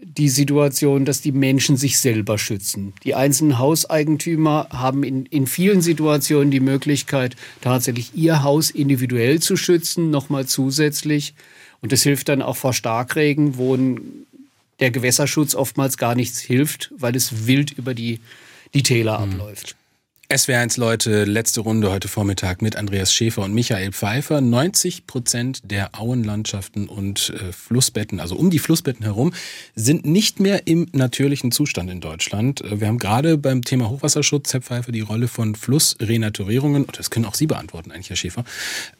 die 0.00 0.28
Situation, 0.28 1.04
dass 1.04 1.20
die 1.20 1.32
Menschen 1.32 1.76
sich 1.76 1.98
selber 1.98 2.38
schützen. 2.38 2.92
Die 3.02 3.16
einzelnen 3.16 3.58
Hauseigentümer 3.58 4.68
haben 4.70 5.02
in, 5.02 5.26
in 5.26 5.48
vielen 5.48 5.82
Situationen 5.82 6.52
die 6.52 6.60
Möglichkeit, 6.60 7.34
tatsächlich 7.62 8.14
ihr 8.14 8.44
Haus 8.44 8.70
individuell 8.70 9.40
zu 9.40 9.56
schützen, 9.56 10.10
nochmal 10.10 10.46
zusätzlich. 10.46 11.34
Und 11.82 11.92
das 11.92 12.02
hilft 12.02 12.28
dann 12.28 12.42
auch 12.42 12.56
vor 12.56 12.72
Starkregen, 12.72 13.56
wo 13.56 13.76
der 14.80 14.90
Gewässerschutz 14.90 15.54
oftmals 15.54 15.96
nichts 16.14 16.40
hilft, 16.40 16.92
weil 16.96 17.16
es 17.16 17.46
wild 17.46 17.72
über 17.72 17.94
die, 17.94 18.20
die 18.74 18.82
Täler 18.82 19.18
mhm. 19.18 19.32
abläuft. 19.32 19.76
SWR1 20.30 20.78
Leute, 20.78 21.24
letzte 21.24 21.60
Runde 21.60 21.90
heute 21.90 22.06
Vormittag 22.06 22.62
mit 22.62 22.76
Andreas 22.76 23.12
Schäfer 23.12 23.42
und 23.42 23.52
Michael 23.52 23.90
Pfeiffer. 23.90 24.40
90 24.40 25.08
Prozent 25.08 25.60
der 25.64 25.98
Auenlandschaften 25.98 26.88
und 26.88 27.30
äh, 27.30 27.52
Flussbetten, 27.52 28.20
also 28.20 28.36
um 28.36 28.48
die 28.48 28.60
Flussbetten 28.60 29.04
herum, 29.04 29.32
sind 29.74 30.06
nicht 30.06 30.38
mehr 30.38 30.68
im 30.68 30.86
natürlichen 30.92 31.50
Zustand 31.50 31.90
in 31.90 32.00
Deutschland. 32.00 32.60
Äh, 32.60 32.80
wir 32.80 32.86
haben 32.86 32.98
gerade 32.98 33.38
beim 33.38 33.62
Thema 33.62 33.90
Hochwasserschutz, 33.90 34.52
Herr 34.52 34.60
Pfeiffer, 34.60 34.92
die 34.92 35.00
Rolle 35.00 35.26
von 35.26 35.56
Flussrenaturierungen, 35.56 36.86
das 36.96 37.10
können 37.10 37.26
auch 37.26 37.34
Sie 37.34 37.48
beantworten 37.48 37.90
eigentlich, 37.90 38.10
Herr 38.10 38.16
Schäfer, 38.16 38.44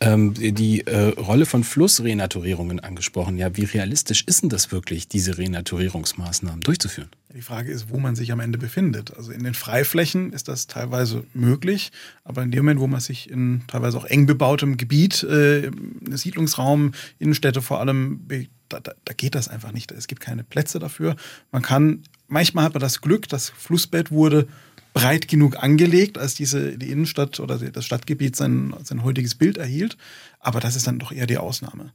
ähm, 0.00 0.34
die 0.34 0.84
äh, 0.88 1.10
Rolle 1.10 1.46
von 1.46 1.62
Flussrenaturierungen 1.62 2.80
angesprochen. 2.80 3.38
Ja, 3.38 3.56
wie 3.56 3.66
realistisch 3.66 4.24
ist 4.26 4.42
denn 4.42 4.48
das 4.48 4.72
wirklich, 4.72 5.06
diese 5.06 5.38
Renaturierungsmaßnahmen 5.38 6.62
durchzuführen? 6.62 7.08
Die 7.32 7.42
Frage 7.42 7.70
ist, 7.70 7.90
wo 7.90 7.98
man 7.98 8.16
sich 8.16 8.32
am 8.32 8.40
Ende 8.40 8.58
befindet. 8.58 9.16
Also 9.16 9.30
in 9.30 9.44
den 9.44 9.54
Freiflächen 9.54 10.32
ist 10.32 10.48
das 10.48 10.66
teilweise 10.66 11.24
möglich, 11.32 11.92
aber 12.24 12.42
in 12.42 12.50
dem 12.50 12.64
Moment, 12.64 12.80
wo 12.80 12.88
man 12.88 13.00
sich 13.00 13.30
in 13.30 13.62
teilweise 13.68 13.98
auch 13.98 14.04
eng 14.04 14.26
bebautem 14.26 14.76
Gebiet, 14.76 15.22
äh, 15.22 15.70
Siedlungsraum, 16.10 16.92
Innenstädte 17.20 17.62
vor 17.62 17.78
allem 17.78 18.26
da, 18.68 18.80
da, 18.80 18.92
da 19.04 19.14
geht 19.14 19.36
das 19.36 19.48
einfach 19.48 19.70
nicht. 19.72 19.92
Es 19.92 20.08
gibt 20.08 20.20
keine 20.20 20.42
Plätze 20.42 20.80
dafür. 20.80 21.14
Man 21.52 21.62
kann, 21.62 22.02
manchmal 22.26 22.64
hat 22.64 22.74
man 22.74 22.80
das 22.80 23.00
Glück, 23.00 23.28
das 23.28 23.50
Flussbett 23.50 24.10
wurde 24.10 24.48
breit 24.92 25.28
genug 25.28 25.62
angelegt, 25.62 26.18
als 26.18 26.34
diese 26.34 26.76
die 26.76 26.90
Innenstadt 26.90 27.38
oder 27.38 27.58
das 27.58 27.84
Stadtgebiet 27.84 28.34
sein, 28.34 28.74
sein 28.82 29.04
heutiges 29.04 29.36
Bild 29.36 29.56
erhielt. 29.56 29.96
Aber 30.40 30.58
das 30.58 30.74
ist 30.74 30.88
dann 30.88 30.98
doch 30.98 31.12
eher 31.12 31.28
die 31.28 31.38
Ausnahme. 31.38 31.92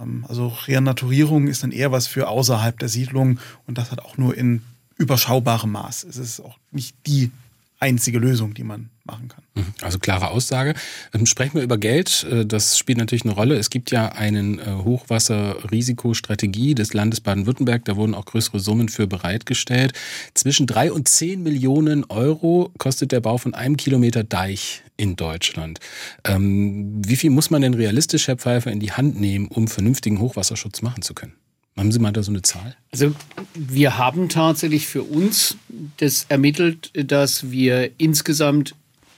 Ähm, 0.00 0.24
also 0.28 0.48
Renaturierung 0.66 1.48
ist 1.48 1.62
dann 1.62 1.72
eher 1.72 1.92
was 1.92 2.06
für 2.06 2.28
außerhalb 2.28 2.78
der 2.78 2.88
Siedlung 2.88 3.38
und 3.66 3.78
das 3.78 3.90
hat 3.90 4.00
auch 4.00 4.16
nur 4.16 4.36
in 4.36 4.62
überschaubarem 4.96 5.72
Maß. 5.72 6.04
Es 6.04 6.16
ist 6.16 6.40
auch 6.40 6.58
nicht 6.70 6.96
die 7.06 7.30
einzige 7.78 8.18
Lösung, 8.18 8.54
die 8.54 8.64
man 8.64 8.88
machen 9.06 9.28
kann. 9.28 9.44
Mhm. 9.54 9.66
Also 9.80 9.98
klare 9.98 10.30
Aussage. 10.30 10.74
Ähm, 11.14 11.26
sprechen 11.26 11.54
wir 11.54 11.62
über 11.62 11.78
Geld. 11.78 12.26
Äh, 12.30 12.46
das 12.46 12.78
spielt 12.78 12.98
natürlich 12.98 13.24
eine 13.24 13.34
Rolle. 13.34 13.56
Es 13.56 13.70
gibt 13.70 13.90
ja 13.90 14.08
eine 14.08 14.60
äh, 14.60 14.84
Hochwasserrisikostrategie 14.84 16.74
des 16.74 16.92
Landes 16.92 17.20
Baden-Württemberg. 17.20 17.84
Da 17.84 17.96
wurden 17.96 18.14
auch 18.14 18.24
größere 18.24 18.60
Summen 18.60 18.88
für 18.88 19.06
bereitgestellt. 19.06 19.92
Zwischen 20.34 20.66
drei 20.66 20.92
und 20.92 21.08
zehn 21.08 21.42
Millionen 21.42 22.04
Euro 22.04 22.72
kostet 22.78 23.12
der 23.12 23.20
Bau 23.20 23.38
von 23.38 23.54
einem 23.54 23.76
Kilometer 23.76 24.24
Deich 24.24 24.82
in 24.96 25.16
Deutschland. 25.16 25.78
Ähm, 26.24 27.02
wie 27.06 27.16
viel 27.16 27.30
muss 27.30 27.50
man 27.50 27.62
denn 27.62 27.74
realistisch, 27.74 28.28
Herr 28.28 28.36
Pfeiffer, 28.36 28.70
in 28.70 28.80
die 28.80 28.92
Hand 28.92 29.20
nehmen, 29.20 29.48
um 29.48 29.68
vernünftigen 29.68 30.20
Hochwasserschutz 30.20 30.82
machen 30.82 31.02
zu 31.02 31.14
können? 31.14 31.34
Haben 31.76 31.92
Sie 31.92 31.98
mal 31.98 32.12
da 32.12 32.22
so 32.22 32.32
eine 32.32 32.40
Zahl? 32.40 32.74
Also 32.90 33.14
wir 33.54 33.98
haben 33.98 34.30
tatsächlich 34.30 34.86
für 34.86 35.02
uns 35.02 35.58
das 35.98 36.24
ermittelt, 36.30 36.90
dass 36.94 37.50
wir 37.50 37.90
insgesamt 37.98 38.74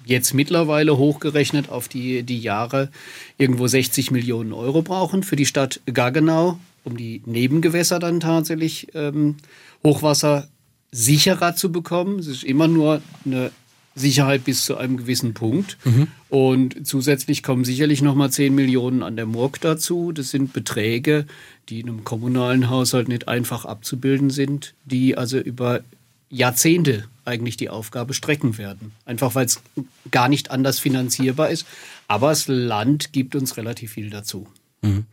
jetzt 0.08 0.32
mittlerweile 0.34 0.96
hochgerechnet 0.96 1.68
auf 1.68 1.88
die, 1.88 2.22
die 2.22 2.40
Jahre 2.40 2.90
irgendwo 3.36 3.66
60 3.66 4.10
Millionen 4.10 4.52
Euro 4.52 4.82
brauchen 4.82 5.22
für 5.22 5.36
die 5.36 5.46
Stadt 5.46 5.80
Gaggenau, 5.92 6.58
um 6.84 6.96
die 6.96 7.22
Nebengewässer 7.26 7.98
dann 7.98 8.20
tatsächlich 8.20 8.88
ähm, 8.94 9.36
Hochwasser 9.84 10.48
sicherer 10.90 11.54
zu 11.54 11.70
bekommen. 11.70 12.18
Es 12.18 12.26
ist 12.26 12.42
immer 12.42 12.68
nur 12.68 13.02
eine 13.26 13.50
Sicherheit 13.94 14.44
bis 14.44 14.64
zu 14.64 14.76
einem 14.76 14.96
gewissen 14.96 15.34
Punkt. 15.34 15.76
Mhm. 15.84 16.08
Und 16.30 16.86
zusätzlich 16.86 17.42
kommen 17.42 17.64
sicherlich 17.64 18.00
nochmal 18.00 18.30
10 18.30 18.54
Millionen 18.54 19.02
an 19.02 19.16
der 19.16 19.26
Murg 19.26 19.60
dazu. 19.60 20.12
Das 20.12 20.30
sind 20.30 20.52
Beträge, 20.52 21.26
die 21.68 21.80
in 21.80 21.88
einem 21.88 22.04
kommunalen 22.04 22.70
Haushalt 22.70 23.08
nicht 23.08 23.28
einfach 23.28 23.64
abzubilden 23.64 24.30
sind, 24.30 24.74
die 24.84 25.18
also 25.18 25.38
über 25.38 25.80
Jahrzehnte 26.30 27.04
eigentlich 27.24 27.56
die 27.56 27.68
Aufgabe 27.68 28.14
strecken 28.14 28.58
werden. 28.58 28.92
Einfach 29.04 29.34
weil 29.34 29.46
es 29.46 29.60
gar 30.10 30.28
nicht 30.28 30.50
anders 30.50 30.78
finanzierbar 30.78 31.50
ist. 31.50 31.66
Aber 32.06 32.30
das 32.30 32.48
Land 32.48 33.12
gibt 33.12 33.34
uns 33.34 33.56
relativ 33.56 33.92
viel 33.92 34.10
dazu. 34.10 34.48
Mhm. 34.82 35.04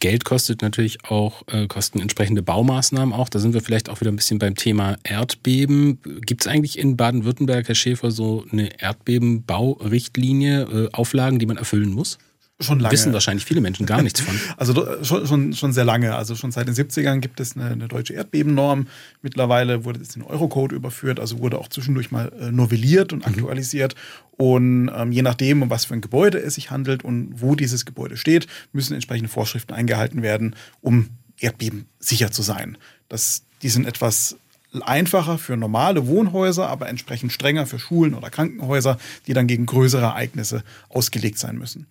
Geld 0.00 0.24
kostet 0.24 0.62
natürlich 0.62 1.04
auch, 1.04 1.46
äh, 1.48 1.66
kosten 1.66 2.00
entsprechende 2.00 2.42
Baumaßnahmen 2.42 3.14
auch. 3.14 3.28
Da 3.28 3.38
sind 3.38 3.52
wir 3.52 3.60
vielleicht 3.60 3.90
auch 3.90 4.00
wieder 4.00 4.10
ein 4.10 4.16
bisschen 4.16 4.38
beim 4.38 4.54
Thema 4.54 4.96
Erdbeben. 5.02 5.98
Gibt 6.24 6.40
es 6.40 6.46
eigentlich 6.46 6.78
in 6.78 6.96
Baden-Württemberg, 6.96 7.68
Herr 7.68 7.74
Schäfer, 7.74 8.10
so 8.10 8.46
eine 8.50 8.80
Erdbebenbaurichtlinie, 8.80 10.62
äh, 10.62 10.88
Auflagen, 10.92 11.38
die 11.38 11.44
man 11.44 11.58
erfüllen 11.58 11.92
muss? 11.92 12.18
Schon 12.60 12.78
lange. 12.78 12.92
Wissen 12.92 13.12
wahrscheinlich 13.14 13.46
viele 13.46 13.62
Menschen 13.62 13.86
gar 13.86 14.02
nichts 14.02 14.20
von. 14.20 14.38
Also 14.56 14.74
schon, 15.02 15.26
schon, 15.26 15.52
schon 15.54 15.72
sehr 15.72 15.84
lange. 15.84 16.14
Also 16.14 16.34
schon 16.34 16.52
seit 16.52 16.68
den 16.68 16.74
70ern 16.74 17.20
gibt 17.20 17.40
es 17.40 17.56
eine, 17.56 17.70
eine 17.70 17.88
deutsche 17.88 18.12
Erdbebennorm. 18.12 18.86
Mittlerweile 19.22 19.84
wurde 19.84 20.00
es 20.00 20.14
in 20.14 20.22
den 20.22 20.30
Eurocode 20.30 20.72
überführt, 20.72 21.20
also 21.20 21.38
wurde 21.38 21.58
auch 21.58 21.68
zwischendurch 21.68 22.10
mal 22.10 22.30
äh, 22.38 22.52
novelliert 22.52 23.12
und 23.12 23.20
mhm. 23.20 23.32
aktualisiert. 23.32 23.94
Und 24.32 24.90
ähm, 24.94 25.12
je 25.12 25.22
nachdem, 25.22 25.62
um 25.62 25.70
was 25.70 25.86
für 25.86 25.94
ein 25.94 26.02
Gebäude 26.02 26.38
es 26.38 26.54
sich 26.54 26.70
handelt 26.70 27.02
und 27.02 27.40
wo 27.40 27.54
dieses 27.54 27.86
Gebäude 27.86 28.16
steht, 28.16 28.46
müssen 28.72 28.94
entsprechende 28.94 29.30
Vorschriften 29.30 29.72
eingehalten 29.72 30.22
werden, 30.22 30.54
um 30.82 31.08
Erdbeben 31.38 31.86
sicher 31.98 32.30
zu 32.30 32.42
sein. 32.42 32.76
Das, 33.08 33.42
die 33.62 33.70
sind 33.70 33.86
etwas 33.86 34.36
einfacher 34.82 35.38
für 35.38 35.56
normale 35.56 36.06
Wohnhäuser, 36.06 36.68
aber 36.68 36.88
entsprechend 36.88 37.32
strenger 37.32 37.66
für 37.66 37.78
Schulen 37.78 38.14
oder 38.14 38.30
Krankenhäuser, 38.30 38.98
die 39.26 39.32
dann 39.32 39.46
gegen 39.46 39.66
größere 39.66 40.02
Ereignisse 40.02 40.62
ausgelegt 40.88 41.38
sein 41.38 41.58
müssen. 41.58 41.86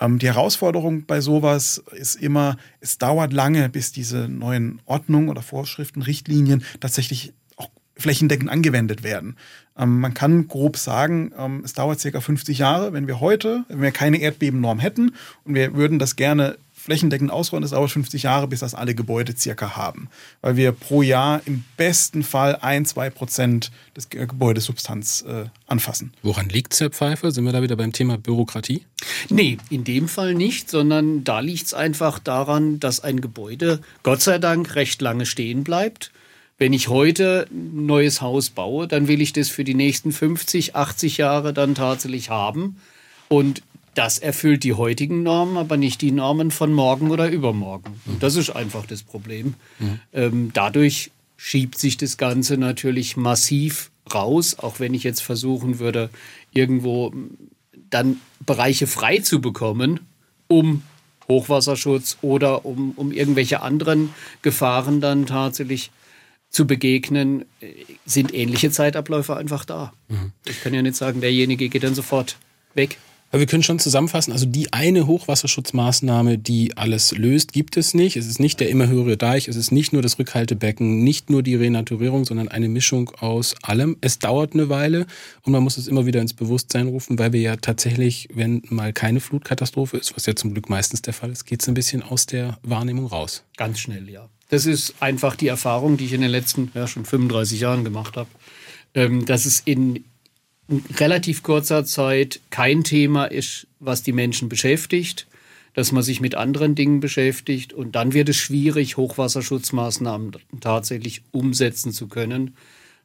Ähm, 0.00 0.18
die 0.18 0.26
Herausforderung 0.26 1.04
bei 1.06 1.20
sowas 1.20 1.82
ist 1.92 2.16
immer, 2.16 2.56
es 2.80 2.98
dauert 2.98 3.32
lange, 3.32 3.68
bis 3.68 3.92
diese 3.92 4.28
neuen 4.28 4.80
Ordnungen 4.86 5.28
oder 5.28 5.42
Vorschriften, 5.42 6.02
Richtlinien 6.02 6.64
tatsächlich 6.80 7.32
auch 7.56 7.70
flächendeckend 7.96 8.50
angewendet 8.50 9.02
werden. 9.02 9.36
Ähm, 9.76 10.00
man 10.00 10.14
kann 10.14 10.48
grob 10.48 10.76
sagen, 10.76 11.32
ähm, 11.36 11.62
es 11.64 11.72
dauert 11.72 12.00
circa 12.00 12.20
50 12.20 12.58
Jahre, 12.58 12.92
wenn 12.92 13.06
wir 13.06 13.20
heute, 13.20 13.64
wenn 13.68 13.82
wir 13.82 13.90
keine 13.90 14.18
Erdbebennorm 14.18 14.78
hätten 14.78 15.14
und 15.44 15.54
wir 15.54 15.74
würden 15.74 15.98
das 15.98 16.16
gerne 16.16 16.58
flächendeckend 16.78 17.30
ausrollen, 17.30 17.64
es 17.64 17.72
dauert 17.72 17.90
50 17.90 18.22
Jahre, 18.22 18.46
bis 18.48 18.60
das 18.60 18.74
alle 18.74 18.94
Gebäude 18.94 19.36
circa 19.36 19.76
haben. 19.76 20.08
Weil 20.40 20.56
wir 20.56 20.72
pro 20.72 21.02
Jahr 21.02 21.42
im 21.44 21.64
besten 21.76 22.22
Fall 22.22 22.56
ein, 22.56 22.86
zwei 22.86 23.10
Prozent 23.10 23.70
des 23.96 24.08
Gebäudesubstanz 24.08 25.24
äh, 25.28 25.46
anfassen. 25.66 26.12
Woran 26.22 26.48
liegt 26.48 26.72
es, 26.72 26.80
Herr 26.80 26.90
Pfeiffer? 26.90 27.32
Sind 27.32 27.44
wir 27.44 27.52
da 27.52 27.62
wieder 27.62 27.76
beim 27.76 27.92
Thema 27.92 28.16
Bürokratie? 28.16 28.84
Nee, 29.28 29.58
in 29.70 29.84
dem 29.84 30.08
Fall 30.08 30.34
nicht, 30.34 30.70
sondern 30.70 31.24
da 31.24 31.40
liegt 31.40 31.66
es 31.66 31.74
einfach 31.74 32.18
daran, 32.18 32.80
dass 32.80 33.00
ein 33.00 33.20
Gebäude 33.20 33.80
Gott 34.02 34.22
sei 34.22 34.38
Dank 34.38 34.74
recht 34.74 35.02
lange 35.02 35.26
stehen 35.26 35.64
bleibt. 35.64 36.12
Wenn 36.58 36.72
ich 36.72 36.88
heute 36.88 37.46
ein 37.52 37.86
neues 37.86 38.20
Haus 38.20 38.50
baue, 38.50 38.88
dann 38.88 39.06
will 39.06 39.20
ich 39.20 39.32
das 39.32 39.48
für 39.48 39.62
die 39.62 39.74
nächsten 39.74 40.10
50, 40.10 40.74
80 40.74 41.16
Jahre 41.16 41.52
dann 41.52 41.74
tatsächlich 41.74 42.30
haben. 42.30 42.76
Und 43.28 43.62
das 43.98 44.20
erfüllt 44.20 44.62
die 44.62 44.74
heutigen 44.74 45.24
Normen, 45.24 45.56
aber 45.56 45.76
nicht 45.76 46.00
die 46.02 46.12
Normen 46.12 46.52
von 46.52 46.72
morgen 46.72 47.10
oder 47.10 47.28
übermorgen. 47.28 48.00
Und 48.06 48.22
das 48.22 48.36
ist 48.36 48.50
einfach 48.50 48.86
das 48.86 49.02
Problem. 49.02 49.54
Mhm. 49.80 50.00
Ähm, 50.12 50.50
dadurch 50.54 51.10
schiebt 51.36 51.76
sich 51.76 51.96
das 51.96 52.16
Ganze 52.16 52.58
natürlich 52.58 53.16
massiv 53.16 53.90
raus, 54.14 54.56
auch 54.56 54.78
wenn 54.78 54.94
ich 54.94 55.02
jetzt 55.02 55.20
versuchen 55.20 55.80
würde, 55.80 56.10
irgendwo 56.52 57.12
dann 57.90 58.20
Bereiche 58.46 58.86
frei 58.86 59.18
zu 59.18 59.40
bekommen, 59.40 60.00
um 60.46 60.82
Hochwasserschutz 61.26 62.18
oder 62.22 62.64
um, 62.64 62.92
um 62.92 63.10
irgendwelche 63.10 63.62
anderen 63.62 64.14
Gefahren 64.42 65.00
dann 65.00 65.26
tatsächlich 65.26 65.90
zu 66.50 66.68
begegnen, 66.68 67.46
sind 68.06 68.32
ähnliche 68.32 68.70
Zeitabläufe 68.70 69.36
einfach 69.36 69.64
da. 69.64 69.92
Mhm. 70.06 70.32
Ich 70.46 70.62
kann 70.62 70.72
ja 70.72 70.82
nicht 70.82 70.96
sagen, 70.96 71.20
derjenige 71.20 71.68
geht 71.68 71.82
dann 71.82 71.96
sofort 71.96 72.36
weg. 72.74 72.96
Aber 73.30 73.40
wir 73.40 73.46
können 73.46 73.62
schon 73.62 73.78
zusammenfassen, 73.78 74.32
also 74.32 74.46
die 74.46 74.72
eine 74.72 75.06
Hochwasserschutzmaßnahme, 75.06 76.38
die 76.38 76.76
alles 76.78 77.12
löst, 77.12 77.52
gibt 77.52 77.76
es 77.76 77.92
nicht. 77.92 78.16
Es 78.16 78.26
ist 78.26 78.40
nicht 78.40 78.58
der 78.58 78.70
immer 78.70 78.88
höhere 78.88 79.18
Deich, 79.18 79.48
es 79.48 79.56
ist 79.56 79.70
nicht 79.70 79.92
nur 79.92 80.00
das 80.00 80.18
Rückhaltebecken, 80.18 81.04
nicht 81.04 81.28
nur 81.28 81.42
die 81.42 81.54
Renaturierung, 81.54 82.24
sondern 82.24 82.48
eine 82.48 82.68
Mischung 82.68 83.10
aus 83.20 83.54
allem. 83.62 83.98
Es 84.00 84.18
dauert 84.18 84.54
eine 84.54 84.70
Weile 84.70 85.06
und 85.42 85.52
man 85.52 85.62
muss 85.62 85.76
es 85.76 85.88
immer 85.88 86.06
wieder 86.06 86.22
ins 86.22 86.32
Bewusstsein 86.32 86.88
rufen, 86.88 87.18
weil 87.18 87.34
wir 87.34 87.40
ja 87.40 87.56
tatsächlich, 87.56 88.28
wenn 88.32 88.62
mal 88.70 88.94
keine 88.94 89.20
Flutkatastrophe 89.20 89.98
ist, 89.98 90.16
was 90.16 90.24
ja 90.24 90.34
zum 90.34 90.54
Glück 90.54 90.70
meistens 90.70 91.02
der 91.02 91.12
Fall 91.12 91.30
ist, 91.30 91.44
geht 91.44 91.60
es 91.60 91.68
ein 91.68 91.74
bisschen 91.74 92.02
aus 92.02 92.24
der 92.24 92.58
Wahrnehmung 92.62 93.06
raus. 93.06 93.44
Ganz 93.58 93.78
schnell, 93.78 94.08
ja. 94.08 94.28
Das 94.48 94.64
ist 94.64 94.94
einfach 95.00 95.36
die 95.36 95.48
Erfahrung, 95.48 95.98
die 95.98 96.06
ich 96.06 96.14
in 96.14 96.22
den 96.22 96.30
letzten 96.30 96.70
ja, 96.74 96.86
schon 96.86 97.04
35 97.04 97.60
Jahren 97.60 97.84
gemacht 97.84 98.16
habe, 98.16 98.30
ähm, 98.94 99.26
dass 99.26 99.44
es 99.44 99.60
in 99.60 100.04
in 100.17 100.17
relativ 100.96 101.42
kurzer 101.42 101.84
Zeit 101.84 102.40
kein 102.50 102.84
Thema 102.84 103.24
ist, 103.24 103.66
was 103.80 104.02
die 104.02 104.12
Menschen 104.12 104.48
beschäftigt, 104.48 105.26
dass 105.74 105.92
man 105.92 106.02
sich 106.02 106.20
mit 106.20 106.34
anderen 106.34 106.74
Dingen 106.74 107.00
beschäftigt 107.00 107.72
und 107.72 107.94
dann 107.94 108.12
wird 108.12 108.28
es 108.28 108.36
schwierig, 108.36 108.96
Hochwasserschutzmaßnahmen 108.96 110.32
tatsächlich 110.60 111.22
umsetzen 111.30 111.92
zu 111.92 112.08
können, 112.08 112.56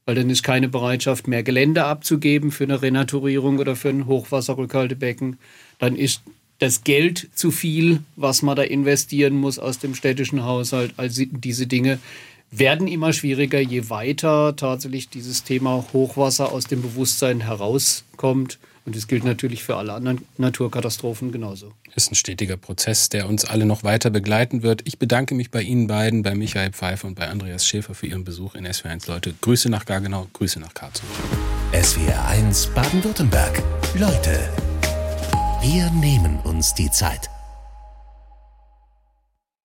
weil 0.06 0.16
dann 0.16 0.30
ist 0.30 0.44
keine 0.44 0.68
Bereitschaft 0.68 1.28
mehr, 1.28 1.44
Gelände 1.44 1.86
abzugeben 1.86 2.52
für 2.52 2.66
eine 2.66 2.82
Renaturierung 2.82 3.60
oder 3.60 3.76
für 3.76 3.90
ein 3.90 4.08
Hochwasserrückhaltebecken. 4.08 5.38
Dann 5.80 5.96
ist 5.96 6.22
das 6.60 6.84
Geld 6.84 7.30
zu 7.34 7.52
viel, 7.52 8.02
was 8.16 8.42
man 8.42 8.56
da 8.56 8.64
investieren 8.64 9.36
muss 9.36 9.60
aus 9.60 9.80
dem 9.80 9.96
städtischen 9.96 10.44
Haushalt. 10.44 10.94
Also 10.98 11.24
diese 11.30 11.68
Dinge 11.68 12.00
werden 12.58 12.88
immer 12.88 13.14
schwieriger, 13.14 13.60
je 13.60 13.90
weiter 13.90 14.56
tatsächlich 14.56 15.10
dieses 15.10 15.44
Thema 15.44 15.86
Hochwasser 15.94 16.52
aus 16.52 16.66
dem 16.66 16.82
Bewusstsein 16.82 17.42
herauskommt. 17.42 18.60
Und 18.86 18.98
das 18.98 19.08
gilt 19.08 19.24
natürlich 19.24 19.64
für 19.64 19.78
alle 19.78 19.94
anderen 19.94 20.26
Naturkatastrophen 20.38 21.32
genauso. 21.32 21.72
Ist 21.96 22.12
ein 22.12 22.16
stetiger 22.16 22.58
Prozess, 22.58 23.08
der 23.08 23.30
uns 23.30 23.46
alle 23.46 23.66
noch 23.66 23.84
weiter 23.84 24.10
begleiten 24.10 24.62
wird. 24.62 24.82
Ich 24.84 25.00
bedanke 25.00 25.36
mich 25.36 25.52
bei 25.52 25.62
Ihnen 25.62 25.88
beiden, 25.88 26.22
bei 26.22 26.36
Michael 26.36 26.72
Pfeiffer 26.74 27.08
und 27.08 27.16
bei 27.16 27.30
Andreas 27.30 27.66
Schäfer 27.66 27.96
für 27.96 28.08
Ihren 28.08 28.26
Besuch 28.26 28.56
in 28.56 28.68
SWR1. 28.68 29.08
Leute, 29.08 29.34
Grüße 29.40 29.70
nach 29.70 29.86
Gargenau, 29.86 30.28
Grüße 30.34 30.60
nach 30.60 30.74
Karlsruhe. 30.74 31.08
SWR1 31.72 32.74
Baden-Württemberg. 32.74 33.64
Leute, 33.98 34.50
wir 35.62 35.90
nehmen 35.92 36.40
uns 36.44 36.74
die 36.74 36.92
Zeit. 36.92 37.30